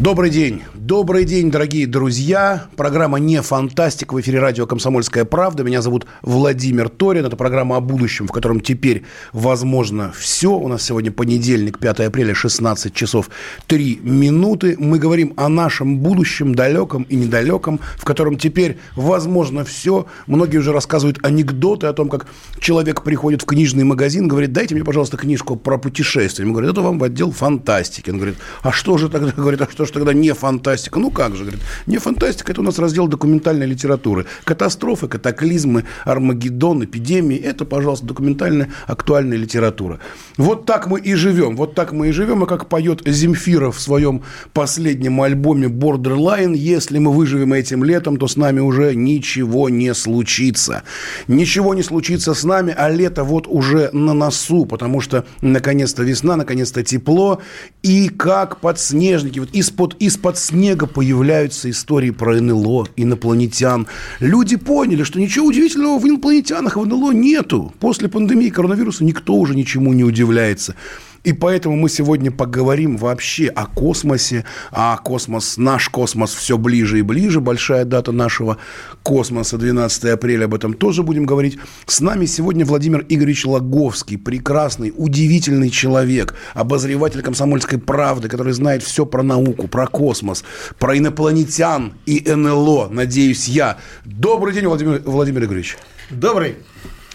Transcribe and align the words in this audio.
Добрый 0.00 0.30
день. 0.30 0.62
Добрый 0.72 1.26
день, 1.26 1.50
дорогие 1.50 1.86
друзья. 1.86 2.68
Программа 2.74 3.18
«Не 3.18 3.42
фантастика» 3.42 4.14
в 4.14 4.20
эфире 4.22 4.38
радио 4.40 4.66
«Комсомольская 4.66 5.26
правда». 5.26 5.62
Меня 5.62 5.82
зовут 5.82 6.06
Владимир 6.22 6.88
Торин. 6.88 7.26
Это 7.26 7.36
программа 7.36 7.76
о 7.76 7.80
будущем, 7.80 8.26
в 8.26 8.32
котором 8.32 8.62
теперь 8.62 9.04
возможно 9.34 10.10
все. 10.16 10.52
У 10.52 10.68
нас 10.68 10.84
сегодня 10.84 11.12
понедельник, 11.12 11.78
5 11.78 12.00
апреля, 12.00 12.34
16 12.34 12.94
часов 12.94 13.28
3 13.66 14.00
минуты. 14.02 14.74
Мы 14.78 14.98
говорим 14.98 15.34
о 15.36 15.50
нашем 15.50 15.98
будущем, 15.98 16.54
далеком 16.54 17.02
и 17.02 17.14
недалеком, 17.16 17.78
в 17.98 18.06
котором 18.06 18.38
теперь 18.38 18.78
возможно 18.96 19.66
все. 19.66 20.06
Многие 20.26 20.56
уже 20.56 20.72
рассказывают 20.72 21.18
анекдоты 21.22 21.88
о 21.88 21.92
том, 21.92 22.08
как 22.08 22.26
человек 22.58 23.02
приходит 23.02 23.42
в 23.42 23.44
книжный 23.44 23.84
магазин, 23.84 24.28
говорит, 24.28 24.52
дайте 24.52 24.74
мне, 24.74 24.82
пожалуйста, 24.82 25.18
книжку 25.18 25.56
про 25.56 25.76
путешествия. 25.76 26.44
Ему 26.44 26.54
говорят, 26.54 26.72
это 26.72 26.80
вам 26.80 26.98
в 26.98 27.04
отдел 27.04 27.32
фантастики. 27.32 28.08
Он 28.08 28.16
говорит, 28.16 28.38
а 28.62 28.72
что 28.72 28.96
же 28.96 29.10
тогда, 29.10 29.30
говорит, 29.36 29.60
а 29.60 29.68
что 29.70 29.89
же 29.90 29.94
тогда 29.94 30.12
не 30.12 30.32
фантастика? 30.32 30.98
Ну 30.98 31.10
как 31.10 31.36
же, 31.36 31.42
говорит, 31.42 31.60
не 31.86 31.98
фантастика, 31.98 32.52
это 32.52 32.60
у 32.60 32.64
нас 32.64 32.78
раздел 32.78 33.08
документальной 33.08 33.66
литературы. 33.66 34.26
Катастрофы, 34.44 35.08
катаклизмы, 35.08 35.84
Армагеддон, 36.04 36.84
эпидемии, 36.84 37.36
это, 37.36 37.64
пожалуйста, 37.64 38.06
документальная 38.06 38.70
актуальная 38.86 39.36
литература. 39.36 39.98
Вот 40.36 40.66
так 40.66 40.86
мы 40.86 41.00
и 41.00 41.14
живем, 41.14 41.56
вот 41.56 41.74
так 41.74 41.92
мы 41.92 42.08
и 42.08 42.12
живем, 42.12 42.44
и 42.44 42.46
как 42.46 42.68
поет 42.68 43.02
Земфира 43.04 43.70
в 43.70 43.80
своем 43.80 44.22
последнем 44.52 45.20
альбоме 45.20 45.66
Borderline, 45.68 46.56
если 46.56 46.98
мы 46.98 47.12
выживем 47.12 47.52
этим 47.52 47.84
летом, 47.84 48.16
то 48.16 48.28
с 48.28 48.36
нами 48.36 48.60
уже 48.60 48.94
ничего 48.94 49.68
не 49.68 49.94
случится. 49.94 50.82
Ничего 51.28 51.74
не 51.74 51.82
случится 51.82 52.34
с 52.34 52.44
нами, 52.44 52.74
а 52.76 52.88
лето 52.88 53.24
вот 53.24 53.46
уже 53.46 53.90
на 53.92 54.14
носу, 54.14 54.66
потому 54.66 55.00
что 55.00 55.24
наконец-то 55.40 56.02
весна, 56.02 56.36
наконец-то 56.36 56.82
тепло, 56.82 57.40
и 57.82 58.08
как 58.08 58.60
подснежники, 58.60 59.38
вот 59.38 59.50
из-под 59.70 59.96
из 59.98 60.44
снега 60.44 60.86
появляются 60.86 61.70
истории 61.70 62.10
про 62.10 62.40
НЛО, 62.40 62.88
инопланетян. 62.96 63.86
Люди 64.18 64.56
поняли, 64.56 65.02
что 65.02 65.20
ничего 65.20 65.46
удивительного 65.46 65.98
в 65.98 66.06
инопланетянах 66.06 66.76
в 66.76 66.84
НЛО 66.84 67.12
нету. 67.12 67.72
После 67.80 68.08
пандемии 68.08 68.50
коронавируса 68.50 69.04
никто 69.04 69.34
уже 69.34 69.54
ничему 69.54 69.92
не 69.92 70.04
удивляется. 70.04 70.74
И 71.22 71.34
поэтому 71.34 71.76
мы 71.76 71.90
сегодня 71.90 72.30
поговорим 72.30 72.96
вообще 72.96 73.48
о 73.48 73.66
космосе, 73.66 74.44
а 74.70 74.96
космос, 74.96 75.58
наш 75.58 75.90
космос 75.90 76.34
все 76.34 76.56
ближе 76.56 76.98
и 76.98 77.02
ближе. 77.02 77.40
Большая 77.40 77.84
дата 77.84 78.10
нашего 78.10 78.56
космоса, 79.02 79.58
12 79.58 80.04
апреля, 80.04 80.46
об 80.46 80.54
этом 80.54 80.72
тоже 80.72 81.02
будем 81.02 81.26
говорить. 81.26 81.58
С 81.86 82.00
нами 82.00 82.24
сегодня 82.24 82.64
Владимир 82.64 83.04
Игоревич 83.08 83.44
Логовский, 83.44 84.16
прекрасный, 84.16 84.94
удивительный 84.96 85.68
человек, 85.68 86.34
обозреватель 86.54 87.22
комсомольской 87.22 87.78
правды, 87.78 88.28
который 88.28 88.54
знает 88.54 88.82
все 88.82 89.04
про 89.04 89.22
науку, 89.22 89.68
про 89.68 89.86
космос, 89.86 90.42
про 90.78 90.96
инопланетян 90.96 91.92
и 92.06 92.24
НЛО, 92.26 92.88
надеюсь 92.90 93.46
я. 93.46 93.76
Добрый 94.06 94.54
день, 94.54 94.66
Владимир, 94.66 95.02
Владимир 95.04 95.44
Игоревич. 95.44 95.76
Добрый. 96.10 96.56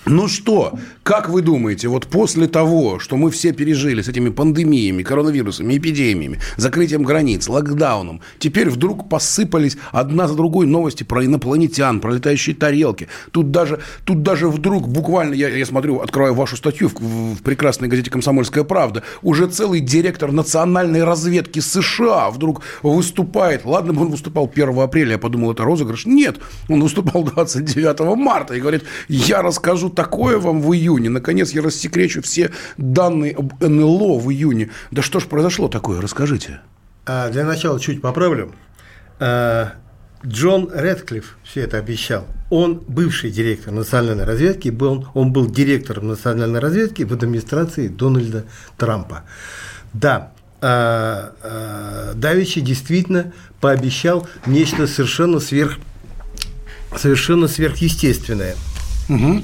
Ну 0.07 0.27
что, 0.27 0.77
как 1.01 1.29
вы 1.29 1.41
думаете, 1.41 1.87
вот 1.87 2.05
после 2.05 2.47
того, 2.47 2.99
что 2.99 3.17
мы 3.17 3.31
все 3.31 3.53
пережили 3.53 4.03
с 4.03 4.07
этими 4.07 4.29
пандемиями, 4.29 5.01
коронавирусами, 5.01 5.75
эпидемиями, 5.75 6.39
закрытием 6.57 7.01
границ, 7.01 7.47
локдауном, 7.49 8.21
теперь 8.37 8.69
вдруг 8.69 9.09
посыпались 9.09 9.77
одна 9.91 10.27
за 10.27 10.35
другой 10.35 10.67
новости 10.67 11.01
про 11.01 11.25
инопланетян, 11.25 12.01
про 12.01 12.11
летающие 12.11 12.55
тарелки. 12.55 13.07
Тут 13.31 13.49
даже, 13.49 13.79
тут 14.03 14.21
даже 14.21 14.47
вдруг, 14.47 14.87
буквально, 14.87 15.33
я, 15.33 15.49
я 15.49 15.65
смотрю, 15.65 15.99
открываю 15.99 16.35
вашу 16.35 16.55
статью 16.55 16.89
в, 16.89 16.99
в 16.99 17.41
прекрасной 17.41 17.87
газете 17.87 18.11
«Комсомольская 18.11 18.63
правда», 18.63 19.01
уже 19.23 19.47
целый 19.47 19.79
директор 19.79 20.31
национальной 20.31 21.03
разведки 21.03 21.61
США 21.61 22.29
вдруг 22.29 22.61
выступает. 22.83 23.65
Ладно 23.65 23.93
бы 23.93 24.03
он 24.03 24.11
выступал 24.11 24.51
1 24.53 24.77
апреля, 24.79 25.13
я 25.13 25.17
подумал, 25.17 25.51
это 25.53 25.63
розыгрыш. 25.63 26.05
Нет, 26.05 26.37
он 26.69 26.83
выступал 26.83 27.23
29 27.23 28.15
марта 28.15 28.53
и 28.53 28.59
говорит, 28.59 28.83
я 29.07 29.41
расскажу 29.41 29.94
такое 29.95 30.37
вам 30.37 30.61
в 30.61 30.73
июне. 30.73 31.09
Наконец 31.09 31.51
я 31.51 31.61
рассекречу 31.61 32.21
все 32.21 32.51
данные 32.77 33.35
об 33.35 33.61
НЛО 33.63 34.19
в 34.19 34.31
июне. 34.31 34.69
Да 34.91 35.01
что 35.01 35.19
ж 35.19 35.25
произошло 35.25 35.67
такое? 35.67 36.01
Расскажите. 36.01 36.59
А, 37.05 37.29
для 37.29 37.45
начала 37.45 37.79
чуть 37.79 38.01
поправлю. 38.01 38.53
А, 39.19 39.73
Джон 40.25 40.69
Редклифф 40.73 41.37
все 41.43 41.61
это 41.61 41.77
обещал. 41.77 42.25
Он 42.49 42.83
бывший 42.87 43.31
директор 43.31 43.73
национальной 43.73 44.25
разведки, 44.25 44.69
был, 44.69 45.07
он 45.13 45.31
был 45.31 45.49
директором 45.49 46.07
национальной 46.07 46.59
разведки 46.59 47.03
в 47.03 47.13
администрации 47.13 47.87
Дональда 47.87 48.45
Трампа. 48.77 49.23
Да, 49.93 50.31
а, 50.61 51.33
а, 51.41 52.13
Давичи 52.15 52.61
действительно 52.61 53.33
пообещал 53.61 54.27
нечто 54.45 54.87
совершенно 54.87 55.39
сверх 55.39 55.77
совершенно 56.97 57.47
сверхъестественное. 57.47 58.55
Угу. 59.09 59.43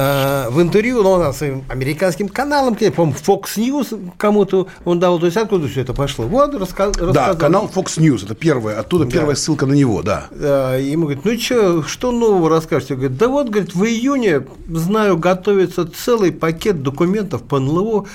Э, 0.00 0.48
в 0.48 0.62
интервью, 0.62 1.02
ну, 1.02 1.10
он 1.10 1.34
своим 1.34 1.62
американским 1.68 2.28
каналам, 2.28 2.74
по-моему, 2.74 3.14
Fox 3.14 3.56
News 3.56 4.10
кому-то 4.16 4.66
он 4.86 4.98
дал, 4.98 5.18
то 5.18 5.26
есть 5.26 5.36
откуда 5.36 5.68
все 5.68 5.82
это 5.82 5.92
пошло? 5.92 6.24
Вот, 6.24 6.54
раска- 6.54 6.86
рассказал. 6.88 7.12
Да, 7.12 7.34
канал 7.34 7.70
Fox 7.74 7.98
News, 7.98 8.24
это 8.24 8.34
первое, 8.34 8.80
оттуда 8.80 9.04
да. 9.04 9.10
первая 9.10 9.36
ссылка 9.36 9.66
на 9.66 9.74
него, 9.74 10.02
да. 10.02 10.28
Э, 10.30 10.78
ему 10.80 11.02
говорит, 11.04 11.24
ну 11.26 11.38
что, 11.38 11.82
что 11.82 12.12
нового 12.12 12.48
расскажете? 12.48 12.94
Говорит, 12.94 13.18
да 13.18 13.28
вот, 13.28 13.50
говорит, 13.50 13.74
в 13.74 13.84
июне, 13.84 14.46
знаю, 14.68 15.18
готовится 15.18 15.86
целый 15.86 16.32
пакет 16.32 16.82
документов 16.82 17.42
по 17.42 17.58
НЛО, 17.58 18.06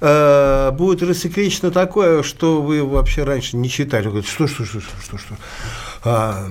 э, 0.00 0.70
будет 0.70 1.02
рассекречено 1.02 1.72
такое, 1.72 2.22
что 2.22 2.62
вы 2.62 2.84
вообще 2.84 3.24
раньше 3.24 3.56
не 3.56 3.68
читали. 3.68 4.04
Говорит, 4.04 4.28
что, 4.28 4.46
что, 4.46 4.64
что, 4.64 4.80
что, 4.80 5.18
что? 5.18 5.34
А, 6.04 6.46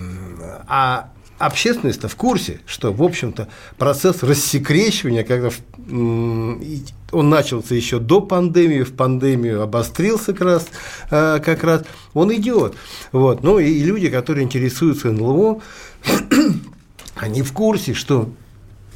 а 0.67 1.09
общественность 1.39 2.03
в 2.03 2.15
курсе, 2.15 2.61
что, 2.65 2.91
в 2.91 3.01
общем-то, 3.03 3.47
процесс 3.77 4.23
рассекречивания, 4.23 5.23
когда 5.23 5.49
он 5.87 7.29
начался 7.29 7.75
еще 7.75 7.99
до 7.99 8.21
пандемии, 8.21 8.83
в 8.83 8.93
пандемию 8.93 9.61
обострился 9.61 10.33
как 10.33 10.41
раз, 10.41 10.67
э, 11.11 11.39
как 11.43 11.63
раз 11.63 11.83
он 12.13 12.33
идет. 12.33 12.75
Вот. 13.11 13.43
Ну 13.43 13.59
и 13.59 13.79
люди, 13.79 14.09
которые 14.09 14.43
интересуются 14.43 15.11
НЛО, 15.11 15.61
они 17.15 17.41
в 17.41 17.53
курсе, 17.53 17.93
что 17.93 18.29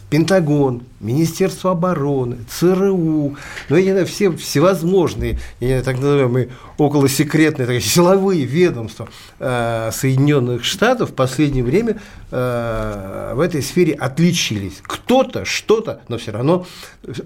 Пентагон, 0.10 0.84
Министерство 1.02 1.72
обороны, 1.72 2.38
ЦРУ, 2.50 3.36
ну, 3.70 3.76
я 3.76 3.84
не 3.84 3.92
знаю, 3.92 4.06
все 4.06 4.32
всевозможные, 4.32 5.38
я 5.60 5.84
так 5.84 5.98
называемые 5.98 6.50
околосекретные 6.78 7.68
так, 7.68 7.82
силовые 7.82 8.46
ведомства 8.46 9.10
э, 9.40 9.90
Соединенных 9.94 10.64
Штатов 10.64 11.12
в 11.12 11.14
последнее 11.14 11.64
время 11.64 12.00
э, 12.32 13.34
в 13.36 13.40
этой 13.42 13.62
сфере 13.62 13.94
отличились. 13.94 14.76
Кто-то 14.82 15.44
что-то, 15.44 16.02
но 16.08 16.18
все 16.18 16.32
равно 16.32 16.66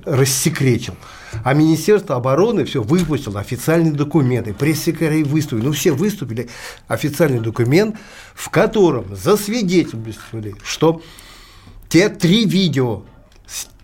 рассекретил. 0.06 0.96
А 1.44 1.54
Министерство 1.54 2.16
обороны 2.16 2.66
все 2.66 2.82
выпустило 2.82 3.40
официальные 3.40 3.94
документы, 3.94 4.56
пресс-секретари 4.56 5.24
выступили, 5.24 5.66
ну 5.68 5.72
все 5.72 5.92
выступили, 5.92 6.50
официальный 6.88 7.40
документ, 7.40 7.96
в 8.34 8.50
котором 8.50 9.16
засвидетельствовали, 9.16 10.56
что 10.64 11.02
те 11.92 12.08
три 12.08 12.46
видео 12.46 13.04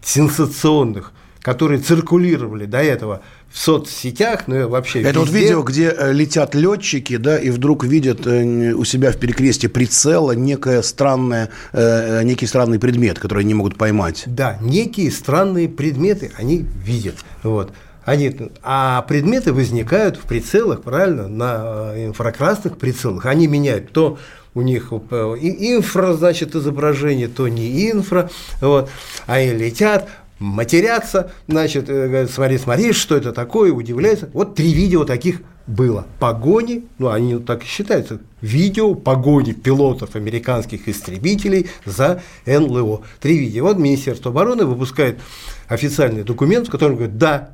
сенсационных, 0.01 1.12
которые 1.42 1.81
циркулировали 1.81 2.65
до 2.65 2.77
этого 2.77 3.21
в 3.51 3.59
соцсетях, 3.59 4.44
ну 4.48 4.56
и 4.56 4.63
вообще 4.63 5.01
Это 5.01 5.19
везде. 5.19 5.19
вот 5.19 5.30
видео, 5.30 5.62
где 5.63 5.89
э, 5.98 6.13
летят 6.13 6.56
летчики, 6.56 7.18
да, 7.18 7.38
и 7.38 7.50
вдруг 7.50 7.83
видят 7.83 8.25
э, 8.25 8.74
у 8.74 8.86
себя 8.86 9.12
в 9.12 9.18
перекрестии 9.18 9.68
прицела 9.68 10.31
некое 10.31 10.81
странное, 10.83 11.50
э, 11.74 12.24
некий 12.24 12.48
странный 12.48 12.80
предмет, 12.80 13.19
который 13.19 13.39
они 13.39 13.50
не 13.50 13.54
могут 13.56 13.77
поймать. 13.77 14.24
Да, 14.25 14.57
некие 14.62 15.12
странные 15.12 15.68
предметы 15.68 16.31
они 16.38 16.65
видят. 16.83 17.15
Вот. 17.44 17.74
Они, 18.06 18.33
а 18.63 19.01
предметы 19.01 19.51
возникают 19.51 20.15
в 20.15 20.21
прицелах, 20.21 20.81
правильно, 20.81 21.27
на 21.27 21.94
инфракрасных 21.98 22.77
прицелах. 22.77 23.25
Они 23.25 23.48
меняют 23.48 23.92
то 23.92 24.18
у 24.57 24.62
них 24.62 24.92
инфра, 24.92 26.13
значит, 26.13 26.56
изображение, 26.56 27.27
то 27.27 27.48
не 27.48 27.92
инфра, 27.92 28.31
вот, 28.59 28.89
они 29.27 29.51
летят, 29.51 30.09
матерятся, 30.39 31.31
значит, 31.48 31.89
э, 31.89 32.07
говорят, 32.07 32.31
смотри, 32.31 32.57
смотри, 32.57 32.92
что 32.92 33.15
это 33.15 33.33
такое, 33.33 33.71
удивляются. 33.71 34.30
Вот 34.33 34.56
три 34.56 34.74
видео 34.74 35.04
таких 35.06 35.42
было. 35.68 36.07
Погони, 36.19 36.86
ну, 36.98 37.09
они 37.09 37.38
так 37.38 37.63
и 37.63 37.68
считаются, 37.68 38.19
видео 38.42 38.95
погони 38.95 39.51
пилотов 39.51 40.15
американских 40.15 40.88
истребителей 40.88 41.69
за 41.86 42.24
НЛО. 42.48 43.01
Три 43.19 43.38
видео. 43.38 43.65
Вот 43.65 43.77
Министерство 43.77 44.31
обороны 44.31 44.65
выпускает 44.65 45.19
официальный 45.68 46.24
документ, 46.24 46.68
в 46.68 46.71
котором 46.71 46.95
говорит, 46.95 47.18
да, 47.18 47.51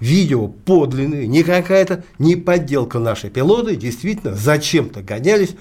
видео 0.00 0.48
подлинные, 0.48 1.26
не 1.26 1.42
какая-то, 1.42 2.04
не 2.18 2.36
подделка 2.36 2.98
нашей 2.98 3.30
пилоты, 3.30 3.76
действительно, 3.76 4.34
зачем-то 4.34 5.00
гонялись. 5.02 5.54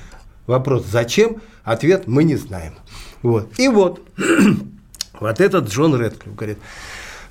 Вопрос, 0.47 0.85
зачем? 0.89 1.41
Ответ 1.63 2.07
мы 2.07 2.23
не 2.23 2.35
знаем. 2.35 2.75
Вот. 3.21 3.59
И 3.59 3.67
вот, 3.67 4.01
вот 5.19 5.41
этот 5.41 5.69
Джон 5.69 5.99
Редклифф 5.99 6.35
говорит, 6.35 6.57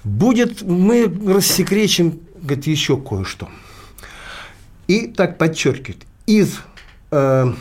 будет, 0.02 0.62
мы 0.62 1.04
рассекречим, 1.26 2.20
говорит, 2.40 2.66
еще 2.66 2.96
кое-что. 2.96 3.48
И 4.86 5.06
так 5.06 5.38
подчеркивает, 5.38 6.04
из, 6.26 6.58
э, 7.10 7.52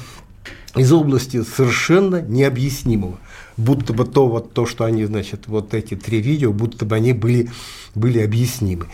из 0.75 0.91
области 0.91 1.43
совершенно 1.43 2.21
необъяснимого. 2.21 3.19
Будто 3.57 3.93
бы 3.93 4.05
то, 4.05 4.27
вот, 4.27 4.53
то, 4.53 4.65
что 4.65 4.85
они, 4.85 5.05
значит, 5.05 5.47
вот 5.47 5.73
эти 5.73 5.95
три 5.95 6.21
видео, 6.21 6.51
будто 6.51 6.85
бы 6.85 6.95
они 6.95 7.13
были, 7.13 7.49
были 7.95 8.19
объяснимы. 8.19 8.87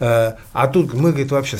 Э, 0.00 0.34
а 0.52 0.66
тут 0.68 0.94
мы, 0.94 1.10
говорит, 1.10 1.30
вообще 1.30 1.58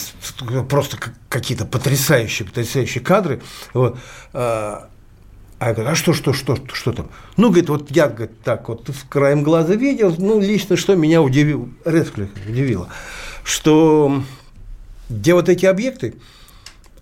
просто 0.69 0.99
какие-то 1.29 1.65
потрясающие, 1.65 2.47
потрясающие 2.47 3.03
кадры. 3.03 3.43
Вот, 3.73 3.99
э, 4.33 4.39
а 5.59 5.69
я 5.69 5.73
говорю, 5.73 5.91
а 5.91 5.95
что, 5.95 6.12
что, 6.12 6.33
что, 6.33 6.59
что 6.73 6.93
там? 6.93 7.11
Ну, 7.37 7.49
говорит, 7.49 7.69
вот 7.69 7.91
я, 7.91 8.09
говорит, 8.09 8.41
так 8.43 8.69
вот 8.69 8.89
в 8.89 9.09
краем 9.09 9.43
глаза 9.43 9.75
видел, 9.75 10.15
ну, 10.19 10.41
лично 10.41 10.77
что 10.77 10.95
меня 10.95 11.23
удивило, 11.23 11.69
Редклифф 11.85 12.31
удивило, 12.47 12.89
что 13.45 14.23
где 15.09 15.35
вот 15.35 15.49
эти 15.49 15.67
объекты, 15.67 16.15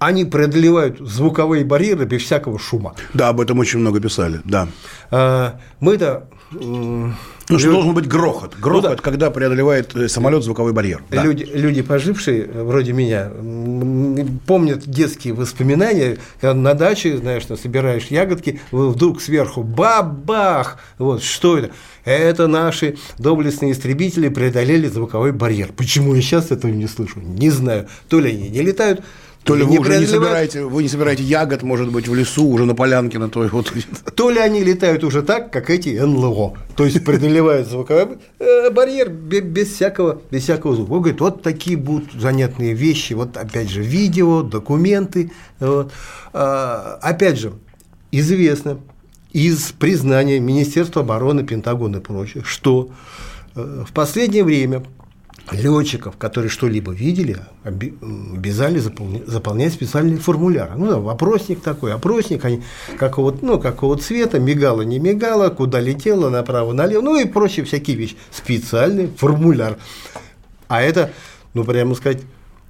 они 0.07 0.25
преодолевают 0.25 0.99
звуковые 0.99 1.65
барьеры 1.65 2.05
без 2.05 2.23
всякого 2.23 2.59
шума. 2.59 2.95
Да, 3.15 3.29
об 3.29 3.41
этом 3.41 3.59
очень 3.59 3.79
много 3.79 4.01
писали, 4.01 4.41
да. 4.45 4.69
А, 5.11 5.59
мы-то 5.81 6.29
ну, 7.49 7.59
что 7.59 7.71
должен 7.71 7.95
быть 7.95 8.07
грохот. 8.07 8.57
Грохот, 8.59 8.91
ну, 8.91 8.97
да. 8.97 9.03
когда 9.03 9.31
преодолевает 9.31 9.95
э, 9.97 10.09
самолет 10.09 10.43
звуковой 10.43 10.73
барьер. 10.73 11.03
Да. 11.11 11.23
Люди, 11.23 11.45
люди, 11.45 11.83
пожившие, 11.83 12.47
вроде 12.47 12.93
меня, 12.93 13.31
помнят 14.47 14.87
детские 14.87 15.35
воспоминания, 15.35 16.19
когда 16.41 16.55
на 16.55 16.75
даче, 16.75 17.17
знаешь, 17.19 17.45
ты 17.45 17.57
собираешь 17.57 18.07
ягодки, 18.07 18.61
вдруг 18.71 19.21
сверху 19.21 19.63
бабах! 19.63 20.79
Вот, 20.99 21.23
что 21.23 21.59
это? 21.59 21.71
Это 22.05 22.49
наши 22.49 22.97
доблестные 23.19 23.73
истребители 23.73 24.29
преодолели 24.29 24.89
звуковой 24.89 25.33
барьер. 25.33 25.73
Почему 25.77 26.15
я 26.15 26.23
сейчас 26.23 26.51
этого 26.51 26.71
не 26.71 26.89
слышу? 26.89 27.21
Не 27.21 27.51
знаю. 27.51 27.87
То 28.09 28.19
ли 28.19 28.31
они 28.31 28.49
не 28.49 28.63
летают, 28.63 29.03
то 29.45 29.57
ли 29.57 29.65
вы 29.65 29.79
уже 29.79 29.99
не 29.99 30.07
собираете, 30.07 30.65
вы 30.65 30.83
не 30.83 30.89
собираете 30.89 31.25
ягод, 31.25 31.63
может 31.63 31.91
быть, 31.91 32.07
в 32.07 32.15
лесу, 32.15 32.47
уже 32.47 32.65
на 32.65 32.75
полянке 32.75 33.19
на 33.19 33.29
той 33.29 33.49
вот. 33.49 33.73
То 34.15 34.31
ли 34.31 34.39
они 34.39 34.63
летают 34.63 35.03
уже 35.03 35.23
так, 35.23 35.51
как 35.51 35.71
эти 35.71 35.99
НЛО. 35.99 36.55
То 36.77 36.85
есть 36.85 37.05
преодолевают 37.05 37.69
звуковой 37.69 38.19
э, 38.39 38.71
барьер 38.71 39.09
без 39.11 39.73
всякого, 39.73 40.21
без 40.31 40.45
всякого 40.45 40.77
звука. 40.77 40.93
Он 40.93 41.01
говорит, 41.01 41.21
вот 41.21 41.43
такие 41.43 41.77
будут 41.77 42.13
занятные 42.13 42.75
вещи. 42.75 43.15
Вот 43.15 43.37
опять 43.37 43.69
же 43.69 43.83
видео, 43.83 44.43
документы. 44.43 45.33
Вот. 45.59 45.93
А, 46.33 46.99
опять 47.03 47.39
же, 47.39 47.53
известно 48.13 48.79
из 49.33 49.73
признания 49.73 50.39
Министерства 50.39 51.03
обороны, 51.03 51.43
Пентагона 51.43 51.97
и 51.97 52.01
прочих, 52.01 52.47
что 52.47 52.91
э, 53.57 53.85
в 53.89 53.93
последнее 53.93 54.45
время 54.45 54.85
летчиков, 55.51 56.17
которые 56.17 56.51
что-либо 56.51 56.93
видели, 56.93 57.39
обязали 57.65 58.79
заполнять 58.79 59.73
специальный 59.73 60.19
формуляр. 60.19 60.77
Ну, 60.77 60.87
да, 60.87 60.99
вопросник 60.99 61.61
такой, 61.61 61.93
опросник, 61.93 62.45
они 62.45 62.63
какого, 62.99 63.37
ну, 63.43 63.59
какого 63.59 63.99
цвета, 63.99 64.39
мигало, 64.39 64.83
не 64.83 64.99
мигало, 64.99 65.51
куда 65.51 65.81
летело, 65.81 66.31
направо, 66.31 66.73
налево, 66.73 67.03
ну 67.03 67.21
и 67.21 67.25
прочие 67.25 67.65
всякие 67.65 67.97
вещи. 67.97 68.17
Специальный 68.31 69.09
формуляр. 69.09 69.79
А 70.69 70.81
это, 70.81 71.13
ну, 71.55 71.65
прямо 71.65 71.95
сказать, 71.95 72.23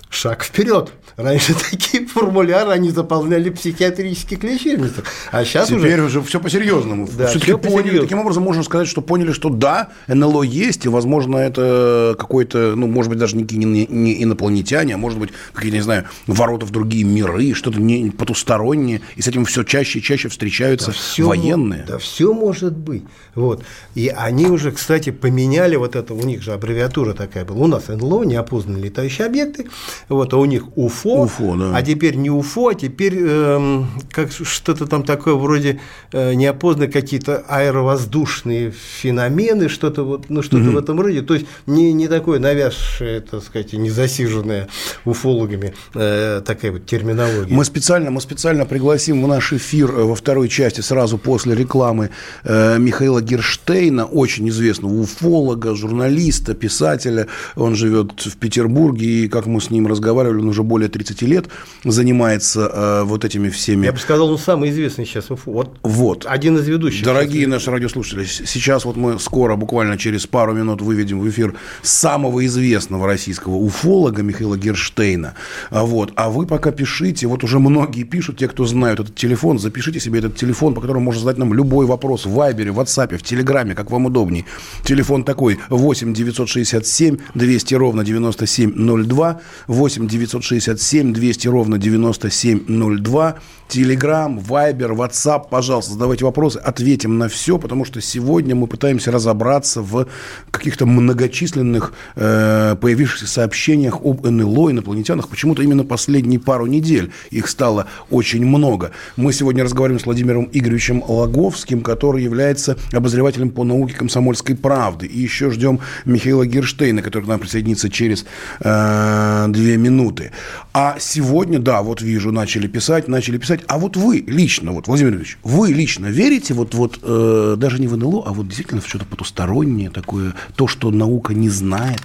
шаг 0.08 0.42
вперед. 0.42 0.92
Раньше 1.16 1.54
такие 1.70 2.01
формуляры 2.12 2.70
они 2.70 2.90
заполняли 2.90 3.50
в 3.50 3.54
психиатрических 3.54 4.42
лечебницах, 4.42 5.04
а 5.30 5.44
сейчас 5.44 5.68
Теперь 5.68 6.00
уже... 6.00 6.18
уже 6.18 6.22
все 6.22 6.40
по-серьезному. 6.40 7.08
Да, 7.16 7.26
Все-таки 7.26 7.54
поняли, 7.54 7.98
таким 7.98 8.18
образом 8.18 8.42
можно 8.42 8.62
сказать, 8.62 8.88
что 8.88 9.00
поняли, 9.00 9.32
что 9.32 9.48
да, 9.48 9.88
НЛО 10.08 10.42
есть, 10.42 10.84
и, 10.84 10.88
возможно, 10.88 11.36
это 11.36 12.14
какой-то, 12.18 12.74
ну, 12.76 12.86
может 12.86 13.10
быть, 13.10 13.18
даже 13.18 13.36
не, 13.36 13.44
не 13.44 14.22
инопланетяне, 14.22 14.94
а 14.94 14.98
может 14.98 15.18
быть, 15.18 15.30
какие-то, 15.52 15.76
не 15.76 15.82
знаю, 15.82 16.04
ворота 16.26 16.66
в 16.66 16.70
другие 16.70 17.04
миры, 17.04 17.54
что-то 17.54 17.80
не 17.80 18.10
потустороннее, 18.10 19.00
и 19.16 19.22
с 19.22 19.28
этим 19.28 19.44
все 19.44 19.62
чаще 19.62 19.98
и 19.98 20.02
чаще 20.02 20.28
встречаются 20.28 20.88
да 20.88 20.92
все, 20.92 21.26
военные. 21.26 21.84
Да, 21.86 21.98
все 21.98 22.32
может 22.32 22.76
быть. 22.76 23.04
Вот. 23.34 23.64
И 23.94 24.08
они 24.08 24.46
уже, 24.46 24.72
кстати, 24.72 25.10
поменяли 25.10 25.76
вот 25.76 25.96
это, 25.96 26.14
у 26.14 26.22
них 26.22 26.42
же 26.42 26.52
аббревиатура 26.52 27.14
такая 27.14 27.44
была. 27.44 27.64
У 27.64 27.66
нас 27.66 27.88
НЛО, 27.88 28.24
неопознанные 28.24 28.84
летающие 28.84 29.26
объекты, 29.26 29.66
вот, 30.08 30.32
а 30.32 30.36
у 30.36 30.44
них 30.44 30.76
УФО, 30.76 31.22
УФО 31.22 31.56
да. 31.56 31.76
а 31.76 31.82
теперь 31.82 32.01
не 32.10 32.31
УФО, 32.31 32.69
а 32.69 32.75
теперь 32.75 33.14
э, 33.19 33.82
как 34.10 34.31
что-то 34.32 34.87
там 34.87 35.04
такое 35.04 35.34
вроде 35.34 35.81
э, 36.12 36.34
неопознанные 36.34 36.90
какие-то 36.90 37.44
аэровоздушные 37.49 38.72
феномены, 38.72 39.69
что-то 39.69 40.02
вот, 40.04 40.28
ну 40.28 40.43
что-то 40.43 40.64
угу. 40.64 40.72
в 40.72 40.76
этом 40.78 41.00
роде, 41.00 41.22
то 41.22 41.34
есть 41.34 41.46
не, 41.66 41.93
не 41.93 42.08
такое 42.08 42.38
навязшее, 42.38 43.20
так 43.20 43.43
сказать, 43.43 43.72
не 43.72 43.90
засиженное 43.90 44.69
уфологами 45.04 45.75
э, 45.94 46.43
такая 46.44 46.72
вот 46.72 46.87
терминология. 46.87 47.54
Мы 47.54 47.64
специально, 47.64 48.10
мы 48.10 48.20
специально 48.20 48.66
пригласим 48.66 49.22
в 49.22 49.28
наш 49.28 49.52
эфир 49.52 49.90
э, 49.90 50.05
во 50.05 50.14
второй 50.14 50.48
части 50.48 50.81
сразу 50.81 51.19
после 51.19 51.55
рекламы 51.55 52.10
э, 52.44 52.78
Михаила 52.78 53.20
Герштейна, 53.20 54.05
очень 54.05 54.48
известного 54.48 54.93
уфолога, 54.93 55.75
журналиста, 55.75 56.55
писателя, 56.55 57.26
он 57.56 57.75
живет 57.75 58.20
в 58.20 58.37
Петербурге, 58.37 59.06
и 59.06 59.28
как 59.28 59.46
мы 59.46 59.60
с 59.60 59.70
ним 59.70 59.87
разговаривали, 59.87 60.40
он 60.40 60.48
уже 60.48 60.62
более 60.62 60.88
30 60.88 61.22
лет 61.22 61.46
занимается 61.92 62.70
э, 62.72 63.02
вот 63.04 63.24
этими 63.24 63.48
всеми. 63.48 63.86
Я 63.86 63.92
бы 63.92 63.98
сказал, 63.98 64.30
он 64.30 64.38
самый 64.38 64.70
известный 64.70 65.06
сейчас. 65.06 65.26
Вот. 65.28 65.78
вот. 65.82 66.26
Один 66.28 66.56
из 66.58 66.66
ведущих. 66.66 67.04
Дорогие 67.04 67.46
наши 67.46 67.70
радиослушатели, 67.70 68.24
сейчас 68.24 68.84
вот 68.84 68.96
мы 68.96 69.18
скоро, 69.18 69.56
буквально 69.56 69.98
через 69.98 70.26
пару 70.26 70.52
минут, 70.52 70.80
выведем 70.80 71.20
в 71.20 71.28
эфир 71.28 71.54
самого 71.82 72.44
известного 72.46 73.06
российского 73.06 73.54
уфолога 73.54 74.22
Михаила 74.22 74.56
Герштейна. 74.56 75.34
А 75.70 75.84
вот. 75.84 76.12
А 76.17 76.31
вы 76.31 76.46
пока 76.46 76.72
пишите, 76.72 77.26
вот 77.26 77.44
уже 77.44 77.58
многие 77.58 78.05
пишут, 78.05 78.38
те, 78.38 78.48
кто 78.48 78.64
знают 78.64 79.00
этот 79.00 79.14
телефон, 79.14 79.58
запишите 79.58 80.00
себе 80.00 80.19
этот 80.19 80.36
телефон, 80.36 80.74
по 80.74 80.81
которому 80.81 81.05
можно 81.06 81.20
задать 81.20 81.38
нам 81.38 81.55
любой 81.55 81.86
вопрос 81.86 82.26
в 82.26 82.32
Вайбере, 82.32 82.72
в 82.72 82.81
WhatsApp, 82.81 83.17
в 83.17 83.22
Телеграме, 83.22 83.74
как 83.74 83.90
вам 83.90 84.06
удобней. 84.06 84.46
Телефон 84.84 85.24
такой 85.24 85.58
8 85.69 86.14
967 86.14 87.19
200 87.34 87.74
ровно 87.74 88.05
9702, 88.05 89.40
8 89.67 90.08
967 90.08 91.12
200 91.12 91.48
ровно 91.48 91.78
9702. 91.82 93.34
Телеграм, 93.72 94.38
Вайбер, 94.38 94.93
Ватсап, 94.93 95.48
пожалуйста, 95.48 95.94
задавайте 95.94 96.26
вопросы, 96.26 96.58
ответим 96.58 97.17
на 97.17 97.31
все, 97.31 97.56
потому 97.56 97.86
что 97.86 98.02
сегодня 98.02 98.55
мы 98.55 98.67
пытаемся 98.67 99.10
разобраться 99.10 99.81
в 99.81 100.08
каких-то 100.50 100.84
многочисленных 100.84 101.94
э, 102.14 102.76
появившихся 102.79 103.26
сообщениях 103.26 104.05
об 104.05 104.26
НЛО, 104.26 104.72
инопланетянах. 104.72 105.31
Почему-то 105.31 105.62
именно 105.62 105.84
последние 105.84 106.38
пару 106.38 106.67
недель 106.67 107.12
их 107.31 107.48
стало 107.48 107.86
очень 108.10 108.44
много. 108.44 108.91
Мы 109.17 109.32
сегодня 109.32 109.64
разговариваем 109.64 110.00
с 110.00 110.05
Владимиром 110.05 110.50
Игоревичем 110.52 111.02
Логовским, 111.08 111.81
который 111.81 112.22
является 112.22 112.76
обозревателем 112.93 113.48
по 113.48 113.64
науке 113.64 113.94
комсомольской 113.94 114.55
правды. 114.55 115.06
И 115.06 115.19
еще 115.19 115.50
ждем 115.50 115.81
Михаила 116.05 116.44
Герштейна, 116.44 117.00
который 117.00 117.24
к 117.24 117.29
нам 117.29 117.41
присоединится 117.41 117.88
через 117.88 118.26
э, 118.60 119.46
две 119.48 119.79
минуты. 119.79 120.31
А 120.74 120.96
сегодня, 120.98 121.58
да, 121.58 121.81
вот 121.81 122.02
вижу, 122.02 122.32
начали 122.32 122.67
писать, 122.67 123.08
начали 123.08 123.38
писать 123.38 123.61
а 123.69 123.78
вот 123.78 123.96
вы 123.96 124.24
лично, 124.26 124.72
вот, 124.72 124.86
Владимир 124.86 125.14
Ильич, 125.14 125.38
вы 125.42 125.72
лично 125.72 126.06
верите 126.06 126.54
вот, 126.54 126.74
вот 126.74 126.98
э, 127.02 127.54
даже 127.58 127.81
не 127.81 127.88
в 127.88 127.96
НЛО, 127.96 128.24
а 128.26 128.32
вот 128.32 128.46
действительно 128.46 128.81
в 128.81 128.88
что-то 128.88 129.04
потустороннее 129.04 129.90
такое, 129.90 130.34
то, 130.56 130.66
что 130.66 130.90
наука 130.90 131.34
не 131.34 131.48
знает? 131.48 132.00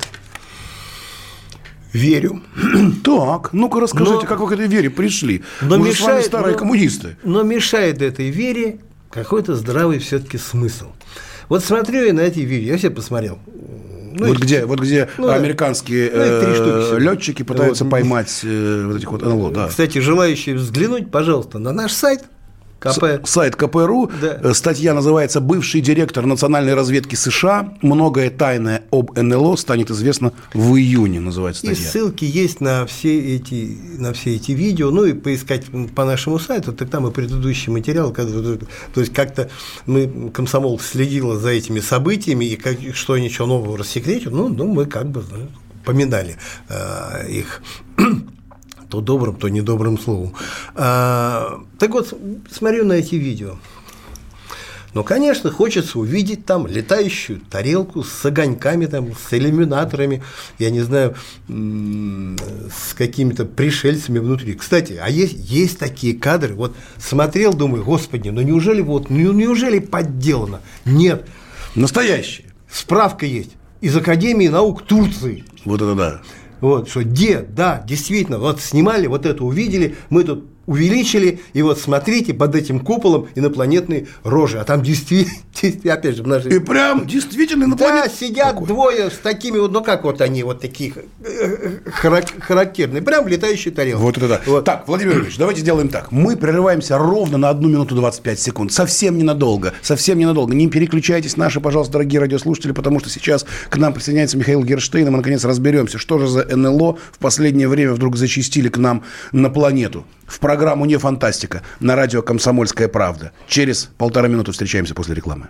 Верю. 1.93 2.41
Так, 3.03 3.53
ну-ка 3.53 3.79
расскажите, 3.79 4.11
но, 4.13 4.21
как 4.21 4.39
вы 4.39 4.49
к 4.49 4.51
этой 4.51 4.67
вере 4.67 4.89
пришли? 4.89 5.43
Но 5.61 5.77
Вы 5.77 5.89
мешает, 5.89 5.97
с 5.97 6.01
вами 6.01 6.21
старые 6.23 6.53
но, 6.53 6.59
коммунисты. 6.59 7.17
Но 7.23 7.43
мешает 7.43 8.01
этой 8.01 8.29
вере 8.29 8.79
какой-то 9.09 9.55
здравый 9.55 9.99
все-таки 9.99 10.37
смысл. 10.37 10.87
Вот 11.49 11.63
смотрю 11.63 12.05
я 12.05 12.13
на 12.13 12.21
эти 12.21 12.39
видео, 12.39 12.73
я 12.73 12.77
все 12.77 12.89
посмотрел. 12.89 13.39
Ну, 14.17 14.27
вот, 14.27 14.38
где, 14.38 14.65
вот 14.65 14.79
где 14.79 15.09
ну, 15.17 15.29
американские 15.29 16.12
ну, 16.12 16.17
э, 16.19 17.00
летчики 17.00 17.43
пытаются 17.43 17.83
вот. 17.83 17.91
поймать 17.91 18.41
э, 18.43 18.83
вот 18.86 18.97
этих 18.97 19.12
вот 19.12 19.21
НЛО. 19.21 19.51
Да. 19.51 19.67
Кстати, 19.67 20.00
желающие 20.00 20.55
взглянуть, 20.55 21.12
пожалуйста, 21.12 21.59
на 21.59 21.71
наш 21.71 21.91
сайт 21.91 22.24
КП. 22.79 23.25
Сайт 23.25 23.55
КПРУ. 23.55 24.12
Да. 24.22 24.39
Э, 24.43 24.53
статья 24.53 24.93
называется 24.93 25.41
«Бывший 25.41 25.81
директор 25.81 26.25
национальной 26.25 26.74
разведки 26.74 27.15
США. 27.15 27.74
Многое 27.81 28.29
тайное 28.29 28.84
об 28.91 29.17
НЛО 29.17 29.55
станет 29.55 29.89
известно 29.91 30.31
в 30.53 30.75
июне», 30.75 31.19
называется 31.19 31.65
статья. 31.65 31.84
И 31.84 31.88
ссылки 31.88 32.25
есть 32.25 32.62
на 32.62 32.86
все 32.86 33.36
эти, 33.36 33.77
на 33.98 34.13
все 34.13 34.36
эти 34.36 34.51
видео. 34.51 34.91
Ну 34.91 35.05
и 35.05 35.13
поискать 35.13 35.65
по 35.96 36.05
нашему 36.05 36.39
сайту, 36.39 36.72
так 36.74 36.89
там 36.89 37.07
и 37.07 37.12
предыдущий 37.12 37.72
материал. 37.72 38.13
То 38.13 39.01
есть 39.01 39.13
как-то 39.13 39.50
мы, 39.86 40.31
комсомол 40.34 40.79
следила 40.79 41.38
за 41.38 41.50
этими 41.50 41.79
событиями, 41.79 42.46
и 42.46 42.55
как, 42.55 42.77
что 42.93 43.17
ничего 43.17 43.48
нового 43.48 43.77
рассекретят, 43.77 44.34
ну, 44.34 44.50
ну 44.50 44.67
мы 44.67 44.86
как 44.86 45.10
бы 45.10 45.24
ну, 45.31 45.48
поминали 45.84 46.38
э, 46.69 47.29
их 47.29 47.62
то 48.89 49.01
добрым, 49.01 49.36
то 49.36 49.50
недобрым 49.50 50.00
словом. 50.00 50.34
А, 50.75 51.60
так 51.79 51.91
вот, 51.91 52.13
смотрю 52.51 52.86
на 52.86 52.94
эти 52.94 53.15
видео. 53.15 53.58
Но, 54.94 55.03
конечно, 55.03 55.51
хочется 55.51 56.00
увидеть 56.00 56.46
там 56.46 56.65
летающую 56.65 57.39
тарелку 57.39 58.03
с 58.03 58.25
огоньками, 58.25 58.88
там, 58.88 59.12
с 59.13 59.32
иллюминаторами, 59.32 60.24
я 60.58 60.72
не 60.72 60.82
знаю, 60.82 61.15
с 61.48 62.94
какими-то 62.96 63.46
пришельцами 63.46 64.17
внутри. 64.17 64.56
Кстати, 64.56 65.00
а 65.00 65.08
есть, 65.10 65.36
есть 65.38 65.77
такие 65.77 66.15
кадры, 66.15 66.56
вот 66.56 66.75
смотрел, 66.98 67.53
думаю, 67.53 67.84
господи, 67.84 68.29
ну 68.29 68.41
неужели 68.41 68.82
вот, 68.82 69.12
ну 69.12 69.34
неужели 69.34 69.77
подделано? 69.77 70.62
Нет. 70.86 71.27
Настоящие. 71.75 72.48
Справка 72.67 73.27
есть 73.27 73.51
из 73.82 73.96
Академии 73.96 74.48
наук 74.48 74.82
Турции. 74.82 75.44
Вот 75.63 75.82
это 75.82 75.94
да. 75.94 76.22
Вот, 76.61 76.89
что 76.89 77.03
где, 77.03 77.41
да, 77.41 77.83
действительно, 77.87 78.39
вот 78.39 78.61
снимали, 78.61 79.07
вот 79.07 79.25
это 79.25 79.43
увидели, 79.43 79.95
мы 80.09 80.23
тут 80.23 80.45
увеличили, 80.67 81.39
и 81.53 81.62
вот 81.63 81.79
смотрите, 81.79 82.33
под 82.33 82.55
этим 82.55 82.81
куполом 82.81 83.27
инопланетные 83.36 84.07
рожи, 84.24 84.59
а 84.59 84.65
там 84.65 84.83
действительно, 84.83 85.93
опять 85.93 86.17
же, 86.17 86.24
в 86.24 86.27
нашей... 86.27 86.55
И 86.55 86.59
прям 86.59 87.07
действительно 87.07 87.63
инопланетные. 87.63 88.03
Да, 88.03 88.09
сидят 88.09 88.53
Какой? 88.53 88.67
двое 88.67 89.09
с 89.09 89.17
такими 89.17 89.57
вот, 89.57 89.71
ну 89.71 89.81
как 89.81 90.03
вот 90.03 90.21
они, 90.21 90.43
вот 90.43 90.59
такие 90.59 90.93
э, 91.24 91.79
характерные, 91.89 93.01
прям 93.01 93.27
летающие 93.27 93.74
тарелки. 93.74 94.01
Вот 94.01 94.17
это 94.17 94.27
да. 94.27 94.41
Вот. 94.45 94.65
Так, 94.65 94.88
Владимир 94.88 95.21
Ильич, 95.21 95.38
давайте 95.38 95.62
сделаем 95.62 95.88
так. 95.88 96.12
Мы 96.12 96.36
прерываемся 96.36 96.97
ровно 96.97 97.38
на 97.38 97.50
1 97.50 97.71
минуту 97.71 97.95
25 97.95 98.39
секунд, 98.39 98.74
совсем 98.74 99.17
ненадолго, 99.17 99.74
совсем 99.81 100.19
ненадолго. 100.19 100.53
Не 100.53 100.67
переключайтесь, 100.67 101.38
наши, 101.38 101.62
пожалуйста, 101.62 101.93
дорогие 101.93 102.19
радиослушатели, 102.19 102.74
потому 102.74 103.00
что 103.00 103.09
сейчас 103.09 103.45
к 103.69 103.77
нам 103.77 103.93
присоединяется 103.93 104.38
Михаил 104.38 104.63
Герштейн, 104.65 105.07
и 105.07 105.09
мы, 105.09 105.17
наконец, 105.17 105.45
разберемся, 105.45 105.97
что 105.97 106.19
же 106.19 106.27
за 106.27 106.45
НЛО 106.45 106.97
в 107.12 107.19
последнее 107.19 107.69
время 107.69 107.93
вдруг 107.93 108.17
зачистили 108.17 108.67
к 108.67 108.77
нам 108.77 109.03
на 109.31 109.50
планету. 109.50 110.05
В 110.27 110.39
программу 110.57 110.85
«Не 110.85 110.97
фантастика» 110.97 111.61
на 111.79 111.95
радио 111.95 112.23
«Комсомольская 112.23 112.87
правда». 112.87 113.31
Через 113.47 113.91
полтора 113.99 114.27
минуты 114.27 114.51
встречаемся 114.51 114.95
после 114.95 115.13
рекламы. 115.13 115.49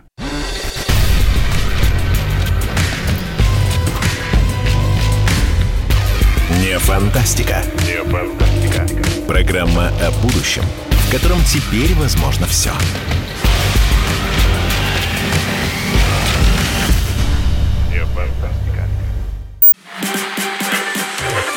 Не 6.59 6.77
фантастика. 6.77 7.63
Не 7.85 8.03
фантастика. 8.03 8.85
Программа 9.29 9.93
о 10.05 10.11
будущем, 10.21 10.63
в 10.89 11.11
котором 11.13 11.39
теперь 11.45 11.93
возможно 11.95 12.45
все. 12.45 12.71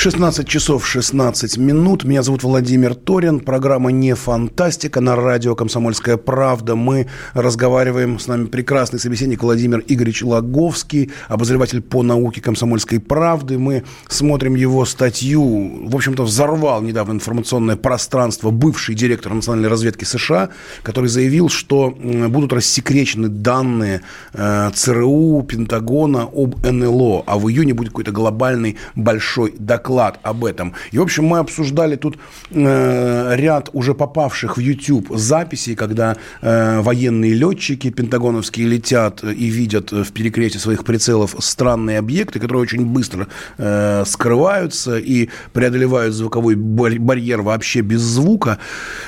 16 0.00 0.48
часов 0.48 0.86
16 0.86 1.58
минут. 1.58 2.04
Меня 2.04 2.22
зовут 2.22 2.42
Владимир 2.42 2.94
Торин. 2.94 3.38
Программа 3.38 3.92
«Не 3.92 4.14
фантастика» 4.14 5.02
на 5.02 5.14
радио 5.14 5.54
«Комсомольская 5.54 6.16
правда». 6.16 6.74
Мы 6.74 7.06
разговариваем 7.34 8.18
с 8.18 8.26
нами 8.26 8.46
прекрасный 8.46 8.98
собеседник 8.98 9.42
Владимир 9.42 9.84
Игоревич 9.86 10.22
Лаговский, 10.22 11.10
обозреватель 11.28 11.82
по 11.82 12.02
науке 12.02 12.40
«Комсомольской 12.40 12.98
правды». 12.98 13.58
Мы 13.58 13.84
смотрим 14.08 14.54
его 14.54 14.86
статью. 14.86 15.86
В 15.86 15.94
общем-то, 15.94 16.22
взорвал 16.22 16.80
недавно 16.80 17.12
информационное 17.12 17.76
пространство 17.76 18.50
бывший 18.50 18.94
директор 18.94 19.34
национальной 19.34 19.68
разведки 19.68 20.04
США, 20.04 20.48
который 20.82 21.10
заявил, 21.10 21.50
что 21.50 21.90
будут 21.90 22.54
рассекречены 22.54 23.28
данные 23.28 24.00
э, 24.32 24.70
ЦРУ, 24.72 25.42
Пентагона 25.42 26.22
об 26.22 26.66
НЛО, 26.66 27.24
а 27.26 27.38
в 27.38 27.50
июне 27.50 27.74
будет 27.74 27.90
какой-то 27.90 28.12
глобальный 28.12 28.78
большой 28.94 29.52
доклад 29.58 29.89
доклад 29.90 30.20
об 30.22 30.44
этом. 30.44 30.74
И, 30.92 30.98
в 30.98 31.02
общем, 31.02 31.24
мы 31.24 31.38
обсуждали 31.38 31.96
тут 31.96 32.16
э, 32.50 33.36
ряд 33.36 33.70
уже 33.72 33.94
попавших 33.94 34.56
в 34.56 34.60
YouTube 34.60 35.08
записей, 35.16 35.74
когда 35.74 36.16
э, 36.42 36.80
военные 36.80 37.34
летчики 37.34 37.90
пентагоновские 37.90 38.68
летят 38.68 39.24
и 39.24 39.46
видят 39.46 39.90
в 39.90 40.12
перекрестии 40.12 40.58
своих 40.58 40.84
прицелов 40.84 41.34
странные 41.38 41.98
объекты, 41.98 42.38
которые 42.38 42.62
очень 42.62 42.86
быстро 42.86 43.26
э, 43.58 44.04
скрываются 44.06 44.98
и 44.98 45.28
преодолевают 45.52 46.14
звуковой 46.14 46.54
барьер 46.54 47.42
вообще 47.42 47.80
без 47.80 48.00
звука. 48.00 48.58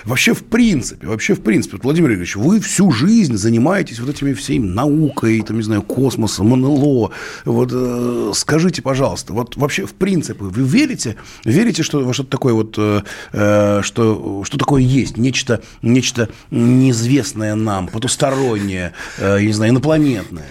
Вообще, 0.04 0.34
в 0.34 0.42
принципе, 0.42 1.06
вообще, 1.06 1.34
в 1.34 1.40
принципе, 1.42 1.78
Владимир 1.82 2.10
Игоревич, 2.10 2.36
вы 2.36 2.58
всю 2.60 2.90
жизнь 2.90 3.36
занимаетесь 3.36 4.00
вот 4.00 4.10
этими 4.10 4.32
всей 4.32 4.58
наукой, 4.58 5.42
там, 5.42 5.56
не 5.56 5.62
знаю, 5.62 5.82
космосом, 5.82 6.50
НЛО. 6.50 7.10
Вот 7.44 7.70
э, 7.72 8.32
скажите, 8.34 8.82
пожалуйста, 8.82 9.32
вот 9.32 9.56
вообще, 9.56 9.86
в 9.86 9.92
принципе, 9.92 10.44
вы 10.44 10.71
верите? 10.72 11.16
Верите, 11.44 11.82
что 11.82 12.00
во 12.00 12.12
что-то 12.12 12.30
такое 12.30 12.54
вот, 12.54 12.74
э, 12.78 13.02
э, 13.32 13.80
что, 13.82 14.42
что 14.44 14.58
такое 14.58 14.82
есть? 14.82 15.16
Нечто, 15.16 15.62
нечто 15.82 16.28
неизвестное 16.50 17.54
нам, 17.54 17.88
потустороннее, 17.88 18.92
э, 19.18 19.38
я 19.40 19.46
не 19.46 19.52
знаю, 19.52 19.72
инопланетное? 19.72 20.46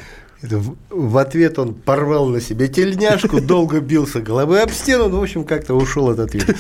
В 0.90 1.18
ответ 1.18 1.60
он 1.60 1.76
порвал 1.76 2.28
на 2.28 2.42
себе 2.42 2.68
тельняшку, 2.68 3.42
долго 3.54 3.80
бился 3.80 4.22
головой 4.22 4.64
об 4.64 4.72
стену, 4.72 5.10
ну, 5.10 5.20
в 5.20 5.24
общем, 5.24 5.44
как-то 5.44 5.76
ушел 5.76 6.10
от 6.10 6.20
ответа. 6.20 6.56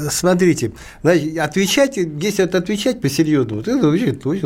Смотрите, 0.10 0.72
значит, 1.02 1.38
отвечать, 1.38 1.96
если 1.96 2.44
это 2.44 2.58
отвечать 2.58 3.00
по-серьезному, 3.00 3.62
то 3.62 3.70
это 3.70 3.88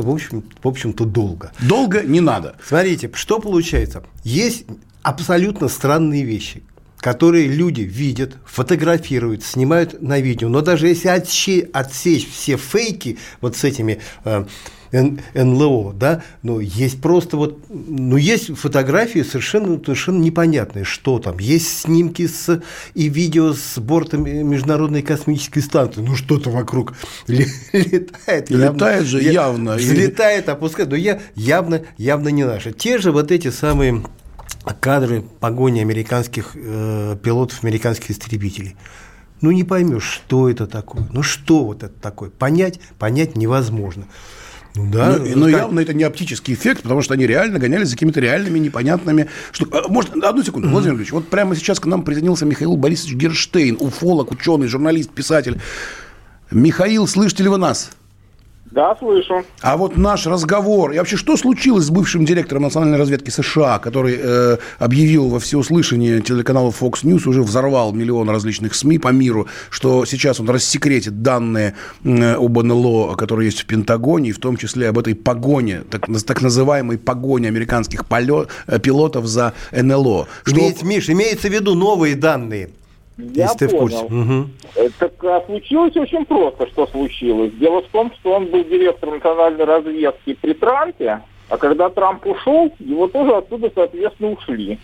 в 0.02 0.10
общем, 0.10 0.44
в 0.62 0.68
общем-то 0.68 1.04
долго. 1.04 1.52
Долго 1.60 2.02
не 2.02 2.20
надо. 2.20 2.54
Смотрите, 2.64 3.10
что 3.14 3.40
получается? 3.40 4.02
Есть 4.22 4.64
абсолютно 5.02 5.68
странные 5.68 6.24
вещи 6.24 6.62
которые 7.00 7.48
люди 7.48 7.82
видят, 7.82 8.36
фотографируют, 8.44 9.42
снимают 9.42 10.00
на 10.02 10.20
видео. 10.20 10.48
Но 10.48 10.60
даже 10.60 10.88
если 10.88 11.08
отсечь, 11.08 11.66
отсечь 11.72 12.28
все 12.30 12.56
фейки 12.56 13.18
вот 13.40 13.56
с 13.56 13.64
этими 13.64 14.00
э, 14.24 14.44
НЛО, 14.92 15.94
да, 15.94 16.22
ну, 16.42 16.60
есть 16.60 17.00
просто 17.00 17.36
вот, 17.36 17.58
ну, 17.68 18.16
есть 18.16 18.54
фотографии 18.56 19.22
совершенно, 19.22 19.78
совершенно 19.78 20.20
непонятные, 20.20 20.84
что 20.84 21.18
там. 21.18 21.38
Есть 21.38 21.80
снимки 21.80 22.26
с, 22.26 22.62
и 22.94 23.08
видео 23.08 23.54
с 23.54 23.78
борта 23.78 24.18
Международной 24.18 25.02
космической 25.02 25.60
станции. 25.60 26.00
Ну, 26.00 26.16
что-то 26.16 26.50
вокруг 26.50 26.94
летает. 27.28 28.50
Летает 28.50 29.06
же 29.06 29.22
явно. 29.22 29.76
Взлетает, 29.76 30.48
опускает. 30.48 30.90
Но 30.90 30.96
я, 30.96 31.20
явно, 31.34 31.82
явно 31.96 32.28
не 32.28 32.44
наше. 32.44 32.72
Те 32.72 32.98
же 32.98 33.12
вот 33.12 33.30
эти 33.30 33.50
самые 33.50 34.02
кадры 34.72 35.22
погони 35.22 35.80
американских 35.80 36.52
э, 36.54 37.16
пилотов, 37.22 37.62
американских 37.62 38.10
истребителей. 38.10 38.76
Ну, 39.40 39.50
не 39.50 39.64
поймешь, 39.64 40.04
что 40.04 40.48
это 40.48 40.66
такое. 40.66 41.08
Ну, 41.12 41.22
что 41.22 41.64
вот 41.64 41.82
это 41.82 41.94
такое. 42.00 42.30
Понять, 42.30 42.80
понять 42.98 43.36
невозможно. 43.36 44.06
Ну, 44.74 44.90
да, 44.90 45.16
но, 45.18 45.36
но 45.36 45.48
явно 45.48 45.80
это 45.80 45.94
не 45.94 46.04
оптический 46.04 46.54
эффект, 46.54 46.82
потому 46.82 47.02
что 47.02 47.14
они 47.14 47.26
реально 47.26 47.58
гонялись 47.58 47.88
за 47.88 47.94
какими-то 47.94 48.20
реальными 48.20 48.58
непонятными... 48.58 49.26
Что... 49.50 49.66
А, 49.72 49.88
может, 49.88 50.12
одну 50.22 50.42
секунду, 50.44 50.68
mm-hmm. 50.68 50.72
Владимир 50.72 50.96
Ильич, 50.96 51.10
вот 51.10 51.28
прямо 51.28 51.56
сейчас 51.56 51.80
к 51.80 51.86
нам 51.86 52.02
присоединился 52.02 52.46
Михаил 52.46 52.76
Борисович 52.76 53.14
Герштейн, 53.14 53.76
уфолог, 53.80 54.30
ученый, 54.30 54.68
журналист, 54.68 55.10
писатель. 55.10 55.60
Михаил, 56.52 57.08
слышите 57.08 57.42
ли 57.42 57.48
вы 57.48 57.58
нас? 57.58 57.90
Да, 58.70 58.94
слышу. 58.96 59.44
А 59.62 59.76
вот 59.76 59.96
наш 59.96 60.26
разговор, 60.26 60.92
и 60.92 60.98
вообще, 60.98 61.16
что 61.16 61.36
случилось 61.36 61.86
с 61.86 61.90
бывшим 61.90 62.24
директором 62.24 62.62
национальной 62.62 62.98
разведки 62.98 63.30
США, 63.30 63.80
который 63.80 64.16
э, 64.22 64.58
объявил 64.78 65.28
во 65.28 65.40
всеуслышание 65.40 66.20
телеканала 66.20 66.70
Fox 66.70 67.02
News, 67.02 67.28
уже 67.28 67.42
взорвал 67.42 67.92
миллион 67.92 68.30
различных 68.30 68.74
СМИ 68.74 68.98
по 68.98 69.08
миру, 69.08 69.48
что 69.70 70.04
сейчас 70.04 70.38
он 70.38 70.48
рассекретит 70.48 71.22
данные 71.22 71.74
э, 72.04 72.34
об 72.34 72.62
НЛО, 72.62 73.16
которые 73.16 73.46
есть 73.46 73.62
в 73.62 73.66
Пентагоне, 73.66 74.30
и 74.30 74.32
в 74.32 74.38
том 74.38 74.56
числе 74.56 74.88
об 74.88 74.98
этой 74.98 75.16
погоне, 75.16 75.82
так, 75.90 76.06
так 76.24 76.40
называемой 76.40 76.98
погоне 76.98 77.48
американских 77.48 78.06
полет, 78.06 78.50
э, 78.68 78.78
пилотов 78.78 79.26
за 79.26 79.52
НЛО. 79.72 80.28
Что... 80.44 80.56
Имеется, 80.56 80.86
Миш, 80.86 81.10
имеется 81.10 81.48
в 81.48 81.52
виду 81.52 81.74
новые 81.74 82.14
данные. 82.14 82.70
Я 83.34 83.44
Если 83.44 83.66
понял. 83.66 83.76
в 83.76 83.80
курсе. 83.80 84.04
Угу. 84.04 84.90
Так 84.98 85.24
а 85.24 85.42
случилось 85.46 85.96
очень 85.96 86.24
просто, 86.24 86.66
что 86.68 86.86
случилось. 86.86 87.52
Дело 87.54 87.82
в 87.82 87.88
том, 87.88 88.12
что 88.20 88.34
он 88.34 88.46
был 88.46 88.64
директором 88.64 89.14
национальной 89.14 89.64
разведки 89.64 90.34
при 90.34 90.54
Трампе, 90.54 91.20
а 91.48 91.56
когда 91.56 91.90
Трамп 91.90 92.26
ушел, 92.26 92.72
его 92.78 93.08
тоже 93.08 93.32
оттуда, 93.32 93.70
соответственно, 93.74 94.30
ушли. 94.30 94.78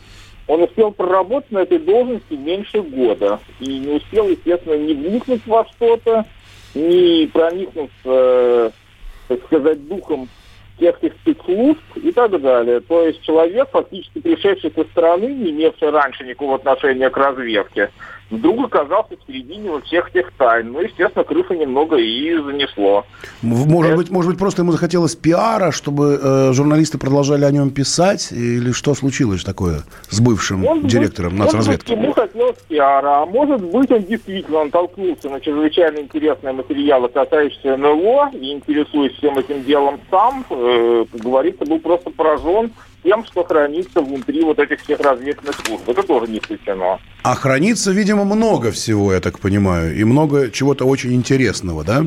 Он 0.49 0.63
успел 0.63 0.93
проработать 0.93 1.51
на 1.51 1.59
этой 1.59 1.79
должности 1.79 2.35
меньше 2.35 2.83
года. 2.83 3.41
И 3.61 3.79
не 3.79 3.97
успел, 3.97 4.29
естественно, 4.29 4.75
не 4.75 4.95
вникнуть 4.95 5.47
во 5.47 5.65
что-то, 5.65 6.25
не 6.75 7.29
проникнуться, 7.33 8.73
так 9.29 9.45
сказать, 9.47 9.89
духом 9.89 10.29
тех 10.79 10.97
спецслужб 10.97 11.81
и 11.97 12.13
так 12.13 12.41
далее. 12.41 12.81
То 12.81 13.07
есть 13.07 13.23
человек, 13.23 13.69
фактически 13.71 14.21
пришедший 14.21 14.73
со 14.75 14.85
стороны, 14.85 15.27
не 15.27 15.51
имевший 15.51 15.91
раньше 15.91 16.25
никакого 16.25 16.57
отношения 16.57 17.11
к 17.11 17.17
разведке, 17.17 17.91
вдруг 18.31 18.67
оказался 18.67 19.17
в 19.17 19.27
середине 19.27 19.71
вот 19.71 19.85
всех 19.85 20.11
тех 20.13 20.33
тайн. 20.33 20.73
Ну, 20.73 20.81
естественно, 20.81 21.25
крыша 21.25 21.55
немного 21.55 21.97
и 21.97 22.37
занесло. 22.37 23.05
Может, 23.43 23.93
Это... 23.93 23.97
быть, 23.97 24.11
может 24.11 24.31
быть, 24.31 24.39
просто 24.39 24.63
ему 24.63 24.73
захотелось 24.73 25.15
пиара, 25.15 25.71
чтобы 25.71 26.19
э, 26.21 26.53
журналисты 26.53 26.99
продолжали 26.99 27.45
о 27.45 27.51
нем 27.51 27.71
писать? 27.71 28.33
Или 28.33 28.73
что 28.73 28.95
случилось 28.95 29.45
такое 29.45 29.83
с 30.09 30.21
бывшим 30.21 30.61
может 30.61 30.87
директором 30.87 31.31
быть, 31.31 31.41
нацразведки? 31.41 31.93
Может 31.93 31.99
быть, 31.99 32.05
ему 32.05 32.13
хотелось 32.15 32.59
пиара, 32.69 33.23
а 33.23 33.27
может 33.27 33.63
быть, 33.63 33.91
он 33.91 34.03
действительно 34.05 34.65
натолкнулся 34.65 35.29
на 35.29 35.41
чрезвычайно 35.41 35.99
интересные 35.99 36.53
материалы, 36.53 37.09
касающиеся 37.09 37.77
НЛО, 37.77 38.31
и 38.33 38.53
интересуясь 38.53 39.13
всем 39.15 39.39
этим 39.39 39.63
делом 39.65 40.01
сам, 40.11 40.45
э, 40.51 41.05
как 41.13 41.21
говорится, 41.21 41.65
был 41.65 41.79
просто 41.79 42.11
поражен 42.11 42.73
тем, 43.05 43.25
что 43.25 43.45
хранится 43.45 44.01
внутри 44.01 44.43
вот 44.43 44.59
этих 44.59 44.81
всех 44.81 44.99
разведных 45.01 45.55
служб. 45.65 45.89
Это 45.89 46.03
тоже 46.03 46.31
не 46.31 46.39
исключено. 46.39 46.99
А 47.29 47.35
хранится, 47.35 47.91
видимо, 47.91 48.25
много 48.25 48.71
всего, 48.71 49.13
я 49.13 49.19
так 49.19 49.41
понимаю, 49.41 49.97
и 49.97 50.05
много 50.05 50.49
чего-то 50.49 50.85
очень 50.85 51.13
интересного, 51.13 51.83
да? 51.83 52.05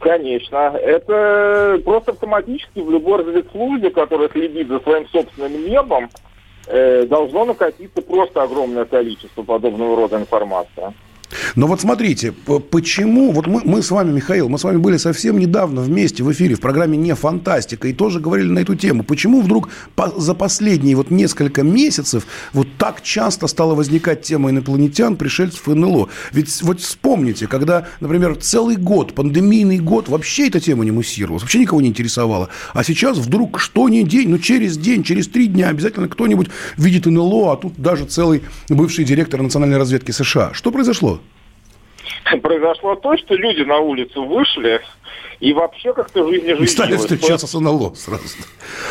Конечно. 0.00 0.76
Это 0.76 1.80
просто 1.82 2.10
автоматически 2.10 2.80
в 2.80 2.90
любой 2.90 3.20
разведслужбе, 3.20 3.88
которая 3.88 4.28
следит 4.28 4.68
за 4.68 4.80
своим 4.80 5.08
собственным 5.08 5.66
небом, 5.66 6.10
э, 6.66 7.06
должно 7.06 7.46
накопиться 7.46 8.02
просто 8.02 8.42
огромное 8.42 8.84
количество 8.84 9.42
подобного 9.44 9.96
рода 9.96 10.18
информации. 10.18 10.92
Но 11.56 11.66
вот 11.66 11.80
смотрите, 11.80 12.32
почему, 12.70 13.32
вот 13.32 13.46
мы, 13.46 13.62
мы 13.64 13.82
с 13.82 13.90
вами, 13.90 14.12
Михаил, 14.12 14.48
мы 14.48 14.58
с 14.58 14.64
вами 14.64 14.78
были 14.78 14.96
совсем 14.96 15.38
недавно 15.38 15.80
вместе 15.80 16.22
в 16.22 16.32
эфире 16.32 16.54
в 16.54 16.60
программе 16.60 16.96
«Не 16.96 17.14
фантастика» 17.14 17.88
и 17.88 17.92
тоже 17.92 18.20
говорили 18.20 18.48
на 18.48 18.60
эту 18.60 18.74
тему. 18.74 19.02
Почему 19.02 19.40
вдруг 19.40 19.68
по, 19.94 20.12
за 20.16 20.34
последние 20.34 20.96
вот 20.96 21.10
несколько 21.10 21.62
месяцев 21.62 22.26
вот 22.52 22.68
так 22.78 23.02
часто 23.02 23.46
стала 23.46 23.74
возникать 23.74 24.22
тема 24.22 24.50
инопланетян, 24.50 25.16
пришельцев 25.16 25.68
и 25.68 25.74
НЛО? 25.74 26.08
Ведь 26.32 26.62
вот 26.62 26.80
вспомните, 26.80 27.46
когда, 27.46 27.88
например, 28.00 28.36
целый 28.36 28.76
год, 28.76 29.14
пандемийный 29.14 29.78
год, 29.78 30.08
вообще 30.08 30.48
эта 30.48 30.60
тема 30.60 30.84
не 30.84 30.90
муссировалась, 30.90 31.42
вообще 31.42 31.60
никого 31.60 31.80
не 31.80 31.88
интересовала. 31.88 32.48
А 32.72 32.84
сейчас 32.84 33.18
вдруг 33.18 33.60
что 33.60 33.88
ни 33.88 34.02
день, 34.02 34.28
ну 34.28 34.38
через 34.38 34.76
день, 34.76 35.02
через 35.02 35.28
три 35.28 35.46
дня 35.46 35.68
обязательно 35.68 36.08
кто-нибудь 36.08 36.48
видит 36.76 37.06
НЛО, 37.06 37.52
а 37.52 37.56
тут 37.56 37.74
даже 37.76 38.04
целый 38.04 38.42
бывший 38.68 39.04
директор 39.04 39.40
национальной 39.42 39.78
разведки 39.78 40.10
США. 40.10 40.52
Что 40.52 40.70
произошло? 40.70 41.20
произошло 42.42 42.94
то, 42.96 43.16
что 43.16 43.34
люди 43.34 43.62
на 43.62 43.78
улицу 43.78 44.24
вышли 44.24 44.80
и 45.40 45.52
вообще 45.52 45.92
как-то 45.92 46.28
жизнь 46.28 46.46
не 46.46 46.56
жизнь. 46.56 46.72
Стали 46.72 46.96
встречаться 46.96 47.46
с 47.46 47.54
НЛО 47.58 47.94
сразу. 47.94 48.24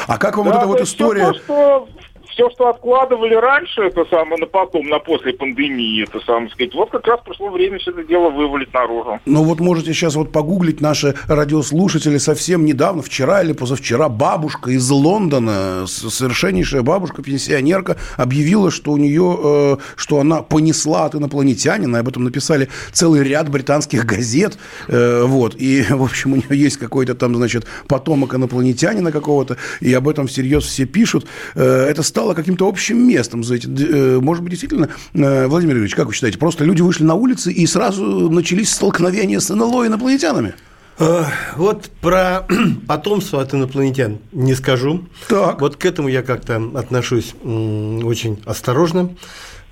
А 0.08 0.18
как 0.18 0.38
вам 0.38 0.48
да, 0.48 0.54
вот 0.54 0.60
эта 0.60 0.68
вот 0.68 0.82
история? 0.82 1.32
То, 1.32 1.34
что 1.34 1.90
все, 2.34 2.50
что 2.50 2.70
откладывали 2.70 3.36
раньше, 3.36 3.82
это 3.82 4.06
самое, 4.06 4.38
на 4.38 4.48
потом, 4.48 4.88
на 4.88 5.00
после 5.00 5.34
пандемии, 5.34 6.04
это 6.04 6.20
самое 6.26 6.50
сказать, 6.50 6.74
вот 6.74 6.90
как 6.90 7.08
раз 7.08 7.20
пришло 7.24 7.50
время 7.50 7.78
все 7.80 7.92
это 7.92 8.04
дело 8.04 8.30
вывалить 8.30 8.74
наружу. 8.74 9.20
Ну 9.26 9.44
вот 9.44 9.60
можете 9.60 9.94
сейчас 9.94 10.16
вот 10.16 10.32
погуглить 10.32 10.82
наши 10.82 11.16
радиослушатели 11.28 12.18
совсем 12.18 12.66
недавно, 12.66 13.02
вчера 13.02 13.42
или 13.44 13.54
позавчера, 13.54 14.10
бабушка 14.10 14.72
из 14.72 14.90
Лондона, 14.90 15.86
совершеннейшая 15.88 16.82
бабушка, 16.82 17.22
пенсионерка, 17.22 17.98
объявила, 18.18 18.72
что 18.72 18.92
у 18.92 18.98
нее, 18.98 19.38
э, 19.44 19.78
что 19.96 20.20
она 20.20 20.42
понесла 20.42 21.06
от 21.06 21.16
инопланетянина, 21.16 22.00
об 22.00 22.08
этом 22.08 22.24
написали 22.24 22.70
целый 22.92 23.24
ряд 23.24 23.50
британских 23.50 24.06
газет, 24.06 24.58
э, 24.88 25.24
вот, 25.26 25.56
и, 25.58 25.84
в 25.90 26.04
общем, 26.04 26.34
у 26.34 26.36
нее 26.38 26.64
есть 26.64 26.78
какой-то 26.78 27.16
там, 27.16 27.36
значит, 27.36 27.66
потомок 27.88 28.34
инопланетянина 28.34 29.12
какого-то, 29.12 29.58
и 29.82 29.94
об 29.94 30.08
этом 30.08 30.28
всерьез 30.28 30.64
все 30.64 30.86
пишут. 30.86 31.28
Э, 31.56 31.86
это 31.90 32.02
стало 32.04 32.23
стало 32.24 32.36
каким-то 32.36 32.70
общим 32.70 33.06
местом. 33.06 33.44
За 33.44 33.56
эти, 33.56 33.68
э, 33.68 34.20
может 34.22 34.44
быть, 34.44 34.52
действительно, 34.52 34.88
э, 35.14 35.48
Владимир 35.48 35.76
Ильич, 35.78 35.94
как 35.94 36.08
вы 36.08 36.14
считаете, 36.14 36.38
просто 36.38 36.64
люди 36.64 36.82
вышли 36.82 37.04
на 37.04 37.16
улицы 37.16 37.52
и 37.52 37.68
сразу 37.68 38.30
начались 38.30 38.72
столкновения 38.72 39.42
с 39.42 39.54
НЛО 39.54 39.88
инопланетянами? 39.88 40.54
Э, 41.00 41.26
вот 41.58 41.90
про 42.00 42.48
потомство 42.88 43.42
от 43.42 43.54
инопланетян 43.54 44.20
не 44.32 44.56
скажу. 44.56 45.04
Так. 45.28 45.60
Вот 45.60 45.76
к 45.76 45.84
этому 45.84 46.08
я 46.08 46.22
как-то 46.22 46.62
отношусь 46.76 47.34
очень 47.44 48.42
осторожно. 48.46 49.10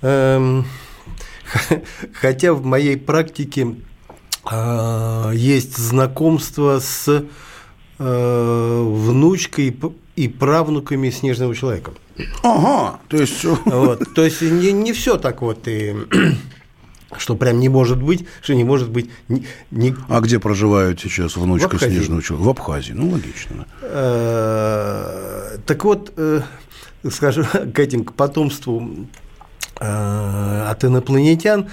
Эм, 0.02 0.66
хотя 2.14 2.54
в 2.54 2.66
моей 2.66 2.98
практике 2.98 3.76
есть 5.34 5.78
знакомство 5.78 6.80
с 6.80 7.24
внучкой 8.00 9.72
и 10.16 10.28
правнуками 10.28 11.10
снежного 11.10 11.56
человека. 11.56 11.92
Ага, 12.44 13.00
то 13.08 13.18
есть... 13.18 13.44
Вот, 13.44 14.14
то 14.14 14.24
есть 14.24 14.42
не, 14.42 14.72
не 14.72 14.94
все 14.94 15.18
так 15.18 15.42
вот 15.42 15.68
и 15.68 15.96
что 17.18 17.36
прям 17.36 17.60
не 17.60 17.70
может 17.70 18.02
быть, 18.02 18.26
что 18.42 18.54
не 18.54 18.64
может 18.64 18.90
быть... 18.90 19.10
Не, 19.28 19.46
не... 19.72 19.96
А 20.10 20.20
где 20.20 20.40
проживают 20.40 21.00
сейчас 21.00 21.36
внучка 21.36 21.78
снежного 21.78 22.22
человека? 22.22 22.46
В 22.46 22.50
Абхазии, 22.50 22.94
ну, 22.94 23.10
логично. 23.10 23.66
Э, 23.82 25.58
так 25.66 25.84
вот, 25.84 26.14
э, 26.18 26.42
скажу, 27.10 27.44
к 27.74 27.80
этим, 27.80 28.04
к 28.04 28.14
потомству 28.14 29.08
э, 29.80 30.66
от 30.68 30.84
инопланетян, 30.84 31.70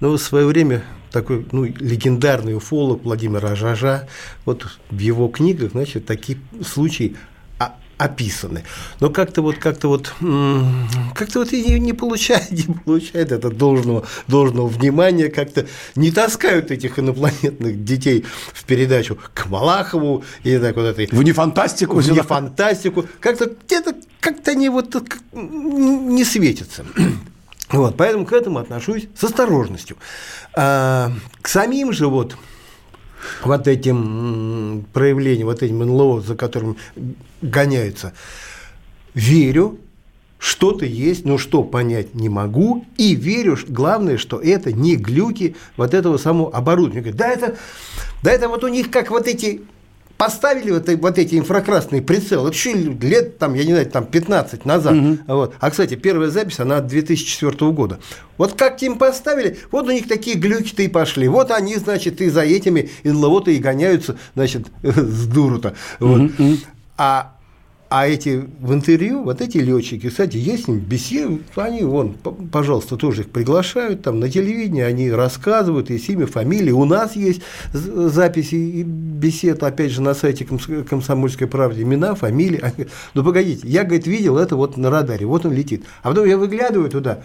ну, 0.00 0.12
в 0.12 0.18
свое 0.18 0.46
время 0.46 0.82
такой 1.10 1.46
ну, 1.52 1.64
легендарный 1.64 2.56
уфолог 2.56 3.04
Владимир 3.04 3.44
Ажажа, 3.44 4.08
вот 4.46 4.66
в 4.90 4.98
его 4.98 5.28
книгах, 5.28 5.72
значит, 5.72 6.06
такие 6.06 6.38
случаи 6.64 7.16
описаны. 8.02 8.64
Но 9.00 9.10
как-то 9.10 9.42
вот, 9.42 9.56
как-то 9.56 9.88
вот, 9.88 10.12
как-то 11.14 11.38
вот 11.40 11.52
не, 11.52 11.78
не 11.78 11.92
получает, 11.92 12.50
не 12.50 12.74
получает 12.74 13.30
это 13.30 13.50
должного, 13.50 14.04
должного 14.26 14.66
внимания, 14.66 15.28
как-то 15.28 15.66
не 15.94 16.10
таскают 16.10 16.70
этих 16.70 16.98
инопланетных 16.98 17.84
детей 17.84 18.24
в 18.52 18.64
передачу 18.64 19.16
к 19.34 19.46
Малахову 19.46 20.24
и 20.42 20.58
так 20.58 20.76
вот 20.76 20.86
этой. 20.86 21.06
В 21.06 21.22
не 21.22 21.32
фантастику. 21.32 22.00
В 22.00 22.10
не 22.10 22.22
фантастику. 22.22 23.06
Как-то 23.20 23.52
где-то 23.66 23.94
как-то 24.20 24.52
они 24.52 24.68
вот 24.68 24.94
не 25.32 26.24
светятся. 26.24 26.84
Вот, 27.70 27.96
поэтому 27.96 28.26
к 28.26 28.32
этому 28.32 28.58
отношусь 28.58 29.08
с 29.18 29.24
осторожностью. 29.24 29.96
А, 30.54 31.10
к 31.40 31.48
самим 31.48 31.92
же 31.92 32.06
вот 32.06 32.36
вот 33.44 33.68
этим 33.68 34.86
проявлением, 34.92 35.46
вот 35.46 35.62
этим 35.62 35.78
НЛО, 35.78 36.20
за 36.22 36.34
которым 36.34 36.76
гоняются, 37.40 38.12
верю, 39.14 39.78
что-то 40.38 40.84
есть, 40.84 41.24
но 41.24 41.38
что 41.38 41.62
понять 41.62 42.14
не 42.14 42.28
могу, 42.28 42.84
и 42.96 43.14
верю, 43.14 43.56
главное, 43.68 44.18
что 44.18 44.40
это 44.40 44.72
не 44.72 44.96
глюки 44.96 45.54
вот 45.76 45.94
этого 45.94 46.16
самого 46.16 46.52
оборудования. 46.52 47.12
Да 47.12 47.28
это, 47.28 47.56
да 48.24 48.32
это 48.32 48.48
вот 48.48 48.64
у 48.64 48.68
них 48.68 48.90
как 48.90 49.10
вот 49.10 49.28
эти 49.28 49.62
поставили 50.24 50.70
вот, 50.70 50.88
вот 50.88 51.18
эти 51.18 51.34
инфракрасные 51.36 52.00
прицелы, 52.00 52.50
это 52.50 52.56
еще 52.56 52.74
лет, 52.74 53.38
там, 53.38 53.54
я 53.54 53.64
не 53.64 53.72
знаю, 53.72 53.90
там 53.90 54.06
15 54.06 54.64
назад. 54.64 54.94
Угу. 54.94 55.18
Вот. 55.26 55.54
А, 55.58 55.68
кстати, 55.68 55.96
первая 55.96 56.30
запись, 56.30 56.60
она 56.60 56.76
от 56.76 56.86
2004 56.86 57.72
года. 57.72 57.98
Вот 58.38 58.52
как 58.52 58.80
им 58.82 58.98
поставили, 58.98 59.58
вот 59.72 59.88
у 59.88 59.90
них 59.90 60.06
такие 60.06 60.36
глюки-то 60.36 60.84
и 60.84 60.88
пошли. 60.88 61.26
Вот 61.26 61.50
они, 61.50 61.74
значит, 61.74 62.20
и 62.20 62.28
за 62.28 62.42
этими 62.42 62.90
НЛО-то 63.02 63.50
и 63.50 63.58
гоняются, 63.58 64.16
значит, 64.36 64.68
с 64.82 65.26
дуру-то. 65.26 65.74
Вот. 65.98 66.20
Угу. 66.20 66.56
А 66.98 67.32
а 67.94 68.08
эти 68.08 68.48
в 68.60 68.72
интервью, 68.72 69.22
вот 69.22 69.42
эти 69.42 69.58
летчики, 69.58 70.08
кстати, 70.08 70.38
есть 70.38 70.66
беседы, 70.66 71.40
они, 71.56 71.82
вон, 71.82 72.14
пожалуйста, 72.50 72.96
тоже 72.96 73.20
их 73.20 73.28
приглашают, 73.28 74.00
там 74.00 74.18
на 74.18 74.30
телевидении 74.30 74.80
они 74.80 75.10
рассказывают, 75.10 75.90
есть 75.90 76.08
имя, 76.08 76.26
фамилия. 76.26 76.72
У 76.72 76.86
нас 76.86 77.16
есть 77.16 77.42
записи 77.74 78.54
и 78.54 78.82
бесед, 78.82 79.62
опять 79.62 79.90
же, 79.90 80.00
на 80.00 80.14
сайте 80.14 80.46
«Комсомольской 80.88 81.46
правды», 81.46 81.82
имена, 81.82 82.14
фамилии. 82.14 82.62
Ну, 83.12 83.22
погодите, 83.22 83.68
я, 83.68 83.84
говорит, 83.84 84.06
видел 84.06 84.38
это 84.38 84.56
вот 84.56 84.78
на 84.78 84.88
радаре, 84.88 85.26
вот 85.26 85.44
он 85.44 85.52
летит. 85.52 85.84
А 86.02 86.08
потом 86.08 86.26
я 86.26 86.38
выглядываю 86.38 86.88
туда, 86.88 87.20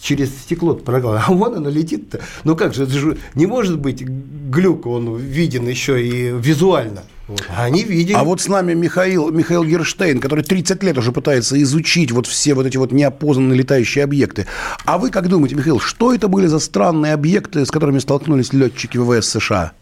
через 0.00 0.30
стекло 0.30 0.74
программы, 0.74 1.20
а 1.26 1.32
вон 1.32 1.54
оно 1.54 1.68
летит-то. 1.68 2.20
Ну 2.44 2.56
как 2.56 2.72
же, 2.72 2.84
это 2.84 2.92
же 2.92 3.18
не 3.34 3.44
может 3.44 3.78
быть 3.78 4.02
глюк, 4.02 4.86
он 4.86 5.16
виден 5.16 5.68
еще 5.68 6.02
и 6.02 6.32
визуально. 6.34 7.02
Вот. 7.28 7.44
А 7.54 7.64
они 7.64 7.84
видели. 7.84 8.16
А 8.16 8.24
вот 8.24 8.40
с 8.40 8.48
нами 8.48 8.72
Михаил, 8.72 9.30
Михаил 9.30 9.62
Герштейн, 9.62 10.18
который 10.18 10.42
30 10.42 10.82
лет 10.82 10.96
уже 10.96 11.12
пытается 11.12 11.60
изучить 11.62 12.10
вот 12.10 12.26
все 12.26 12.54
вот 12.54 12.64
эти 12.64 12.78
вот 12.78 12.90
неопознанные 12.90 13.58
летающие 13.58 14.02
объекты. 14.02 14.46
А 14.86 14.96
вы 14.96 15.10
как 15.10 15.28
думаете, 15.28 15.54
Михаил, 15.54 15.78
что 15.78 16.14
это 16.14 16.28
были 16.28 16.46
за 16.46 16.58
странные 16.58 17.12
объекты, 17.12 17.66
с 17.66 17.70
которыми 17.70 17.98
столкнулись 17.98 18.54
летчики 18.54 18.96
ВВС 18.96 19.28
США? 19.28 19.72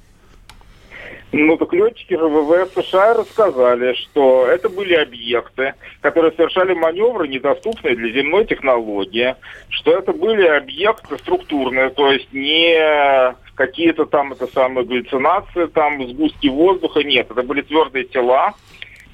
Ну, 1.32 1.56
так 1.56 1.72
летчики 1.72 2.14
ВВС 2.14 2.72
США 2.72 3.14
рассказали, 3.14 3.94
что 3.94 4.46
это 4.46 4.68
были 4.68 4.94
объекты, 4.94 5.74
которые 6.00 6.32
совершали 6.32 6.74
маневры, 6.74 7.28
недоступные 7.28 7.94
для 7.94 8.10
земной 8.10 8.46
технологии, 8.46 9.36
что 9.68 9.96
это 9.96 10.12
были 10.12 10.46
объекты 10.46 11.18
структурные, 11.18 11.90
то 11.90 12.10
есть 12.10 12.32
не 12.32 13.34
какие-то 13.56 14.06
там 14.06 14.32
это 14.32 14.46
самые 14.46 14.86
галлюцинации, 14.86 15.66
там 15.66 16.06
сгустки 16.08 16.48
воздуха, 16.48 17.02
нет, 17.02 17.28
это 17.30 17.42
были 17.42 17.62
твердые 17.62 18.04
тела, 18.04 18.54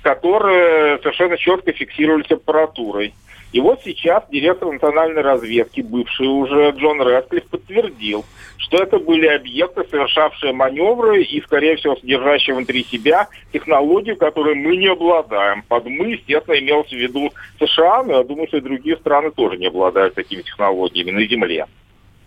которые 0.03 0.99
совершенно 0.99 1.39
четко 1.39 1.73
фиксировались 1.73 2.31
аппаратурой. 2.31 3.15
И 3.53 3.61
вот 3.61 3.81
сейчас 3.85 4.25
директор 4.31 4.73
национальной 4.73 5.21
разведки, 5.21 5.83
бывший 5.83 6.27
уже 6.27 6.71
Джон 6.71 7.03
Рэдклифф, 7.03 7.45
подтвердил, 7.49 8.25
что 8.57 8.79
это 8.79 8.99
были 8.99 9.27
объекты, 9.27 9.85
совершавшие 9.91 10.55
маневры 10.55 11.23
и, 11.23 11.41
скорее 11.43 11.77
всего, 11.77 11.95
содержащие 11.97 12.57
внутри 12.57 12.83
себя 12.85 13.29
технологию, 13.53 14.17
которой 14.17 14.55
мы 14.55 14.77
не 14.77 14.87
обладаем. 14.87 15.63
Под 15.69 15.85
«мы», 15.85 16.13
естественно, 16.13 16.59
имелось 16.59 16.89
в 16.89 16.97
виду 16.97 17.31
США, 17.61 18.03
но 18.05 18.19
я 18.19 18.25
думаю, 18.25 18.49
что 18.49 18.57
и 18.57 18.63
другие 18.63 18.97
страны 18.97 19.31
тоже 19.31 19.59
не 19.59 19.67
обладают 19.67 20.15
такими 20.15 20.41
технологиями 20.41 21.11
на 21.11 21.27
Земле. 21.27 21.67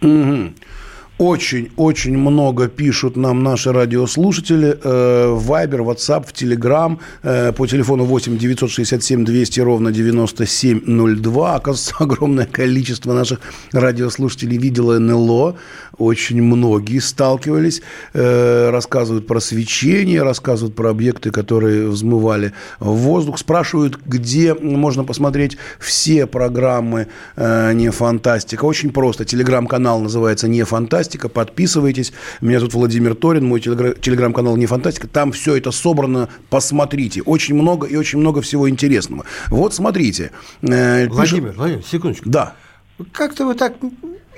Угу. 0.03 0.53
Очень-очень 1.17 2.17
много 2.17 2.67
пишут 2.67 3.15
нам 3.15 3.41
наши 3.41 3.71
радиослушатели. 3.71 4.77
Э, 4.83 5.27
в 5.29 5.49
Viber, 5.49 5.79
WhatsApp, 5.79 6.27
в 6.27 6.33
Telegram 6.33 6.99
э, 7.23 7.53
по 7.53 7.65
телефону 7.67 8.03
8 8.03 8.37
967 8.37 9.23
200 9.23 9.59
ровно 9.61 9.93
9702. 9.93 11.55
Оказывается, 11.55 11.95
огромное 11.99 12.45
количество 12.45 13.13
наших 13.13 13.39
радиослушателей 13.71 14.57
видело 14.57 14.99
НЛО. 14.99 15.55
Очень 15.97 16.43
многие 16.43 16.99
сталкивались. 16.99 17.81
Э, 18.13 18.69
рассказывают 18.71 19.25
про 19.25 19.39
свечение, 19.39 20.21
рассказывают 20.21 20.75
про 20.75 20.89
объекты, 20.89 21.31
которые 21.31 21.87
взмывали 21.87 22.51
в 22.81 22.91
воздух. 22.91 23.39
Спрашивают, 23.39 23.99
где 24.05 24.53
можно 24.53 25.05
посмотреть 25.05 25.57
все 25.79 26.27
программы 26.27 27.07
«Не 27.37 27.89
фантастика». 27.91 28.65
Очень 28.65 28.91
просто. 28.91 29.23
Телеграм-канал 29.23 30.01
называется 30.01 30.49
«Не 30.49 30.63
фантастика» 30.63 31.04
фантастика. 31.05 31.29
Подписывайтесь. 31.29 32.13
Меня 32.41 32.59
зовут 32.59 32.73
Владимир 32.73 33.15
Торин, 33.15 33.45
мой 33.45 33.59
телеграм-канал 33.59 34.57
«Не 34.57 34.65
фантастика». 34.65 35.07
Там 35.07 35.31
все 35.31 35.55
это 35.55 35.71
собрано. 35.71 36.29
Посмотрите. 36.49 37.21
Очень 37.21 37.55
много 37.55 37.87
и 37.87 37.95
очень 37.95 38.19
много 38.19 38.41
всего 38.41 38.67
интересного. 38.69 39.25
Вот 39.49 39.73
смотрите. 39.73 40.31
Э, 40.61 41.07
Владимир, 41.07 41.43
пишет... 41.43 41.57
Владимир, 41.57 41.83
секундочку. 41.83 42.29
Да. 42.29 42.53
Как-то 43.11 43.45
вы 43.45 43.53
так 43.53 43.75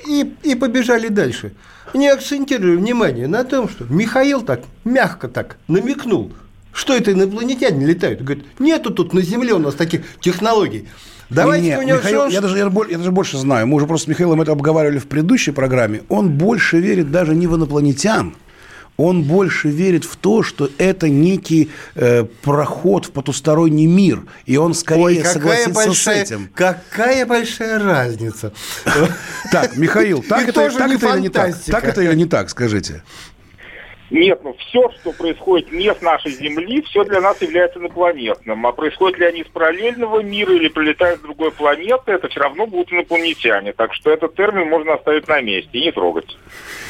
и, 0.07 0.33
и 0.43 0.55
побежали 0.55 1.07
дальше. 1.07 1.53
Не 1.93 2.09
акцентирую 2.09 2.79
внимание 2.79 3.27
на 3.27 3.43
том, 3.43 3.69
что 3.69 3.85
Михаил 3.85 4.41
так 4.41 4.61
мягко 4.83 5.29
так 5.29 5.57
намекнул, 5.67 6.33
что 6.77 6.95
это 6.95 7.11
инопланетяне 7.11 7.85
летают. 7.85 8.21
Говорит, 8.21 8.45
нету 8.59 8.91
тут 8.91 9.11
на 9.11 9.21
Земле 9.21 9.53
у 9.53 9.57
нас 9.57 9.73
таких 9.73 10.01
технологий. 10.19 10.87
Давайте 11.29 11.65
Нет, 11.69 11.85
Михаил, 11.85 12.25
все... 12.25 12.35
я, 12.35 12.41
даже, 12.41 12.57
я, 12.57 12.71
я 12.89 12.97
даже 12.97 13.11
больше 13.11 13.37
знаю. 13.37 13.65
Мы 13.65 13.75
уже 13.75 13.87
просто 13.87 14.05
с 14.05 14.07
Михаилом 14.07 14.41
это 14.41 14.51
обговаривали 14.51 14.99
в 14.99 15.07
предыдущей 15.07 15.51
программе. 15.51 16.03
Он 16.07 16.29
больше 16.29 16.79
верит 16.79 17.09
даже 17.11 17.33
не 17.33 17.47
в 17.47 17.55
инопланетян, 17.55 18.35
он 18.95 19.23
больше 19.23 19.69
верит 19.69 20.05
в 20.05 20.17
то, 20.17 20.43
что 20.43 20.69
это 20.77 21.09
некий 21.09 21.71
э, 21.95 22.25
проход 22.43 23.05
в 23.05 23.11
потусторонний 23.11 23.87
мир, 23.87 24.25
и 24.45 24.57
он 24.57 24.75
скорее 24.75 25.03
Ой, 25.03 25.25
согласится 25.25 25.71
большая, 25.71 26.25
с 26.25 26.31
этим. 26.31 26.49
Какая 26.53 27.25
большая 27.25 27.79
разница. 27.79 28.53
Так, 29.51 29.77
Михаил, 29.77 30.23
так 30.27 30.47
это 30.47 30.67
или 30.67 31.21
не 31.21 31.29
так? 31.29 31.55
Так 31.65 31.85
это 31.85 32.01
или 32.01 32.13
не 32.13 32.25
так, 32.25 32.49
скажите? 32.51 33.01
Нет, 34.09 34.39
ну 34.43 34.53
все, 34.53 34.89
что 34.91 35.11
происходит 35.11 35.71
не 35.71 35.93
с 35.93 36.01
нашей 36.01 36.31
Земли, 36.31 36.81
все 36.83 37.03
для 37.03 37.19
нас 37.19 37.41
является 37.41 37.79
инопланетным. 37.79 38.65
А 38.65 38.71
происходит 38.71 39.19
ли 39.19 39.25
они 39.25 39.41
из 39.41 39.47
параллельного 39.47 40.21
мира 40.21 40.53
или 40.53 40.69
прилетают 40.69 41.19
с 41.19 41.23
другой 41.23 41.51
планеты, 41.51 42.13
это 42.13 42.29
все 42.29 42.39
равно 42.39 42.65
будут 42.67 42.93
инопланетяне. 42.93 43.73
Так 43.73 43.93
что 43.93 44.09
этот 44.09 44.35
термин 44.35 44.69
можно 44.69 44.93
оставить 44.93 45.27
на 45.27 45.41
месте 45.41 45.77
и 45.77 45.85
не 45.85 45.91
трогать. 45.91 46.37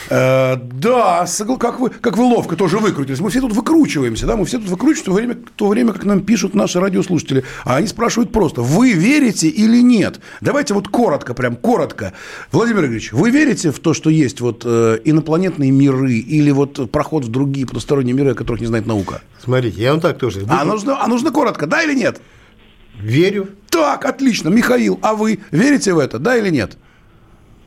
Э, 0.10 0.56
да, 0.56 1.26
как 1.60 1.80
вы, 1.80 1.90
как 1.90 2.18
вы 2.18 2.24
ловко 2.24 2.56
тоже 2.56 2.78
выкрутились. 2.78 3.20
Мы 3.20 3.30
все 3.30 3.42
тут 3.42 3.54
выкручиваемся, 3.54 4.26
да, 4.26 4.36
мы 4.36 4.46
все 4.46 4.58
тут 4.58 4.70
выкручиваемся 4.70 5.04
в 5.04 5.06
то 5.06 5.14
время, 5.14 5.34
в 5.34 5.52
то 5.56 5.68
время, 5.68 5.94
как 5.94 6.06
нам 6.06 6.22
пишут 6.22 6.54
наши 6.56 6.80
радиослушатели. 6.80 7.44
А 7.66 7.78
они 7.78 7.88
спрашивают 7.88 8.32
просто, 8.32 8.62
вы 8.62 8.94
верите 8.94 9.48
или 9.48 9.82
нет? 9.82 10.20
Давайте 10.42 10.74
вот 10.74 10.88
коротко, 10.88 11.34
прям 11.34 11.56
коротко. 11.56 12.14
Владимир 12.52 12.86
Игоревич, 12.86 13.12
вы 13.12 13.32
верите 13.32 13.72
в 13.72 13.80
то, 13.80 13.94
что 13.94 14.10
есть 14.10 14.40
вот 14.42 14.64
э, 14.66 15.00
инопланетные 15.04 15.72
миры 15.72 16.14
или 16.14 16.52
вот 16.52 16.92
проход 16.92 17.26
в 17.26 17.30
другие 17.30 17.66
потусторонние 17.68 18.14
миры, 18.14 18.32
о 18.32 18.36
которых 18.36 18.62
не 18.62 18.68
знает 18.68 18.86
наука? 18.86 19.22
Смотрите, 19.44 19.82
я 19.82 19.92
вам 19.92 20.02
так 20.02 20.18
тоже. 20.18 20.46
А 20.48 20.64
нужно, 20.64 21.04
а 21.04 21.08
нужно 21.08 21.32
коротко, 21.32 21.68
да 21.68 21.84
или 21.84 21.94
нет? 21.94 22.22
Верю. 23.00 23.50
Так, 23.70 24.06
отлично. 24.06 24.50
Михаил, 24.50 25.00
а 25.02 25.14
вы 25.14 25.40
верите 25.52 25.94
в 25.94 26.00
это, 26.00 26.18
да 26.18 26.38
или 26.38 26.50
нет? 26.50 26.78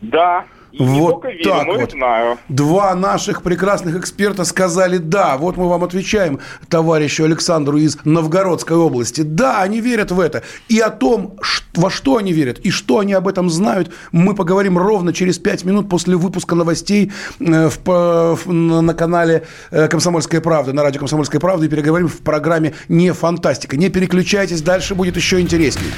Да. 0.01 0.47
И 0.73 0.83
вот 0.83 1.25
верю, 1.25 1.45
так 1.45 1.67
вот. 1.67 1.91
Знаю. 1.91 2.39
Два 2.49 2.95
наших 2.95 3.43
прекрасных 3.43 3.97
эксперта 3.97 4.45
сказали 4.45 4.99
«да». 4.99 5.37
Вот 5.37 5.57
мы 5.57 5.69
вам 5.69 5.85
отвечаем 5.85 6.41
товарищу 6.69 7.25
Александру 7.25 7.77
из 7.79 7.99
Новгородской 8.05 8.77
области. 8.77 9.23
Да, 9.23 9.63
они 9.63 9.81
верят 9.81 10.11
в 10.13 10.21
это. 10.21 10.43
И 10.69 10.79
о 10.81 10.91
том, 10.91 11.37
во 11.75 11.91
что 11.91 12.17
они 12.17 12.33
верят 12.33 12.59
и 12.61 12.71
что 12.71 12.99
они 12.99 13.13
об 13.13 13.29
этом 13.29 13.51
знают, 13.51 13.93
мы 14.13 14.35
поговорим 14.35 14.79
ровно 14.79 15.13
через 15.13 15.39
пять 15.39 15.65
минут 15.65 15.89
после 15.89 16.17
выпуска 16.17 16.55
новостей 16.55 17.13
э, 17.39 17.69
в, 17.69 18.37
в, 18.37 18.53
на 18.53 18.95
канале 18.95 19.45
э, 19.71 19.89
«Комсомольская 19.89 20.41
правда», 20.41 20.73
на 20.73 20.83
радио 20.83 21.01
«Комсомольская 21.01 21.41
правда» 21.41 21.67
и 21.67 21.69
переговорим 21.69 22.09
в 22.09 22.19
программе 22.19 22.75
«Не 22.89 23.13
фантастика». 23.13 23.77
Не 23.77 23.89
переключайтесь, 23.89 24.63
дальше 24.63 24.95
будет 24.95 25.17
еще 25.17 25.41
интереснее. 25.41 25.93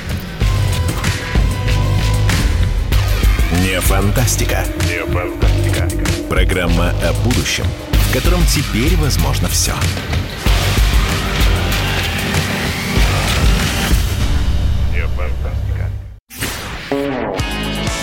Фантастика. 3.83 4.65
Не 4.89 5.05
фантастика. 5.13 5.89
Программа 6.29 6.91
о 6.91 7.13
будущем, 7.25 7.65
в 7.93 8.13
котором 8.13 8.45
теперь 8.47 8.97
возможно 8.97 9.49
все. 9.49 9.73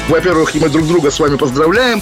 Во-первых, 0.10 0.56
мы 0.56 0.70
друг 0.70 0.88
друга 0.88 1.12
с 1.12 1.20
вами 1.20 1.38
поздравляем. 1.38 2.02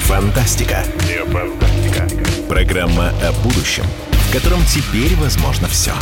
Не 0.00 0.06
фантастика. 0.06 0.82
Не 1.06 1.24
фантастика. 1.30 2.08
Программа 2.48 3.10
о 3.22 3.32
будущем, 3.44 3.84
в 4.10 4.32
котором 4.32 4.64
теперь 4.64 5.14
возможно 5.16 5.68
все. 5.68 5.92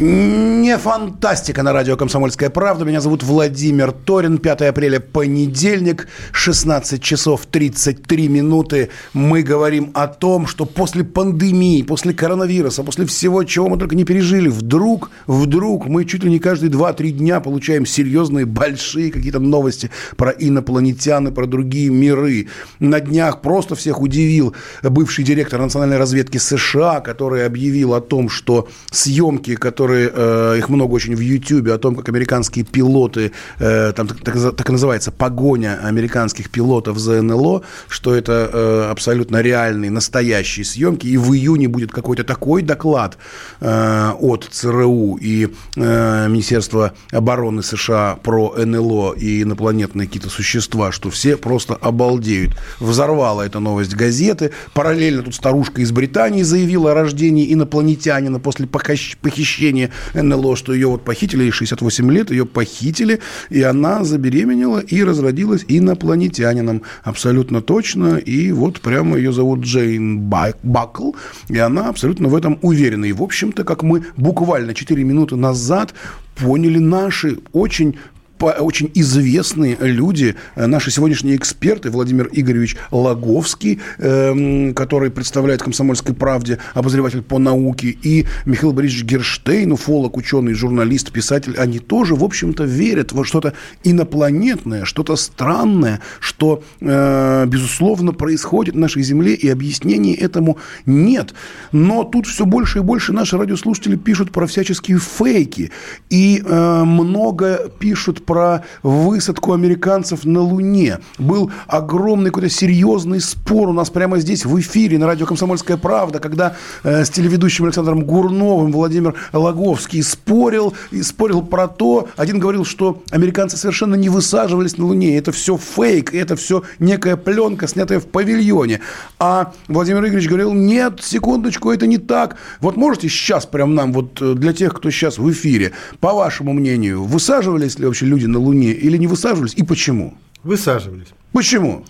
Не 0.00 0.78
фантастика 0.78 1.64
на 1.64 1.72
радио 1.72 1.96
«Комсомольская 1.96 2.50
правда». 2.50 2.84
Меня 2.84 3.00
зовут 3.00 3.24
Владимир 3.24 3.90
Торин. 3.90 4.38
5 4.38 4.62
апреля, 4.62 5.00
понедельник, 5.00 6.06
16 6.30 7.02
часов 7.02 7.46
33 7.46 8.28
минуты. 8.28 8.90
Мы 9.12 9.42
говорим 9.42 9.90
о 9.94 10.06
том, 10.06 10.46
что 10.46 10.66
после 10.66 11.02
пандемии, 11.02 11.82
после 11.82 12.14
коронавируса, 12.14 12.84
после 12.84 13.06
всего, 13.06 13.42
чего 13.42 13.68
мы 13.68 13.76
только 13.76 13.96
не 13.96 14.04
пережили, 14.04 14.48
вдруг, 14.48 15.10
вдруг 15.26 15.88
мы 15.88 16.04
чуть 16.04 16.22
ли 16.22 16.30
не 16.30 16.38
каждые 16.38 16.70
2-3 16.70 17.10
дня 17.10 17.40
получаем 17.40 17.84
серьезные, 17.84 18.46
большие 18.46 19.10
какие-то 19.10 19.40
новости 19.40 19.90
про 20.16 20.30
инопланетян 20.30 21.26
и 21.26 21.32
про 21.32 21.46
другие 21.46 21.90
миры. 21.90 22.46
На 22.78 23.00
днях 23.00 23.40
просто 23.42 23.74
всех 23.74 24.00
удивил 24.00 24.54
бывший 24.84 25.24
директор 25.24 25.60
национальной 25.60 25.98
разведки 25.98 26.38
США, 26.38 27.00
который 27.00 27.44
объявил 27.44 27.94
о 27.94 28.00
том, 28.00 28.28
что 28.28 28.68
съемки, 28.92 29.56
которые 29.56 29.87
которые, 29.88 30.10
э, 30.14 30.58
их 30.58 30.68
много 30.68 30.92
очень 30.92 31.16
в 31.16 31.20
Ютьюбе, 31.20 31.72
о 31.72 31.78
том, 31.78 31.94
как 31.94 32.08
американские 32.10 32.64
пилоты, 32.64 33.32
э, 33.58 33.92
там 33.96 34.06
так, 34.06 34.56
так, 34.56 34.68
и 34.68 34.72
называется, 34.72 35.10
погоня 35.10 35.80
американских 35.82 36.50
пилотов 36.50 36.98
за 36.98 37.22
НЛО, 37.22 37.62
что 37.88 38.14
это 38.14 38.50
э, 38.52 38.88
абсолютно 38.90 39.40
реальные, 39.40 39.90
настоящие 39.90 40.64
съемки, 40.64 41.06
и 41.06 41.16
в 41.16 41.32
июне 41.32 41.68
будет 41.68 41.90
какой-то 41.90 42.24
такой 42.24 42.62
доклад 42.62 43.16
от 43.60 44.48
ЦРУ 44.50 45.18
и 45.20 45.48
Министерства 45.76 46.92
обороны 47.12 47.62
США 47.62 48.18
про 48.22 48.54
НЛО 48.56 49.14
и 49.14 49.42
инопланетные 49.42 50.06
какие-то 50.06 50.28
существа, 50.28 50.92
что 50.92 51.10
все 51.10 51.36
просто 51.36 51.74
обалдеют. 51.74 52.52
Взорвала 52.80 53.42
эта 53.42 53.60
новость 53.60 53.94
газеты. 53.94 54.50
Параллельно 54.74 55.22
тут 55.22 55.34
старушка 55.34 55.80
из 55.80 55.92
Британии 55.92 56.42
заявила 56.42 56.90
о 56.92 56.94
рождении 56.94 57.52
инопланетянина 57.52 58.38
после 58.40 58.66
похищения 58.66 59.77
сообщение 59.78 59.90
НЛО, 60.14 60.56
что 60.56 60.72
ее 60.72 60.88
вот 60.88 61.04
похитили, 61.04 61.44
ей 61.44 61.50
68 61.50 62.10
лет, 62.10 62.30
ее 62.30 62.46
похитили, 62.46 63.20
и 63.50 63.62
она 63.62 64.04
забеременела 64.04 64.80
и 64.80 65.02
разродилась 65.04 65.64
инопланетянином. 65.68 66.82
Абсолютно 67.04 67.60
точно. 67.60 68.16
И 68.16 68.52
вот 68.52 68.80
прямо 68.80 69.16
ее 69.16 69.32
зовут 69.32 69.60
Джейн 69.60 70.20
Бакл, 70.20 71.12
и 71.48 71.58
она 71.58 71.88
абсолютно 71.88 72.28
в 72.28 72.34
этом 72.34 72.58
уверена. 72.62 73.06
И, 73.06 73.12
в 73.12 73.22
общем-то, 73.22 73.64
как 73.64 73.82
мы 73.82 74.04
буквально 74.16 74.74
4 74.74 75.04
минуты 75.04 75.36
назад 75.36 75.94
поняли 76.36 76.78
наши 76.78 77.38
очень 77.52 77.96
очень 78.46 78.90
известные 78.94 79.76
люди, 79.80 80.34
э, 80.54 80.66
наши 80.66 80.90
сегодняшние 80.90 81.36
эксперты, 81.36 81.90
Владимир 81.90 82.28
Игоревич 82.32 82.76
Лаговский, 82.90 83.80
эм, 83.98 84.74
который 84.74 85.10
представляет 85.10 85.62
«Комсомольской 85.62 86.14
правде», 86.14 86.58
обозреватель 86.74 87.22
по 87.22 87.38
науке, 87.38 87.88
и 87.88 88.26
Михаил 88.44 88.72
Борисович 88.72 89.04
Герштейн, 89.04 89.72
уфолог, 89.72 90.16
ученый, 90.16 90.54
журналист, 90.54 91.12
писатель, 91.12 91.54
они 91.56 91.78
тоже, 91.78 92.14
в 92.14 92.24
общем-то, 92.24 92.64
верят 92.64 93.12
во 93.12 93.24
что-то 93.24 93.54
инопланетное, 93.84 94.84
что-то 94.84 95.16
странное, 95.16 96.00
что, 96.20 96.62
э, 96.80 97.46
безусловно, 97.46 98.12
происходит 98.12 98.74
в 98.74 98.78
нашей 98.78 99.02
Земле, 99.02 99.34
и 99.34 99.48
объяснений 99.48 100.14
этому 100.14 100.58
нет. 100.86 101.34
Но 101.72 102.04
тут 102.04 102.26
все 102.26 102.44
больше 102.44 102.78
и 102.78 102.82
больше 102.82 103.12
наши 103.12 103.36
радиослушатели 103.36 103.96
пишут 103.96 104.30
про 104.30 104.46
всяческие 104.46 104.98
фейки, 104.98 105.70
и 106.10 106.42
э, 106.44 106.84
много 106.84 107.70
пишут 107.78 108.24
про 108.28 108.62
высадку 108.82 109.54
американцев 109.54 110.26
на 110.26 110.42
Луне. 110.42 110.98
Был 111.16 111.50
огромный 111.66 112.28
какой-то 112.28 112.50
серьезный 112.50 113.22
спор 113.22 113.70
у 113.70 113.72
нас 113.72 113.88
прямо 113.88 114.18
здесь 114.18 114.44
в 114.44 114.60
эфире 114.60 114.98
на 114.98 115.06
радио 115.06 115.24
«Комсомольская 115.24 115.78
правда», 115.78 116.18
когда 116.18 116.54
э, 116.84 117.06
с 117.06 117.08
телеведущим 117.08 117.64
Александром 117.64 118.04
Гурновым 118.04 118.70
Владимир 118.70 119.14
Логовский 119.32 120.02
спорил, 120.02 120.74
и 120.90 121.00
спорил 121.00 121.40
про 121.40 121.68
то, 121.68 122.10
один 122.16 122.38
говорил, 122.38 122.66
что 122.66 123.02
американцы 123.10 123.56
совершенно 123.56 123.94
не 123.94 124.10
высаживались 124.10 124.76
на 124.76 124.84
Луне, 124.84 125.16
это 125.16 125.32
все 125.32 125.56
фейк, 125.56 126.12
это 126.12 126.36
все 126.36 126.64
некая 126.78 127.16
пленка, 127.16 127.66
снятая 127.66 127.98
в 127.98 128.06
павильоне. 128.08 128.80
А 129.18 129.54
Владимир 129.68 130.04
Игоревич 130.04 130.28
говорил, 130.28 130.52
нет, 130.52 131.00
секундочку, 131.02 131.70
это 131.70 131.86
не 131.86 131.96
так. 131.96 132.36
Вот 132.60 132.76
можете 132.76 133.08
сейчас 133.08 133.46
прям 133.46 133.74
нам, 133.74 133.94
вот 133.94 134.20
э, 134.20 134.34
для 134.34 134.52
тех, 134.52 134.74
кто 134.74 134.90
сейчас 134.90 135.16
в 135.16 135.30
эфире, 135.30 135.72
по 136.00 136.12
вашему 136.12 136.52
мнению, 136.52 137.04
высаживались 137.04 137.78
ли 137.78 137.86
вообще 137.86 138.04
люди 138.04 138.17
люди 138.18 138.26
на 138.26 138.38
Луне 138.38 138.72
или 138.72 138.96
не 138.96 139.06
высаживались 139.06 139.54
и 139.54 139.62
почему? 139.62 140.14
Высаживались. 140.42 141.08
Почему? 141.32 141.84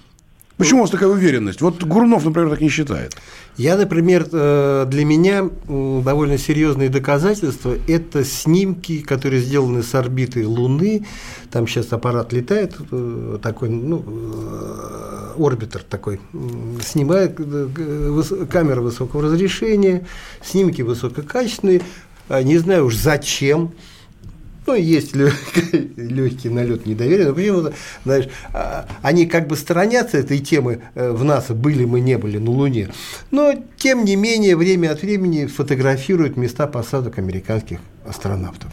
Почему 0.58 0.80
у 0.80 0.82
вас 0.82 0.90
такая 0.90 1.08
уверенность? 1.08 1.60
Вот 1.60 1.84
Гурнов, 1.84 2.24
например, 2.24 2.50
так 2.50 2.60
не 2.60 2.68
считает. 2.68 3.16
Я, 3.56 3.76
например, 3.76 4.26
э, 4.30 4.86
для 4.88 5.04
меня 5.04 5.48
довольно 5.68 6.36
серьезные 6.36 6.88
доказательства– 6.88 7.76
это 7.86 8.24
снимки, 8.24 8.98
которые 8.98 9.40
сделаны 9.40 9.84
с 9.84 9.94
орбиты 9.94 10.46
Луны. 10.46 11.06
Там 11.52 11.68
сейчас 11.68 11.92
аппарат 11.92 12.32
летает, 12.32 12.74
э, 12.90 13.38
такой, 13.40 13.68
ну, 13.68 14.04
э, 14.04 15.34
орбитер 15.38 15.84
такой, 15.88 16.20
снимает 16.84 17.36
камера 18.50 18.80
высокого 18.80 19.22
разрешения, 19.22 20.06
снимки 20.42 20.82
высококачественные. 20.82 21.82
Не 22.28 22.58
знаю 22.58 22.86
уж 22.86 22.96
зачем, 22.96 23.72
ну, 24.68 24.74
есть 24.74 25.16
легкий 25.16 26.48
налет 26.50 26.84
недоверия, 26.84 27.28
но 27.28 27.34
почему-то, 27.34 27.72
знаешь, 28.04 28.28
а, 28.52 28.86
они 29.00 29.26
как 29.26 29.48
бы 29.48 29.56
сторонятся 29.56 30.18
этой 30.18 30.38
темы 30.40 30.80
э, 30.94 31.10
в 31.10 31.24
НАСА, 31.24 31.54
были 31.54 31.86
мы, 31.86 32.00
не 32.00 32.18
были 32.18 32.36
на 32.36 32.50
Луне, 32.50 32.90
но, 33.30 33.54
тем 33.78 34.04
не 34.04 34.14
менее, 34.14 34.56
время 34.56 34.92
от 34.92 35.00
времени 35.00 35.46
фотографируют 35.46 36.36
места 36.36 36.66
посадок 36.66 37.18
американских 37.18 37.78
астронавтов. 38.06 38.70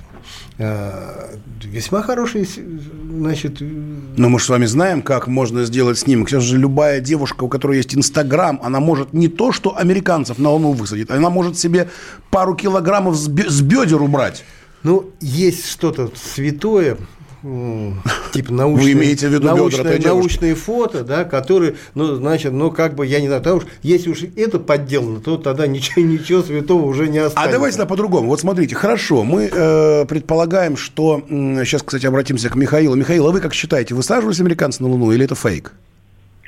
А, 0.60 1.30
весьма 1.64 2.02
хороший, 2.02 2.46
значит... 2.46 3.62
Но 3.62 4.28
мы 4.28 4.40
же 4.40 4.46
с 4.46 4.50
вами 4.50 4.66
знаем, 4.66 5.02
как 5.02 5.28
можно 5.28 5.64
сделать 5.64 5.98
снимок. 5.98 6.30
Сейчас 6.30 6.44
же 6.44 6.58
любая 6.58 7.00
девушка, 7.00 7.46
у 7.46 7.48
которой 7.48 7.78
есть 7.78 7.96
Инстаграм, 7.96 8.60
она 8.62 8.82
может 8.82 9.14
не 9.14 9.30
то, 9.30 9.54
что 9.54 9.78
американцев 9.78 10.40
на 10.40 10.50
Луну 10.52 10.74
высадить, 10.74 11.10
она 11.10 11.30
может 11.30 11.58
себе 11.58 11.90
пару 12.32 12.54
килограммов 12.54 13.16
с 13.16 13.62
бедер 13.62 14.02
убрать. 14.02 14.44
Ну, 14.86 15.10
есть 15.20 15.68
что-то 15.68 16.12
святое, 16.16 16.98
типа 17.42 18.54
научные, 18.54 18.94
Вы 18.96 19.02
имеете 19.02 19.28
в 19.28 19.34
виду 19.34 19.48
научные, 19.48 20.00
научные 20.00 20.54
фото, 20.54 21.04
да, 21.04 21.24
которые, 21.24 21.74
ну, 21.96 22.14
значит, 22.14 22.54
ну, 22.54 22.70
как 22.70 22.94
бы, 22.94 23.04
я 23.08 23.20
не 23.20 23.26
знаю, 23.26 23.42
потому 23.42 23.62
что 23.62 23.70
если 23.82 24.12
уж 24.12 24.22
это 24.36 24.60
подделано, 24.60 25.22
то 25.22 25.38
тогда 25.38 25.66
ничего, 25.66 26.02
ничего 26.06 26.44
святого 26.44 26.86
уже 26.86 27.08
не 27.08 27.18
останется. 27.18 27.50
А 27.50 27.52
давайте 27.52 27.80
да, 27.80 27.88
по-другому. 27.88 28.28
Вот 28.28 28.40
смотрите, 28.40 28.76
хорошо, 28.76 29.24
мы 29.24 29.50
э, 29.52 30.06
предполагаем, 30.06 30.78
что... 30.78 31.24
Э, 31.28 31.64
сейчас, 31.66 31.82
кстати, 31.82 32.06
обратимся 32.06 32.50
к 32.50 32.56
Михаилу. 32.56 32.94
Михаил, 32.94 33.28
а 33.28 33.32
вы 33.32 33.42
как 33.42 33.56
считаете, 33.56 33.96
высаживались 33.96 34.40
американцы 34.40 34.84
на 34.84 34.90
Луну 34.90 35.12
или 35.12 35.26
это 35.26 35.34
фейк? 35.34 35.74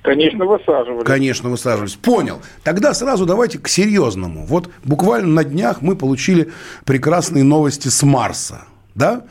Конечно, 0.07 0.45
высаживались. 0.45 1.05
Конечно, 1.05 1.49
высаживались. 1.49 1.95
Понял. 1.95 2.41
Тогда 2.63 2.93
сразу 2.93 3.25
давайте 3.25 3.59
к 3.59 3.67
серьезному. 3.67 4.45
Вот 4.45 4.69
буквально 4.85 5.27
на 5.27 5.43
днях 5.43 5.81
мы 5.81 5.97
получили 5.97 6.49
прекрасные 6.85 7.43
новости 7.43 7.89
с 7.89 8.03
Марса. 8.03 8.61
Да? 8.95 9.25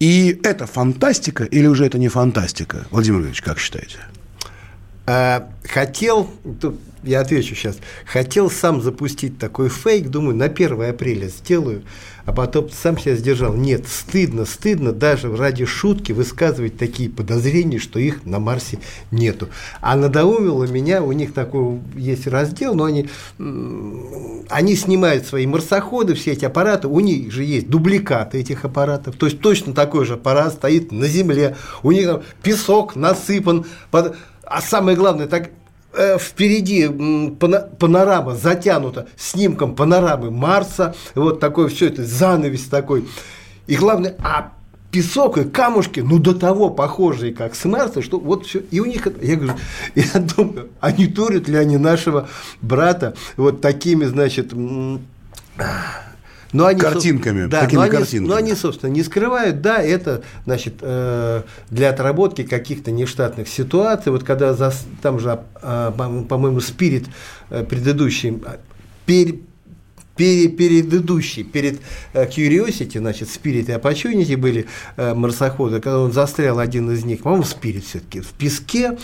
И 0.00 0.40
это 0.42 0.64
фантастика 0.66 1.44
или 1.44 1.66
уже 1.66 1.84
это 1.84 1.98
не 1.98 2.08
фантастика? 2.08 2.86
Владимир 2.90 3.20
Ильич, 3.20 3.42
как 3.42 3.58
считаете? 3.58 3.98
А, 5.06 5.50
хотел, 5.64 6.30
я 7.02 7.20
отвечу 7.20 7.54
сейчас, 7.54 7.76
хотел 8.06 8.50
сам 8.50 8.80
запустить 8.80 9.38
такой 9.38 9.68
фейк, 9.68 10.08
думаю, 10.08 10.34
на 10.34 10.46
1 10.46 10.82
апреля 10.82 11.28
сделаю, 11.28 11.82
а 12.24 12.32
потом 12.32 12.70
сам 12.70 12.98
себя 12.98 13.14
сдержал. 13.14 13.54
Нет, 13.54 13.86
стыдно, 13.86 14.46
стыдно 14.46 14.92
даже 14.92 15.34
ради 15.36 15.66
шутки 15.66 16.12
высказывать 16.12 16.78
такие 16.78 17.10
подозрения, 17.10 17.78
что 17.78 17.98
их 17.98 18.24
на 18.24 18.38
Марсе 18.38 18.78
нету. 19.10 19.50
А 19.82 19.94
надоумило 19.94 20.64
меня, 20.64 21.02
у 21.02 21.12
них 21.12 21.34
такой 21.34 21.80
есть 21.96 22.26
раздел, 22.26 22.74
но 22.74 22.84
они, 22.84 23.10
они 23.38 24.74
снимают 24.74 25.26
свои 25.26 25.46
марсоходы, 25.46 26.14
все 26.14 26.32
эти 26.32 26.46
аппараты, 26.46 26.88
у 26.88 27.00
них 27.00 27.30
же 27.30 27.44
есть 27.44 27.68
дубликаты 27.68 28.38
этих 28.38 28.64
аппаратов, 28.64 29.16
то 29.16 29.26
есть 29.26 29.40
точно 29.40 29.74
такой 29.74 30.06
же 30.06 30.14
аппарат 30.14 30.54
стоит 30.54 30.92
на 30.92 31.08
Земле, 31.08 31.56
у 31.82 31.92
них 31.92 32.06
там 32.06 32.22
песок 32.42 32.96
насыпан, 32.96 33.66
под... 33.90 34.16
а 34.46 34.60
самое 34.60 34.96
главное, 34.96 35.26
так 35.26 35.50
Э, 35.96 36.18
впереди 36.18 36.88
панорама 37.78 38.34
затянута 38.34 39.06
снимком 39.16 39.76
панорамы 39.76 40.32
Марса, 40.32 40.94
вот 41.14 41.38
такой 41.38 41.68
все 41.68 41.86
это 41.86 42.04
занавес 42.04 42.64
такой. 42.64 43.08
И 43.68 43.76
главное, 43.76 44.16
а 44.18 44.52
песок 44.90 45.38
и 45.38 45.44
камушки, 45.44 46.00
ну 46.00 46.18
до 46.18 46.34
того 46.34 46.70
похожие, 46.70 47.32
как 47.32 47.54
с 47.54 47.64
Марса, 47.64 48.02
что 48.02 48.18
вот 48.18 48.44
все. 48.44 48.60
И 48.72 48.80
у 48.80 48.86
них, 48.86 49.06
я 49.22 49.36
говорю, 49.36 49.54
я 49.94 50.20
думаю, 50.20 50.70
а 50.80 50.90
не 50.90 51.06
турят 51.06 51.46
ли 51.46 51.56
они 51.56 51.76
нашего 51.76 52.28
брата 52.60 53.14
вот 53.36 53.60
такими, 53.60 54.04
значит, 54.04 54.52
Но 56.54 56.66
они, 56.66 56.80
Картинками, 56.80 57.46
да, 57.46 57.62
такими 57.62 57.78
но 57.78 57.82
они, 57.82 57.90
картинками. 57.90 58.28
Но 58.28 58.36
они, 58.36 58.54
собственно, 58.54 58.90
не 58.90 59.02
скрывают, 59.02 59.60
да, 59.60 59.82
это, 59.82 60.22
значит, 60.44 60.74
э, 60.80 61.42
для 61.70 61.90
отработки 61.90 62.44
каких-то 62.44 62.92
нештатных 62.92 63.48
ситуаций, 63.48 64.12
вот 64.12 64.22
когда 64.22 64.54
за, 64.54 64.72
там 65.02 65.18
же, 65.18 65.40
э, 65.60 65.92
по-моему, 66.28 66.60
Спирит 66.60 67.06
э, 67.50 67.64
предыдущий, 67.64 68.40
пер, 69.04 69.34
пере, 70.16 70.48
предыдущий, 70.48 71.42
перед 71.42 71.80
Curiosity, 72.14 72.98
значит, 72.98 73.28
Spirit 73.28 73.66
и 73.66 73.72
Opportunity 73.72 74.36
были 74.36 74.66
э, 74.96 75.12
марсоходы, 75.12 75.80
когда 75.80 75.98
он 75.98 76.12
застрял 76.12 76.60
один 76.60 76.88
из 76.92 77.04
них, 77.04 77.22
по-моему, 77.22 77.44
Spirit 77.44 77.82
все-таки, 77.82 78.20
в 78.20 78.28
песке, 78.28 78.96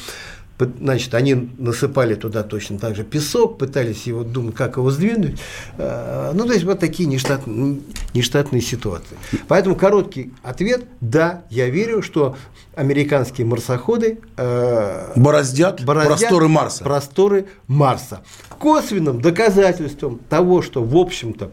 Значит, 0.79 1.15
они 1.15 1.51
насыпали 1.59 2.15
туда 2.15 2.43
точно 2.43 2.79
так 2.79 2.97
же 2.97 3.05
песок, 3.05 3.59
пытались 3.59 4.05
его 4.05 4.25
думать, 4.25 4.55
как 4.55 4.77
его 4.77 4.91
сдвинуть. 4.91 5.41
Э, 5.79 6.33
ну, 6.35 6.47
то 6.47 6.53
есть, 6.53 6.65
вот 6.65 6.81
такие 6.81 7.09
нештатные, 7.09 7.81
нештатные 8.15 8.63
ситуации. 8.63 9.17
Поэтому 9.49 9.77
короткий 9.77 10.33
ответ– 10.43 10.85
да, 11.01 11.45
я 11.51 11.69
верю, 11.69 12.03
что 12.03 12.37
американские 12.75 13.47
марсоходы 13.47 14.21
э, 14.37 15.13
бороздят, 15.17 15.85
бороздят 15.85 16.19
просторы 16.19 16.49
Марса. 16.49 16.85
Просторы 16.85 17.47
Марса. 17.67 18.21
Косвенным 18.59 19.21
доказательством 19.21 20.21
того, 20.29 20.63
что, 20.63 20.85
в 20.85 20.97
общем-то, 20.97 21.51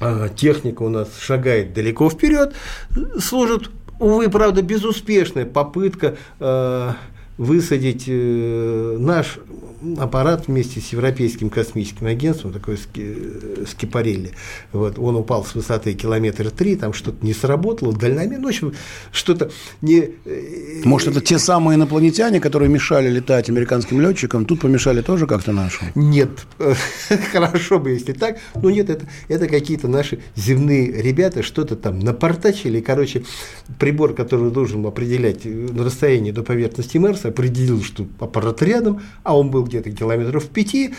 э, 0.00 0.28
техника 0.36 0.82
у 0.82 0.88
нас 0.88 1.08
шагает 1.18 1.72
далеко 1.72 2.10
вперед, 2.10 2.54
служит, 3.18 3.70
увы, 4.00 4.28
правда, 4.28 4.62
безуспешная 4.62 5.46
попытка 5.46 6.16
э, 6.40 6.92
высадить 7.36 8.04
э, 8.06 8.96
наш 8.98 9.38
аппарат 9.98 10.46
вместе 10.46 10.80
с 10.80 10.88
Европейским 10.92 11.50
космическим 11.50 12.06
агентством, 12.06 12.52
такой 12.52 12.78
Скипарелли. 12.78 14.32
Вот, 14.72 14.98
он 14.98 15.16
упал 15.16 15.44
с 15.44 15.54
высоты 15.54 15.92
километра 15.94 16.50
три, 16.50 16.76
там 16.76 16.92
что-то 16.92 17.24
не 17.24 17.34
сработало, 17.34 17.92
дальномер, 17.92 18.38
ну, 18.38 18.46
в 18.46 18.48
общем, 18.48 18.72
что-то 19.12 19.50
не... 19.82 20.10
Э, 20.24 20.82
Может, 20.84 21.08
это 21.08 21.20
те 21.20 21.38
самые 21.38 21.76
инопланетяне, 21.76 22.40
которые 22.40 22.68
мешали 22.68 23.08
летать 23.10 23.48
американским 23.48 24.00
летчикам, 24.00 24.46
тут 24.46 24.60
помешали 24.60 25.02
тоже 25.02 25.26
как-то 25.26 25.52
нашим? 25.52 25.88
Нет, 25.94 26.30
хорошо 27.32 27.78
бы, 27.78 27.90
если 27.90 28.12
так, 28.12 28.38
но 28.54 28.70
нет, 28.70 28.90
это, 28.90 29.06
это 29.28 29.48
какие-то 29.48 29.88
наши 29.88 30.20
земные 30.36 30.90
ребята, 30.90 31.42
что-то 31.42 31.76
там 31.76 31.98
напортачили, 31.98 32.80
короче, 32.80 33.24
прибор, 33.78 34.14
который 34.14 34.50
должен 34.50 34.84
определять 34.86 35.44
на 35.44 35.84
расстоянии 35.84 36.30
до 36.30 36.42
поверхности 36.42 36.98
Марса, 36.98 37.23
определил, 37.24 37.82
что 37.82 38.06
аппарат 38.18 38.62
рядом, 38.62 39.00
а 39.22 39.36
он 39.36 39.50
был 39.50 39.64
где-то 39.64 39.90
километров 39.90 40.48
пяти, 40.48 40.94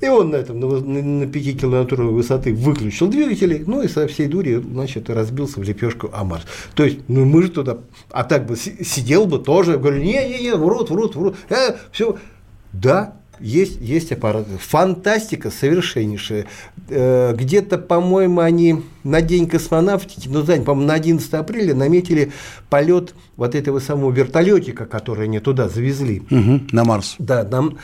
и 0.00 0.08
он 0.08 0.30
на 0.30 0.36
этом, 0.36 0.60
на, 0.60 0.80
на 0.80 1.26
5 1.26 1.60
километровой 1.60 2.12
высоты 2.12 2.52
выключил 2.52 3.08
двигатели, 3.08 3.62
ну 3.66 3.82
и 3.82 3.88
со 3.88 4.06
всей 4.06 4.26
дури, 4.26 4.56
значит, 4.56 5.08
разбился 5.08 5.60
в 5.60 5.62
лепешку 5.62 6.10
Амарс. 6.12 6.44
То 6.74 6.84
есть, 6.84 7.00
ну 7.08 7.24
мы 7.24 7.42
же 7.42 7.50
туда, 7.50 7.78
а 8.10 8.24
так 8.24 8.46
бы 8.46 8.56
сидел 8.56 9.26
бы 9.26 9.38
тоже, 9.38 9.78
говорю, 9.78 10.02
не-не-не, 10.02 10.56
врут, 10.56 10.90
врут, 10.90 11.14
врут, 11.14 11.36
э, 11.48 11.76
все. 11.92 12.18
Да, 12.72 13.16
есть, 13.44 13.80
есть 13.80 14.10
аппараты. 14.10 14.56
Фантастика 14.58 15.50
совершеннейшая. 15.50 16.46
Э, 16.88 17.34
где-то, 17.36 17.78
по-моему, 17.78 18.40
они 18.40 18.82
на 19.04 19.20
день 19.20 19.46
космонавтики, 19.46 20.28
ну, 20.28 20.42
знаете, 20.42 20.64
по-моему, 20.64 20.88
на 20.88 20.94
11 20.94 21.34
апреля 21.34 21.74
наметили 21.74 22.32
полет 22.70 23.14
вот 23.36 23.54
этого 23.54 23.80
самого 23.80 24.10
вертолетика, 24.10 24.86
который 24.86 25.24
они 25.24 25.40
туда 25.40 25.68
завезли. 25.68 26.22
Угу, 26.30 26.60
на 26.72 26.84
Марс. 26.84 27.16
Да, 27.18 27.44
нам 27.44 27.78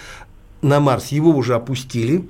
на 0.63 0.81
Марс. 0.81 1.09
Его 1.09 1.31
уже 1.31 1.55
опустили 1.55 2.25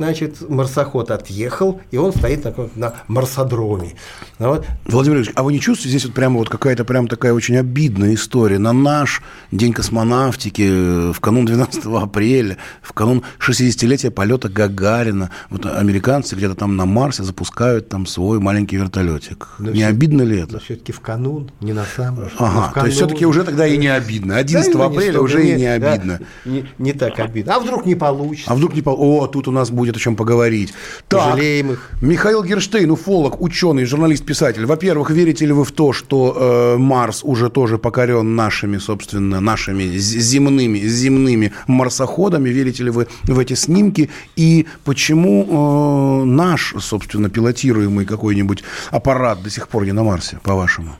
значит, 0.00 0.48
марсоход 0.48 1.10
отъехал, 1.10 1.80
и 1.90 1.98
он 1.98 2.12
стоит 2.12 2.44
на, 2.44 2.54
на 2.74 2.94
марсодроме. 3.06 3.92
Ну 4.38 4.48
вот. 4.48 4.66
Владимир 4.86 5.18
Ильич, 5.18 5.30
а 5.34 5.42
вы 5.42 5.52
не 5.52 5.60
чувствуете 5.60 5.90
здесь 5.90 6.06
вот 6.06 6.14
прямо 6.14 6.38
вот 6.38 6.48
какая-то 6.48 6.86
прям 6.86 7.06
такая 7.06 7.34
очень 7.34 7.58
обидная 7.58 8.14
история? 8.14 8.58
На 8.58 8.72
наш 8.72 9.22
День 9.52 9.74
космонавтики, 9.74 10.62
э, 10.62 11.12
в 11.12 11.20
канун 11.20 11.44
12 11.44 11.84
апреля, 12.02 12.56
в 12.80 12.94
канун 12.94 13.22
60-летия 13.46 14.10
полета 14.10 14.48
Гагарина, 14.48 15.30
вот 15.50 15.66
американцы 15.66 16.34
где-то 16.34 16.54
там 16.54 16.76
на 16.76 16.86
Марсе 16.86 17.22
запускают 17.22 17.90
там 17.90 18.06
свой 18.06 18.40
маленький 18.40 18.76
вертолетик. 18.76 19.48
Но 19.58 19.70
не 19.70 19.82
обидно 19.82 20.22
ли 20.22 20.38
это? 20.38 20.60
Все-таки 20.60 20.92
в 20.92 21.00
канун, 21.00 21.50
не 21.60 21.74
на 21.74 21.84
самом 21.84 22.24
деле. 22.24 22.30
Ага, 22.38 22.80
то 22.80 22.86
есть 22.86 22.96
все-таки 22.96 23.26
уже 23.26 23.44
тогда 23.44 23.66
и 23.66 23.76
не 23.76 23.88
обидно. 23.88 24.38
11 24.38 24.72
да, 24.72 24.86
апреля 24.86 25.20
уже 25.20 25.42
не, 25.42 25.50
и 25.50 25.56
не 25.56 25.66
обидно. 25.66 26.20
Да, 26.20 26.50
не, 26.50 26.64
не 26.78 26.92
так 26.94 27.18
обидно. 27.18 27.56
А 27.56 27.60
вдруг 27.60 27.84
не 27.84 27.94
получится? 27.94 28.50
А 28.50 28.54
вдруг 28.54 28.74
не 28.74 28.80
получится? 28.80 29.04
О, 29.04 29.26
тут 29.26 29.46
у 29.46 29.50
нас 29.50 29.70
будет 29.70 29.89
будет 29.90 29.96
о 29.96 30.00
чем 30.00 30.16
поговорить. 30.16 30.72
Так, 31.08 31.34
Жалеем 31.34 31.72
их. 31.72 31.90
Михаил 32.00 32.42
Герштейн, 32.44 32.90
уфолог, 32.90 33.40
ученый, 33.40 33.84
журналист-писатель. 33.84 34.66
Во-первых, 34.66 35.10
верите 35.10 35.46
ли 35.46 35.52
вы 35.52 35.64
в 35.64 35.72
то, 35.72 35.92
что 35.92 36.36
э, 36.36 36.78
Марс 36.78 37.22
уже 37.24 37.50
тоже 37.50 37.78
покорен 37.78 38.36
нашими, 38.36 38.78
собственно, 38.78 39.40
нашими 39.40 39.98
земными, 39.98 40.78
земными 40.78 41.52
марсоходами? 41.66 42.50
Верите 42.50 42.84
ли 42.84 42.90
вы 42.90 43.06
в 43.24 43.38
эти 43.38 43.54
снимки? 43.54 44.10
И 44.36 44.66
почему 44.84 46.22
э, 46.22 46.24
наш, 46.24 46.74
собственно, 46.78 47.28
пилотируемый 47.28 48.06
какой-нибудь 48.06 48.62
аппарат 48.90 49.42
до 49.42 49.50
сих 49.50 49.68
пор 49.68 49.84
не 49.84 49.92
на 49.92 50.04
Марсе, 50.04 50.38
по-вашему? 50.42 50.96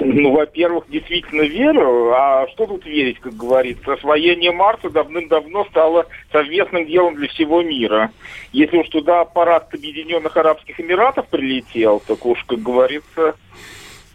Ну, 0.00 0.32
во-первых, 0.32 0.84
действительно 0.88 1.42
верю. 1.42 2.12
А 2.14 2.46
что 2.48 2.66
тут 2.66 2.86
верить, 2.86 3.20
как 3.20 3.34
говорится? 3.34 3.92
Освоение 3.92 4.52
Марса 4.52 4.88
давным-давно 4.88 5.66
стало 5.66 6.06
совместным 6.32 6.86
делом 6.86 7.16
для 7.16 7.28
всего 7.28 7.62
мира. 7.62 8.10
Если 8.52 8.78
уж 8.78 8.88
туда 8.88 9.20
аппарат 9.20 9.72
Объединенных 9.74 10.36
Арабских 10.36 10.80
Эмиратов 10.80 11.28
прилетел, 11.28 12.02
так 12.06 12.24
уж, 12.24 12.42
как 12.44 12.60
говорится, 12.60 13.34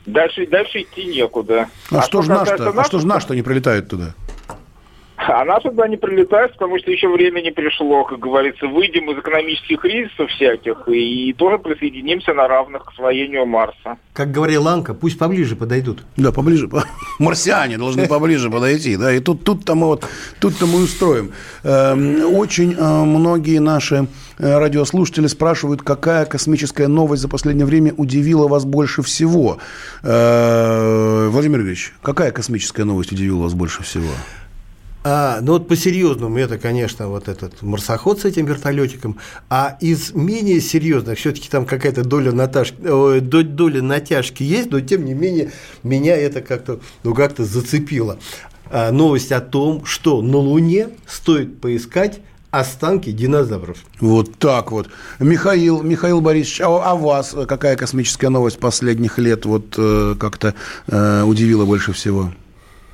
дальше, 0.06 0.48
дальше 0.48 0.82
идти 0.82 1.06
некуда. 1.06 1.70
А, 1.92 2.00
а 2.00 2.02
что, 2.02 2.22
что 2.22 2.22
же 2.24 2.30
наш-то? 2.30 2.70
А 2.70 2.84
что 2.84 3.00
же 3.00 3.08
наш-то 3.08 3.36
не 3.36 3.42
прилетает 3.44 3.90
туда? 3.90 4.16
А 5.28 5.44
наши 5.44 5.70
туда 5.70 5.88
не 5.88 5.98
прилетают, 5.98 6.54
потому 6.54 6.78
что 6.78 6.92
еще 6.92 7.08
время 7.08 7.42
не 7.42 7.52
пришло, 7.52 8.04
как 8.04 8.20
говорится, 8.20 8.68
выйдем 8.68 9.10
из 9.10 9.18
экономических 9.18 9.80
кризисов 9.80 10.30
всяких 10.30 10.88
и 10.88 11.34
тоже 11.34 11.58
присоединимся 11.58 12.34
на 12.34 12.48
равных 12.48 12.86
к 12.86 12.92
освоению 12.92 13.46
Марса. 13.48 13.98
Как 14.14 14.32
говорил 14.32 14.64
Ланка, 14.64 14.94
пусть 14.94 15.18
поближе 15.18 15.56
подойдут. 15.56 16.04
Да, 16.16 16.32
поближе. 16.32 16.70
Марсиане 17.20 17.78
должны 17.78 18.08
поближе 18.08 18.52
подойти, 18.52 18.98
да, 18.98 19.12
и 19.12 19.20
тут, 19.20 19.44
тут-то 19.44 19.74
мы 19.74 19.88
вот, 19.88 20.06
тут-то 20.40 20.68
мы 20.68 20.84
устроим. 20.84 21.32
Эм, 21.64 22.36
очень 22.36 22.74
э, 22.74 23.04
многие 23.04 23.60
наши 23.60 24.08
э, 24.38 24.58
радиослушатели 24.60 25.26
спрашивают, 25.26 25.82
какая 25.82 26.26
космическая 26.26 26.88
новость 26.88 27.24
за 27.24 27.30
последнее 27.30 27.66
время 27.66 27.94
удивила 27.98 28.48
вас 28.48 28.64
больше 28.66 29.02
всего. 29.02 29.58
Э, 30.04 31.28
Владимир 31.30 31.62
Ильич, 31.62 31.94
какая 32.04 32.32
космическая 32.32 32.84
новость 32.84 33.12
удивила 33.12 33.42
вас 33.42 33.56
больше 33.56 33.82
всего? 33.82 34.10
А, 35.08 35.40
ну 35.40 35.52
вот 35.54 35.68
по-серьезному 35.68 36.36
это, 36.40 36.58
конечно, 36.58 37.10
вот 37.10 37.28
этот 37.28 37.62
марсоход 37.62 38.22
с 38.22 38.26
этим 38.26 38.48
вертолетиком, 38.48 39.20
а 39.52 39.78
из 39.80 40.16
менее 40.16 40.60
серьезных 40.60 41.20
все-таки 41.20 41.48
там 41.48 41.68
какая-то 41.68 42.04
доля, 42.04 42.32
натяжки, 42.32 42.76
доля 43.20 43.84
натяжки 43.84 44.42
есть, 44.42 44.72
но 44.72 44.82
тем 44.82 45.06
не 45.06 45.14
менее 45.14 45.52
меня 45.84 46.18
это 46.18 46.42
как-то 46.42 46.80
ну, 47.04 47.14
как 47.14 47.38
зацепило. 47.38 48.18
А, 48.72 48.92
новость 48.92 49.32
о 49.32 49.42
том, 49.42 49.86
что 49.86 50.24
на 50.24 50.38
Луне 50.38 50.90
стоит 51.06 51.62
поискать 51.62 52.22
останки 52.50 53.12
динозавров. 53.12 53.78
Вот 54.00 54.40
так 54.40 54.72
вот. 54.72 54.88
Михаил, 55.20 55.84
Михаил 55.84 56.20
Борисович, 56.20 56.62
а, 56.62 56.82
а 56.84 56.96
вас 56.96 57.36
какая 57.48 57.76
космическая 57.76 58.30
новость 58.30 58.58
последних 58.58 59.20
лет 59.20 59.46
вот 59.46 59.76
э, 59.78 60.16
как-то 60.20 60.56
э, 60.88 61.22
удивила 61.22 61.64
больше 61.66 61.94
всего? 61.94 62.32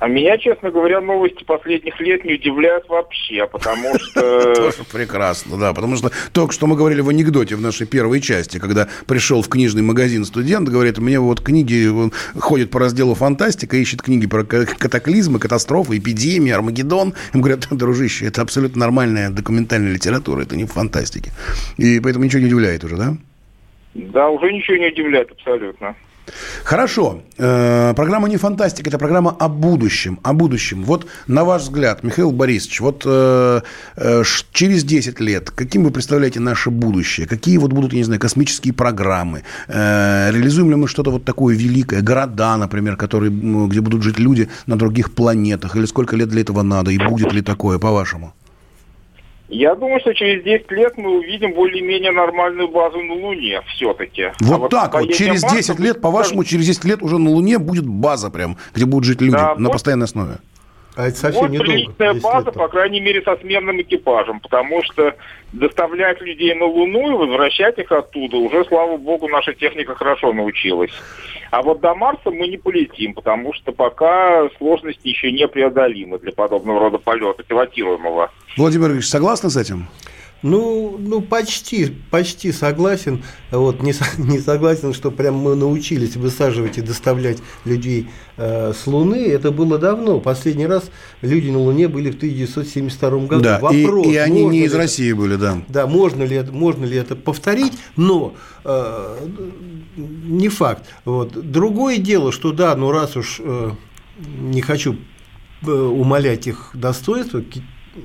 А 0.02 0.08
меня, 0.08 0.36
честно 0.36 0.72
говоря, 0.72 1.00
новости 1.00 1.44
последних 1.44 2.00
лет 2.00 2.24
не 2.24 2.34
удивляют 2.34 2.88
вообще, 2.88 3.46
потому 3.46 3.96
что... 4.00 4.52
Тоже 4.52 4.78
прекрасно, 4.92 5.56
да, 5.56 5.72
потому 5.72 5.94
что 5.94 6.10
только 6.32 6.52
что 6.52 6.66
мы 6.66 6.74
говорили 6.74 7.00
в 7.02 7.08
анекдоте 7.08 7.54
в 7.54 7.60
нашей 7.60 7.86
первой 7.86 8.20
части, 8.20 8.58
когда 8.58 8.88
пришел 9.06 9.42
в 9.42 9.48
книжный 9.48 9.82
магазин 9.82 10.24
студент, 10.24 10.68
говорит, 10.68 10.98
мне 10.98 11.20
вот 11.20 11.40
книги, 11.40 11.86
он 11.86 12.10
ходит 12.36 12.72
по 12.72 12.80
разделу 12.80 13.14
фантастика, 13.14 13.76
ищет 13.76 14.02
книги 14.02 14.26
про 14.26 14.42
катаклизмы, 14.42 15.38
катастрофы, 15.38 15.98
эпидемии, 15.98 16.50
Армагеддон. 16.50 17.14
Им 17.32 17.40
говорят, 17.40 17.68
дружище, 17.70 18.26
это 18.26 18.42
абсолютно 18.42 18.80
нормальная 18.80 19.30
документальная 19.30 19.92
литература, 19.92 20.42
это 20.42 20.56
не 20.56 20.64
в 20.64 20.72
фантастике. 20.72 21.30
И 21.76 22.00
поэтому 22.00 22.24
ничего 22.24 22.40
не 22.40 22.46
удивляет 22.46 22.82
уже, 22.82 22.96
да? 22.96 23.14
Да, 23.94 24.30
уже 24.30 24.52
ничего 24.52 24.78
не 24.78 24.88
удивляет 24.88 25.30
абсолютно. 25.30 25.94
Хорошо. 26.64 27.22
Э, 27.38 27.92
программа 27.94 28.28
не 28.28 28.36
фантастика, 28.36 28.88
это 28.90 28.98
программа 28.98 29.30
о 29.30 29.48
будущем. 29.48 30.18
О 30.22 30.32
будущем. 30.32 30.84
Вот 30.84 31.06
на 31.26 31.44
ваш 31.44 31.62
взгляд, 31.62 32.02
Михаил 32.02 32.32
Борисович, 32.32 32.80
вот 32.80 33.02
э, 33.06 33.60
э, 33.96 34.22
через 34.52 34.84
10 34.84 35.20
лет, 35.20 35.50
каким 35.50 35.84
вы 35.84 35.90
представляете 35.90 36.40
наше 36.40 36.70
будущее? 36.70 37.26
Какие 37.26 37.58
вот 37.58 37.72
будут, 37.72 37.92
я 37.92 37.98
не 37.98 38.04
знаю, 38.04 38.20
космические 38.20 38.72
программы? 38.72 39.42
Реализуем 39.68 40.70
ли 40.70 40.76
мы 40.76 40.88
что-то 40.88 41.10
вот 41.10 41.24
такое 41.24 41.56
великое? 41.56 42.02
Города, 42.02 42.56
например, 42.56 42.96
которые, 42.96 43.30
где 43.30 43.80
будут 43.80 44.02
жить 44.02 44.18
люди 44.18 44.48
на 44.66 44.76
других 44.76 45.14
планетах? 45.14 45.76
Или 45.76 45.86
сколько 45.86 46.16
лет 46.16 46.28
для 46.28 46.40
этого 46.42 46.62
надо? 46.62 46.90
И 46.90 46.98
будет 46.98 47.32
ли 47.32 47.42
такое, 47.42 47.78
по-вашему? 47.78 48.34
Я 49.52 49.74
думаю, 49.74 50.00
что 50.00 50.14
через 50.14 50.42
10 50.44 50.70
лет 50.72 50.96
мы 50.96 51.18
увидим 51.18 51.52
более-менее 51.52 52.10
нормальную 52.10 52.68
базу 52.68 53.02
на 53.02 53.12
Луне 53.12 53.60
все-таки. 53.74 54.32
Вот 54.40 54.54
а 54.54 54.58
вот 54.58 54.70
так 54.70 54.94
вот, 54.94 55.12
через 55.12 55.42
Марса 55.42 55.56
10 55.56 55.78
лет, 55.78 56.00
по-вашему, 56.00 56.42
через 56.42 56.64
10 56.64 56.84
лет 56.86 57.02
уже 57.02 57.18
на 57.18 57.28
Луне 57.28 57.58
будет 57.58 57.86
база 57.86 58.30
прям, 58.30 58.56
где 58.74 58.86
будут 58.86 59.04
жить 59.04 59.20
люди 59.20 59.36
да, 59.36 59.54
на 59.56 59.68
постоянной 59.68 60.04
основе? 60.04 60.38
А 60.94 61.08
это 61.08 61.16
совсем 61.16 61.42
вот 61.42 61.50
недолго. 61.50 61.72
приличная 61.72 62.14
база, 62.14 62.46
лет, 62.46 62.54
по 62.54 62.68
крайней 62.68 63.00
мере, 63.00 63.22
со 63.22 63.36
сменным 63.36 63.80
экипажем, 63.80 64.40
потому 64.40 64.82
что 64.84 65.14
доставлять 65.52 66.20
людей 66.20 66.54
на 66.54 66.66
Луну 66.66 67.12
и 67.12 67.26
возвращать 67.26 67.78
их 67.78 67.90
оттуда 67.90 68.36
уже, 68.36 68.64
слава 68.66 68.98
богу, 68.98 69.26
наша 69.28 69.54
техника 69.54 69.94
хорошо 69.94 70.32
научилась. 70.32 70.90
А 71.50 71.62
вот 71.62 71.80
до 71.80 71.94
Марса 71.94 72.30
мы 72.30 72.46
не 72.48 72.58
полетим, 72.58 73.14
потому 73.14 73.54
что 73.54 73.72
пока 73.72 74.48
сложности 74.58 75.08
еще 75.08 75.32
непреодолимы 75.32 76.18
для 76.18 76.32
подобного 76.32 76.80
рода 76.80 76.98
полета 76.98 77.42
пилотируемого. 77.42 78.30
Владимир 78.56 78.90
Ильич, 78.90 79.06
согласны 79.06 79.48
с 79.48 79.56
этим? 79.56 79.88
Ну, 80.42 80.96
ну 80.98 81.20
почти, 81.20 81.86
почти 82.10 82.50
согласен. 82.50 83.22
Вот, 83.50 83.82
не, 83.82 83.94
не 84.18 84.38
согласен, 84.40 84.92
что 84.92 85.10
прям 85.10 85.36
мы 85.36 85.54
научились 85.54 86.16
высаживать 86.16 86.78
и 86.78 86.82
доставлять 86.82 87.38
людей 87.64 88.08
э, 88.36 88.72
с 88.72 88.86
Луны. 88.86 89.24
Это 89.26 89.52
было 89.52 89.78
давно. 89.78 90.20
Последний 90.20 90.66
раз 90.66 90.90
люди 91.20 91.48
на 91.50 91.58
Луне 91.58 91.86
были 91.88 92.10
в 92.10 92.16
1972 92.16 93.10
году. 93.26 93.42
Да, 93.42 93.60
Вопрос, 93.60 94.06
и, 94.06 94.12
и 94.12 94.16
они 94.16 94.44
не 94.44 94.64
из 94.64 94.74
России 94.74 95.10
это, 95.10 95.16
были, 95.16 95.36
да. 95.36 95.62
Да, 95.68 95.86
можно 95.86 96.24
ли, 96.24 96.42
можно 96.50 96.84
ли 96.84 96.96
это 96.96 97.14
повторить, 97.14 97.74
но 97.96 98.34
э, 98.64 99.28
не 99.96 100.48
факт. 100.48 100.86
Вот. 101.04 101.50
Другое 101.50 101.98
дело, 101.98 102.32
что 102.32 102.52
да, 102.52 102.74
ну 102.74 102.90
раз 102.90 103.16
уж 103.16 103.40
э, 103.40 103.70
не 104.40 104.60
хочу 104.60 104.96
э, 105.64 105.70
умалять 105.70 106.48
их 106.48 106.70
достоинство, 106.74 107.42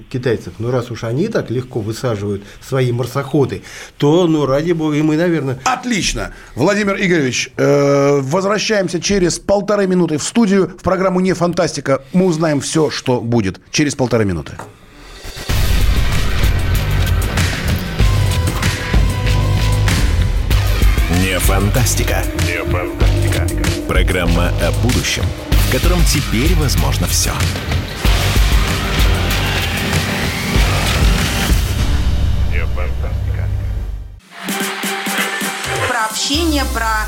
китайцев, 0.09 0.53
ну 0.59 0.71
раз 0.71 0.91
уж 0.91 1.03
они 1.03 1.27
так 1.27 1.49
легко 1.49 1.79
высаживают 1.79 2.43
свои 2.61 2.91
марсоходы, 2.91 3.63
то, 3.97 4.27
ну 4.27 4.45
ради 4.45 4.71
бога, 4.73 4.95
и 4.95 5.01
мы, 5.01 5.17
наверное... 5.17 5.59
Отлично! 5.63 6.33
Владимир 6.55 6.95
Игоревич, 6.95 7.51
э, 7.57 8.19
возвращаемся 8.21 8.99
через 8.99 9.39
полторы 9.39 9.87
минуты 9.87 10.17
в 10.17 10.23
студию. 10.23 10.75
В 10.77 10.83
программу 10.83 11.19
«Не 11.19 11.33
фантастика» 11.33 12.03
мы 12.13 12.25
узнаем 12.25 12.59
все, 12.59 12.89
что 12.89 13.21
будет 13.21 13.59
через 13.71 13.95
полторы 13.95 14.25
минуты. 14.25 14.53
Не 21.23 21.39
фантастика. 21.39 22.23
Не 22.45 22.63
фантастика. 22.65 23.47
Программа 23.87 24.49
о 24.61 24.71
будущем, 24.83 25.23
в 25.49 25.71
котором 25.71 25.99
теперь 26.03 26.53
возможно 26.55 27.07
все. 27.07 27.31
Общение, 36.27 36.65
про 36.73 37.07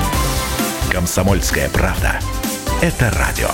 Комсомольская 0.91 1.69
правда. 1.69 2.19
Это 2.81 3.09
радио. 3.11 3.47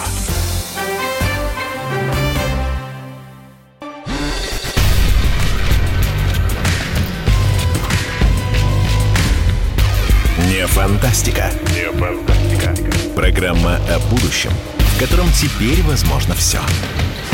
Не 10.48 10.66
фантастика. 10.66 11.52
Не 11.76 11.92
фантастика. 11.92 12.76
Программа 13.16 13.76
о 13.76 14.00
будущем, 14.10 14.52
в 14.80 15.00
котором 15.00 15.32
теперь 15.32 15.84
возможно 15.84 16.34
все. 16.34 16.58
Все. 16.58 17.27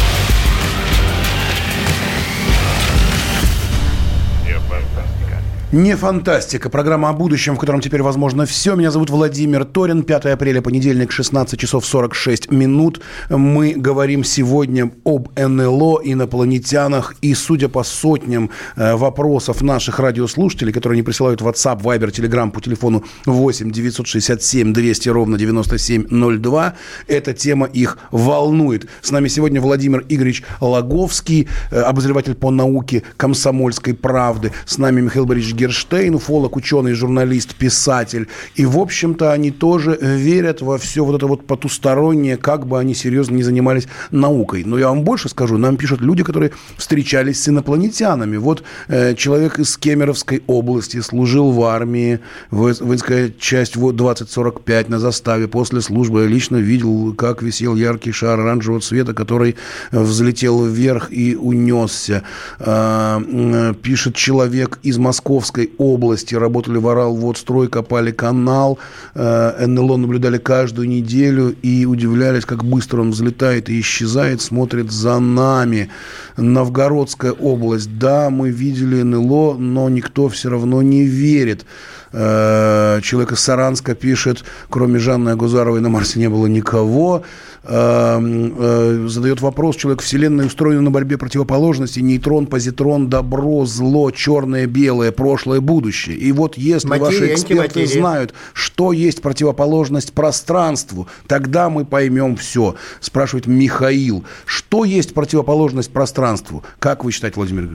Не 5.74 5.96
фантастика. 5.96 6.70
Программа 6.70 7.10
о 7.10 7.14
будущем, 7.14 7.56
в 7.56 7.58
котором 7.58 7.82
теперь 7.82 8.04
возможно 8.04 8.46
все. 8.46 8.76
Меня 8.76 8.92
зовут 8.92 9.10
Владимир 9.10 9.66
Торин. 9.66 10.04
5 10.04 10.26
апреля, 10.28 10.62
понедельник, 10.62 11.12
16 11.12 11.60
часов 11.60 11.84
46 11.84 12.52
минут. 12.52 13.02
Мы 13.28 13.74
говорим 13.76 14.24
сегодня 14.24 14.92
об 15.04 15.30
НЛО, 15.36 16.02
инопланетянах. 16.04 17.16
И 17.24 17.34
судя 17.34 17.70
по 17.70 17.82
сотням 17.82 18.52
э, 18.76 18.94
вопросов 18.96 19.64
наших 19.64 19.98
радиослушателей, 19.98 20.72
которые 20.72 20.98
они 20.98 21.02
присылают 21.02 21.42
в 21.42 21.48
WhatsApp, 21.48 21.82
Viber, 21.82 22.12
Telegram 22.12 22.52
по 22.52 22.62
телефону 22.62 23.04
8 23.26 23.72
967 23.72 24.74
200 24.74 25.10
ровно 25.10 25.40
9702, 25.40 26.76
эта 27.08 27.34
тема 27.34 27.66
их 27.66 27.98
волнует. 28.12 28.88
С 29.02 29.10
нами 29.10 29.28
сегодня 29.28 29.60
Владимир 29.60 30.06
Игоревич 30.08 30.44
Логовский, 30.62 31.48
э, 31.72 31.82
обозреватель 31.82 32.36
по 32.36 32.52
науке 32.52 33.02
комсомольской 33.18 33.96
правды. 33.96 34.52
С 34.68 34.78
нами 34.78 35.02
Михаил 35.02 35.26
Борисович 35.26 35.63
Герштейн, 35.64 36.16
уфолог, 36.16 36.58
ученый, 36.58 36.92
журналист, 36.92 37.56
писатель. 37.56 38.28
И, 38.56 38.66
в 38.66 38.78
общем-то, 38.78 39.32
они 39.32 39.50
тоже 39.50 39.98
верят 40.02 40.62
во 40.62 40.78
все 40.78 41.06
вот 41.06 41.16
это 41.16 41.26
вот 41.28 41.48
потустороннее, 41.48 42.36
как 42.36 42.68
бы 42.68 42.78
они 42.78 42.94
серьезно 42.94 43.36
не 43.36 43.44
занимались 43.44 43.88
наукой. 44.12 44.66
Но 44.66 44.78
я 44.78 44.90
вам 44.90 45.04
больше 45.04 45.30
скажу, 45.30 45.58
нам 45.58 45.78
пишут 45.78 46.02
люди, 46.02 46.22
которые 46.24 46.52
встречались 46.78 47.42
с 47.42 47.48
инопланетянами. 47.48 48.36
Вот 48.36 48.64
э, 48.90 49.16
человек 49.16 49.58
из 49.58 49.78
Кемеровской 49.78 50.44
области 50.48 51.00
служил 51.00 51.52
в 51.52 51.64
армии, 51.64 52.20
воинская 52.52 53.32
часть 53.40 53.78
вот 53.78 53.96
2045 53.96 54.90
на 54.90 55.00
заставе. 55.00 55.48
После 55.48 55.80
службы 55.80 56.24
я 56.24 56.28
лично 56.28 56.58
видел, 56.58 57.14
как 57.14 57.42
висел 57.42 57.76
яркий 57.76 58.12
шар 58.12 58.38
оранжевого 58.38 58.82
цвета, 58.82 59.14
который 59.14 59.56
взлетел 59.92 60.66
вверх 60.66 61.08
и 61.10 61.38
унесся. 61.38 62.24
Э, 62.60 63.22
э, 63.26 63.74
пишет 63.82 64.16
человек 64.16 64.80
из 64.84 64.98
Московской 64.98 65.53
Московской 65.54 65.72
области, 65.78 66.36
работали 66.36 66.78
в 66.78 66.88
Орал-Водстрой, 66.88 67.68
копали 67.68 68.12
канал, 68.12 68.80
э, 69.16 69.66
НЛО 69.68 69.98
наблюдали 69.98 70.38
каждую 70.38 70.88
неделю 70.88 71.56
и 71.64 71.86
удивлялись, 71.86 72.46
как 72.46 72.64
быстро 72.64 73.02
он 73.02 73.12
взлетает 73.12 73.70
и 73.70 73.80
исчезает, 73.80 74.42
смотрит 74.42 74.92
за 74.92 75.20
нами. 75.20 75.90
Новгородская 76.38 77.32
область, 77.32 77.98
да, 78.00 78.30
мы 78.30 78.50
видели 78.50 79.04
НЛО, 79.04 79.58
но 79.58 79.90
никто 79.90 80.28
все 80.28 80.50
равно 80.50 80.82
не 80.82 81.06
верит. 81.06 81.66
Э, 82.14 83.00
человек 83.02 83.32
из 83.32 83.40
Саранска 83.40 83.96
пишет, 83.96 84.44
кроме 84.70 85.00
Жанны 85.00 85.30
Агузаровой 85.30 85.82
на 85.82 85.90
Марсе 85.90 86.20
не 86.20 86.30
было 86.30 86.46
никого. 86.46 87.24
Эм, 87.64 88.56
э, 88.58 89.08
задает 89.08 89.42
вопрос, 89.42 89.78
человек 89.78 90.02
Вселенная 90.02 90.46
устроена 90.46 90.82
на 90.82 90.92
борьбе 90.92 91.18
противоположностей, 91.18 92.02
нейтрон, 92.02 92.46
позитрон, 92.46 93.10
добро, 93.10 93.66
зло, 93.66 94.12
черное, 94.12 94.68
белое, 94.68 95.12
прошлое, 95.12 95.60
будущее. 95.60 96.16
И 96.16 96.32
вот 96.32 96.56
если 96.56 96.88
Материя, 96.88 97.06
ваши 97.06 97.34
эксперты 97.34 97.64
антиматерия. 97.64 98.02
знают, 98.02 98.34
что 98.54 98.92
есть 98.92 99.22
противоположность 99.22 100.14
пространству, 100.14 101.08
тогда 101.28 101.70
мы 101.70 101.84
поймем 101.84 102.36
все. 102.36 102.76
Спрашивает 103.00 103.48
Михаил, 103.48 104.24
что 104.46 104.86
есть 104.86 105.14
противоположность 105.14 105.92
пространству? 105.92 106.64
Как 106.80 107.04
вы 107.04 107.12
считаете, 107.12 107.38
Владимир 107.38 107.68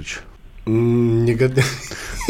Ильич? 0.68 1.28
Никогда. 1.28 1.62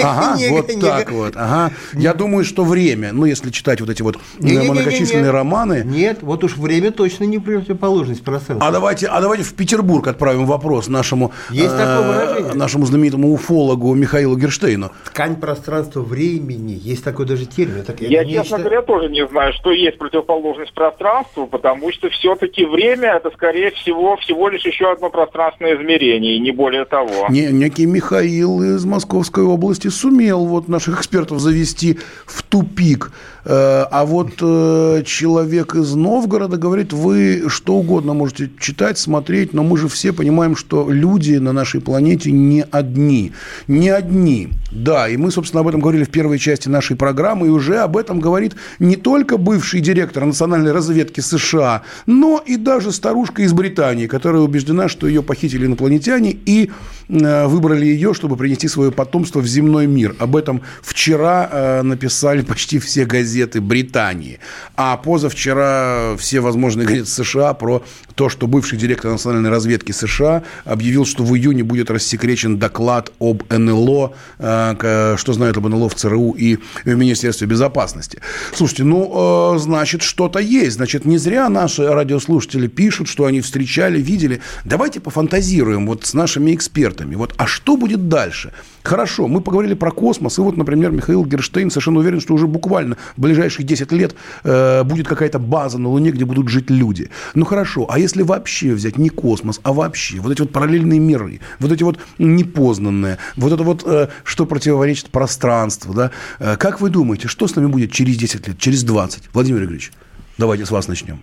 Ага, 0.03 0.37
вот 0.51 0.81
так 0.81 1.11
вот. 1.11 1.35
Ага. 1.37 1.73
Я 1.95 2.15
думаю, 2.15 2.45
что 2.45 2.65
время, 2.65 3.13
ну, 3.13 3.25
если 3.25 3.51
читать 3.51 3.81
вот 3.81 3.91
эти 3.91 4.03
вот 4.03 4.17
многочисленные 4.39 5.33
романы. 5.33 5.83
Нет, 5.85 6.19
вот 6.23 6.45
уж 6.45 6.57
время 6.57 6.93
точно 6.93 7.25
не 7.25 7.41
противоположность 7.41 8.23
проценту. 8.23 8.65
А 8.65 8.71
давайте, 8.71 9.07
а 9.07 9.21
давайте 9.21 9.43
в 9.43 9.55
Петербург 9.55 10.07
отправим 10.07 10.47
вопрос 10.47 10.87
нашему, 10.87 11.33
Есть 11.51 11.75
э, 11.77 12.53
нашему 12.55 12.87
знаменитому 12.87 13.33
уфологу 13.33 13.93
Михаилу 13.95 14.37
Герштейну. 14.37 14.93
Ткань 15.07 15.35
пространства 15.35 16.01
времени. 16.01 16.79
Есть 16.81 17.03
такой 17.03 17.27
даже 17.27 17.47
термин. 17.47 17.83
Так, 17.85 18.01
я, 18.01 18.23
я 18.23 18.43
честно 18.45 18.59
говоря, 18.59 18.83
тоже 18.83 19.09
не 19.09 19.27
знаю, 19.27 19.53
что 19.55 19.73
есть 19.73 19.99
противоположность 19.99 20.75
пространству, 20.75 21.49
потому 21.49 21.93
что 21.93 22.09
все-таки 22.11 22.65
время 22.65 23.15
это, 23.17 23.31
скорее 23.33 23.73
всего, 23.73 24.17
всего 24.19 24.49
лишь 24.49 24.65
еще 24.65 24.93
одно 24.93 25.11
пространственное 25.11 25.77
измерение, 25.77 26.37
и 26.37 26.39
не 26.39 26.53
более 26.53 26.85
того. 26.85 27.27
Не, 27.31 27.47
некий 27.47 27.87
Михаил 27.87 28.28
Михаил 28.29 28.63
из 28.63 28.85
Московской 28.85 29.43
области 29.43 29.89
сумел 29.89 30.45
вот 30.45 30.69
наших 30.69 30.99
экспертов 30.99 31.41
завести 31.41 31.99
в 32.27 32.43
тупик. 32.43 33.11
Э, 33.49 33.87
а 33.91 34.05
вот 34.05 34.33
э, 34.43 35.03
человек 35.07 35.75
из 35.75 35.95
Новгорода 35.95 36.59
говорит, 36.59 36.93
вы 36.93 37.45
что 37.49 37.77
угодно 37.77 38.13
можете 38.13 38.51
читать, 38.61 38.99
смотреть, 38.99 39.55
но 39.55 39.63
мы 39.63 39.79
же 39.79 39.89
все 39.89 40.13
понимаем, 40.13 40.55
что 40.55 40.91
люди 40.91 41.37
на 41.37 41.53
нашей 41.53 41.81
планете 41.81 42.31
не 42.31 42.63
одни. 42.71 43.33
Не 43.67 43.89
одни. 43.89 44.51
Да, 44.71 45.09
и 45.09 45.17
мы, 45.17 45.31
собственно, 45.31 45.63
об 45.63 45.69
этом 45.69 45.81
говорили 45.81 46.05
в 46.05 46.11
первой 46.11 46.39
части 46.39 46.69
нашей 46.69 46.95
программы, 46.95 47.47
и 47.47 47.51
уже 47.51 47.79
об 47.79 47.97
этом 47.97 48.21
говорит 48.21 48.55
не 48.79 48.97
только 48.97 49.39
бывший 49.39 49.81
директор 49.81 50.27
национальной 50.27 50.73
разведки 50.73 51.21
США, 51.21 51.83
но 52.05 52.43
и 52.45 52.57
даже 52.57 52.93
старушка 52.93 53.43
из 53.43 53.55
Британии, 53.55 54.09
которая 54.09 54.43
убеждена, 54.43 54.89
что 54.89 55.09
ее 55.09 55.23
похитили 55.23 55.65
инопланетяне 55.65 56.37
и 56.45 56.71
э, 57.09 57.47
выбрали 57.47 57.87
ее, 57.87 58.13
чтобы 58.13 58.37
принести 58.37 58.69
свое 58.69 58.93
потомство 58.93 59.41
в 59.41 59.47
земной 59.47 59.87
мир. 59.87 60.15
Об 60.19 60.37
этом 60.37 60.61
вчера 60.83 61.81
написали 61.83 62.43
почти 62.43 62.79
все 62.79 63.07
газеты 63.07 63.38
Британии. 63.61 64.39
А 64.77 64.97
позавчера 64.97 66.17
все 66.19 66.41
возможные 66.41 66.87
газеты 66.87 67.09
США 67.09 67.55
про 67.55 67.83
то, 68.15 68.29
что 68.29 68.47
бывший 68.47 68.79
директор 68.79 69.11
национальной 69.11 69.51
разведки 69.51 69.93
США 69.93 70.43
объявил, 70.65 71.07
что 71.07 71.25
в 71.25 71.37
июне 71.37 71.63
будет 71.63 71.91
рассекречен 71.91 72.59
доклад 72.59 73.13
об 73.21 73.43
НЛО, 73.51 74.13
э, 74.39 75.15
что 75.17 75.33
знают 75.33 75.57
об 75.57 75.69
НЛО 75.69 75.89
в 75.89 75.95
ЦРУ 75.95 76.33
и 76.33 76.59
в 76.85 76.95
Министерстве 76.95 77.47
безопасности. 77.47 78.21
Слушайте, 78.55 78.85
ну, 78.85 79.55
э, 79.55 79.59
значит, 79.59 80.03
что-то 80.03 80.39
есть. 80.39 80.77
Значит, 80.77 81.05
не 81.05 81.19
зря 81.19 81.49
наши 81.49 81.87
радиослушатели 81.87 82.67
пишут, 82.67 83.09
что 83.09 83.25
они 83.25 83.41
встречали, 83.41 84.01
видели. 84.01 84.41
Давайте 84.65 85.01
пофантазируем 85.01 85.87
вот 85.87 86.05
с 86.05 86.15
нашими 86.15 86.55
экспертами. 86.55 87.15
Вот, 87.15 87.35
а 87.37 87.47
что 87.47 87.77
будет 87.77 88.09
дальше? 88.09 88.53
Хорошо, 88.83 89.29
мы 89.29 89.41
поговорили 89.41 89.75
про 89.75 89.91
космос, 89.91 90.39
и 90.39 90.41
вот, 90.41 90.57
например, 90.57 90.91
Михаил 90.93 91.25
Герштейн 91.25 91.71
совершенно 91.71 92.01
уверен, 92.01 92.21
что 92.21 92.35
уже 92.35 92.47
буквально 92.47 92.97
в 93.17 93.21
ближайшие 93.21 93.67
10 93.67 93.93
лет 93.93 94.15
э, 94.45 94.83
будет 94.85 95.09
какая-то 95.09 95.39
база 95.39 95.79
на 95.79 95.89
Луне, 95.89 96.11
где 96.11 96.25
будут 96.25 96.49
жить 96.49 96.71
люди. 96.71 97.11
Ну 97.35 97.45
хорошо, 97.45 97.87
а 97.91 97.99
если 97.99 98.23
вообще 98.23 98.73
взять 98.73 98.99
не 98.99 99.09
космос, 99.09 99.61
а 99.63 99.73
вообще 99.73 100.21
вот 100.21 100.33
эти 100.33 100.41
вот 100.41 100.53
параллельные 100.53 101.01
миры, 101.01 101.41
вот 101.59 101.73
эти 101.73 101.83
вот 101.83 101.99
непознанные, 102.19 103.19
вот 103.37 103.53
это 103.53 103.63
вот, 103.63 103.83
э, 103.85 104.09
что 104.25 104.47
противоречит 104.47 105.11
пространству, 105.11 105.93
да? 105.95 106.11
Э, 106.39 106.57
как 106.57 106.81
вы 106.81 106.91
думаете, 106.91 107.29
что 107.29 107.47
с 107.47 107.57
нами 107.57 107.67
будет 107.67 107.93
через 107.93 108.17
10 108.17 108.49
лет, 108.49 108.59
через 108.59 108.85
20? 108.85 109.31
Владимир 109.33 109.65
Игоревич, 109.65 109.93
давайте 110.39 110.65
с 110.65 110.71
вас 110.71 110.89
начнем. 110.89 111.21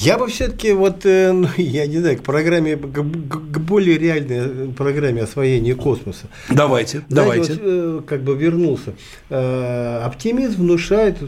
Я 0.00 0.16
бы 0.16 0.28
все-таки 0.28 0.72
вот, 0.72 1.04
э, 1.04 1.30
ну, 1.34 1.46
я 1.58 1.86
не 1.86 1.98
знаю, 1.98 2.16
к 2.16 2.22
программе, 2.22 2.76
к, 2.76 3.02
к 3.02 3.58
более 3.58 3.98
реальной 3.98 4.38
э, 4.38 4.68
программе 4.74 5.22
освоения 5.22 5.74
космоса. 5.74 6.26
Давайте, 6.48 7.02
Знаете, 7.08 7.14
давайте. 7.14 7.52
Вот, 7.52 7.60
э, 7.62 8.00
как 8.06 8.22
бы 8.22 8.34
вернулся. 8.34 8.94
Оптимизм 9.28 10.62
внушает 10.62 11.18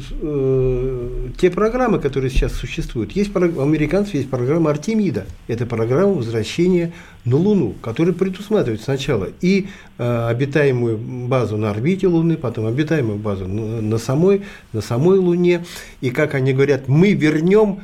те 1.39 1.51
программы, 1.51 1.99
которые 1.99 2.31
сейчас 2.31 2.53
существуют. 2.53 3.13
Есть 3.13 3.35
у 3.37 3.63
американцев 3.63 4.15
есть 4.15 4.31
программа 4.31 4.71
Артемида. 4.71 5.27
Это 5.49 5.67
программа 5.67 6.15
возвращения 6.15 6.93
на 7.25 7.37
Луну, 7.37 7.75
которая 7.83 8.15
предусматривает 8.15 8.83
сначала 8.83 9.29
и 9.41 9.67
обитаемую 9.99 10.99
базу 10.99 11.57
на 11.57 11.71
орбите 11.71 12.07
Луны, 12.07 12.37
потом 12.37 12.67
обитаемую 12.67 13.19
базу 13.19 13.47
на, 13.47 13.81
на 13.81 13.99
самой, 13.99 14.43
на 14.73 14.81
самой 14.81 15.19
Луне. 15.19 15.65
И 16.01 16.11
как 16.11 16.35
они 16.35 16.53
говорят, 16.53 16.89
мы 16.89 17.13
вернем 17.13 17.83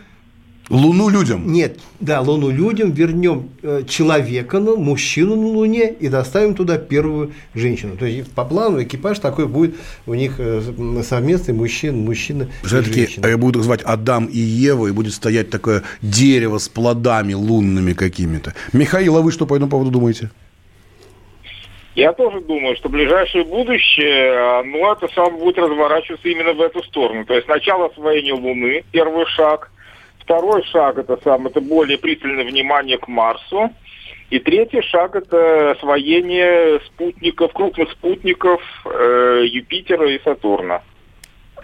Луну 0.71 1.09
людям? 1.09 1.51
Нет, 1.51 1.79
да, 1.99 2.21
Луну 2.21 2.51
людям, 2.51 2.91
вернем 2.91 3.49
э, 3.62 3.85
человека, 3.89 4.59
ну, 4.59 4.77
мужчину 4.77 5.35
на 5.35 5.47
Луне 5.47 5.91
и 5.91 6.09
доставим 6.09 6.55
туда 6.55 6.77
первую 6.77 7.33
женщину. 7.55 7.97
То 7.97 8.05
есть 8.05 8.31
по 8.33 8.45
плану 8.45 8.83
экипаж 8.83 9.19
такой 9.19 9.47
будет 9.47 9.77
у 10.07 10.14
них 10.14 10.35
э, 10.39 10.61
совместный 11.03 11.55
мужчина, 11.55 11.97
мужчина 11.97 12.49
Все-таки 12.62 13.09
э, 13.23 13.37
будут 13.37 13.64
звать 13.64 13.81
Адам 13.83 14.27
и 14.27 14.39
Ева, 14.39 14.89
и 14.89 14.93
будет 14.93 15.14
стоять 15.14 15.49
такое 15.49 15.85
дерево 16.03 16.59
с 16.59 16.69
плодами 16.69 17.33
лунными 17.33 17.95
какими-то. 17.95 18.55
Михаил, 18.75 19.16
а 19.16 19.23
вы 19.23 19.33
что 19.33 19.47
по 19.47 19.55
этому 19.55 19.71
поводу 19.71 19.91
думаете? 19.91 20.31
Я 21.95 22.12
тоже 22.12 22.43
думаю, 22.43 22.77
что 22.77 22.89
ближайшее 22.91 23.45
будущее, 23.45 24.62
ну, 24.64 24.93
это 24.93 25.09
сам 25.14 25.37
будет 25.39 25.59
разворачиваться 25.59 26.29
именно 26.29 26.53
в 26.53 26.61
эту 26.61 26.83
сторону. 26.85 27.25
То 27.25 27.35
есть 27.35 27.49
начало 27.49 27.87
освоения 27.87 28.35
Луны, 28.35 28.85
первый 28.93 29.25
шаг– 29.27 29.73
Второй 30.29 30.62
шаг 30.64 30.99
это 30.99 31.18
сам, 31.24 31.47
это 31.47 31.62
более 31.62 31.97
пристальное 31.97 32.45
внимание 32.45 32.99
к 32.99 33.09
Марсу. 33.09 33.70
И 34.29 34.39
третий 34.39 34.83
шаг 34.83 35.16
это 35.16 35.70
освоение 35.70 36.81
спутников, 36.81 37.51
крупных 37.55 37.91
спутников 37.93 38.61
э, 38.85 39.45
Юпитера 39.47 40.07
и 40.07 40.22
Сатурна. 40.22 40.83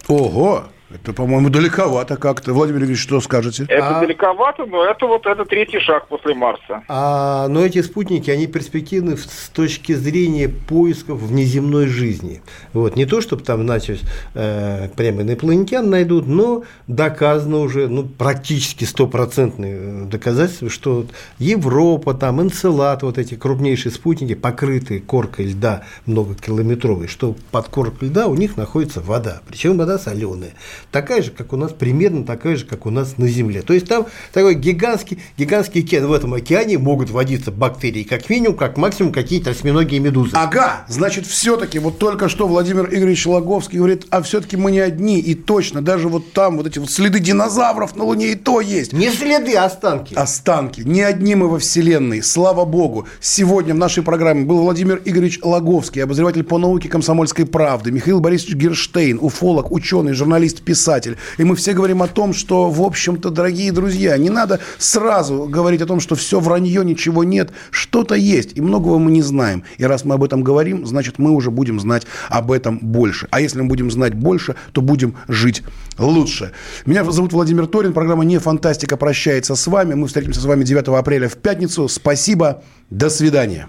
Ого! 0.09 0.63
Это, 0.91 1.15
по-моему, 1.15 1.49
далековато 1.49 2.17
как-то. 2.17 2.53
Владимир 2.53 2.85
Ильич, 2.85 3.01
что 3.01 3.21
скажете? 3.21 3.65
Это 3.69 3.99
а... 3.99 4.01
далековато, 4.01 4.67
но 4.67 4.85
это 4.85 5.07
вот 5.07 5.27
это 5.27 5.45
третий 5.47 5.81
шаг 5.81 6.09
после 6.09 6.35
Марса. 6.35 6.83
А, 6.89 7.49
но 7.49 7.65
эти 7.65 7.81
спутники, 7.81 8.31
они 8.31 8.47
перспективны 8.47 9.17
с 9.17 9.49
точки 9.49 9.93
зрения 9.93 10.49
поисков 10.49 11.21
внеземной 11.21 11.87
жизни. 11.87 12.43
Вот. 12.75 12.97
Не 12.97 13.07
то, 13.07 13.23
чтобы 13.23 13.43
там, 13.43 13.63
значит, 13.63 14.01
э, 14.35 14.89
прямо 14.95 15.23
инопланетян 15.23 15.89
найдут, 15.89 16.27
но 16.27 16.65
доказано 16.87 17.59
уже, 17.61 17.89
ну, 17.89 18.05
практически 18.05 18.85
стопроцентные 18.85 20.05
доказательства, 20.05 20.69
что 20.69 21.07
Европа, 21.39 22.13
там, 22.13 22.43
Энцелад, 22.43 23.03
вот 23.03 23.17
эти 23.17 23.37
крупнейшие 23.37 23.91
спутники, 23.91 24.35
покрытые 24.35 25.01
коркой 25.01 25.47
льда 25.47 25.85
многокилометровой, 26.05 27.09
что 27.09 27.35
под 27.51 27.69
коркой 27.69 28.09
льда 28.09 28.27
у 28.27 28.35
них 28.35 28.59
находится 28.59 29.01
вода, 29.01 29.41
причем 29.49 29.79
вода 29.79 29.99
соленая 29.99 30.53
такая 30.91 31.23
же, 31.23 31.31
как 31.31 31.53
у 31.53 31.57
нас, 31.57 31.73
примерно 31.73 32.25
такая 32.25 32.57
же, 32.57 32.65
как 32.65 32.87
у 32.87 32.91
нас 32.91 33.19
на 33.19 33.29
Земле. 33.29 33.63
То 33.63 33.75
есть 33.75 33.89
там 33.89 34.07
такой 34.33 34.55
гигантский, 34.55 35.19
гигантский 35.37 35.83
океан. 35.83 36.07
В 36.07 36.13
этом 36.13 36.35
океане 36.35 36.79
могут 36.79 37.11
водиться 37.11 37.51
бактерии, 37.51 38.03
как 38.03 38.29
минимум, 38.31 38.57
как 38.57 38.77
максимум 38.77 39.13
какие-то 39.13 39.51
осьминоги 39.51 39.97
и 39.97 39.99
медузы. 39.99 40.33
Ага, 40.35 40.85
значит, 40.89 41.27
все-таки 41.27 41.79
вот 41.79 41.99
только 41.99 42.29
что 42.29 42.49
Владимир 42.49 42.87
Игоревич 42.87 43.27
Логовский 43.27 43.79
говорит, 43.79 44.07
а 44.11 44.23
все-таки 44.23 44.57
мы 44.57 44.71
не 44.71 44.81
одни, 44.81 45.21
и 45.21 45.35
точно, 45.35 45.83
даже 45.83 46.09
вот 46.09 46.33
там 46.33 46.57
вот 46.57 46.67
эти 46.67 46.79
вот 46.79 46.91
следы 46.91 47.21
динозавров 47.21 47.97
на 47.97 48.05
Луне 48.05 48.33
и 48.33 48.35
то 48.35 48.61
есть. 48.61 48.93
Не 48.93 49.11
следы, 49.11 49.55
а 49.55 49.65
останки. 49.67 50.15
Останки. 50.15 50.83
Не 50.83 51.03
одни 51.03 51.35
мы 51.35 51.49
во 51.49 51.59
Вселенной, 51.59 52.23
слава 52.23 52.65
Богу. 52.65 53.07
Сегодня 53.21 53.75
в 53.75 53.79
нашей 53.79 54.03
программе 54.03 54.45
был 54.45 54.59
Владимир 54.59 55.01
Игоревич 55.05 55.41
Логовский, 55.43 56.03
обозреватель 56.03 56.45
по 56.45 56.59
науке 56.59 56.89
комсомольской 56.89 57.47
правды, 57.47 57.91
Михаил 57.91 58.21
Борисович 58.21 58.55
Герштейн, 58.57 59.19
уфолог, 59.21 59.71
ученый, 59.73 60.13
журналист, 60.13 60.63
писатель. 60.65 61.17
И 61.39 61.45
мы 61.45 61.57
все 61.57 61.73
говорим 61.73 62.03
о 62.03 62.09
том, 62.09 62.33
что, 62.33 62.71
в 62.71 62.83
общем-то, 62.83 63.31
дорогие 63.31 63.73
друзья, 63.73 64.17
не 64.17 64.31
надо 64.31 64.61
сразу 64.79 65.45
говорить 65.45 65.83
о 65.83 65.87
том, 65.87 66.01
что 66.01 66.15
все 66.15 66.41
вранье, 66.41 66.85
ничего 66.85 67.25
нет. 67.25 67.53
Что-то 67.71 68.15
есть, 68.15 68.57
и 68.57 68.61
многого 68.61 68.99
мы 68.99 69.11
не 69.11 69.23
знаем. 69.23 69.65
И 69.79 69.85
раз 69.85 70.05
мы 70.05 70.15
об 70.15 70.25
этом 70.25 70.43
говорим, 70.43 70.87
значит, 70.87 71.19
мы 71.19 71.31
уже 71.31 71.51
будем 71.51 71.81
знать 71.81 72.07
об 72.29 72.51
этом 72.51 72.79
больше. 72.81 73.29
А 73.31 73.41
если 73.41 73.61
мы 73.61 73.69
будем 73.69 73.91
знать 73.91 74.15
больше, 74.15 74.57
то 74.73 74.81
будем 74.81 75.15
жить 75.29 75.63
лучше. 75.99 76.53
Меня 76.87 77.05
зовут 77.05 77.33
Владимир 77.33 77.67
Торин. 77.67 77.93
Программа 77.93 78.25
«Не 78.25 78.39
фантастика» 78.39 78.97
прощается 78.97 79.55
с 79.55 79.67
вами. 79.67 79.95
Мы 79.95 80.07
встретимся 80.07 80.41
с 80.41 80.45
вами 80.45 80.65
9 80.65 80.89
апреля 80.89 81.29
в 81.29 81.37
пятницу. 81.37 81.89
Спасибо. 81.89 82.63
До 82.91 83.11
свидания. 83.11 83.69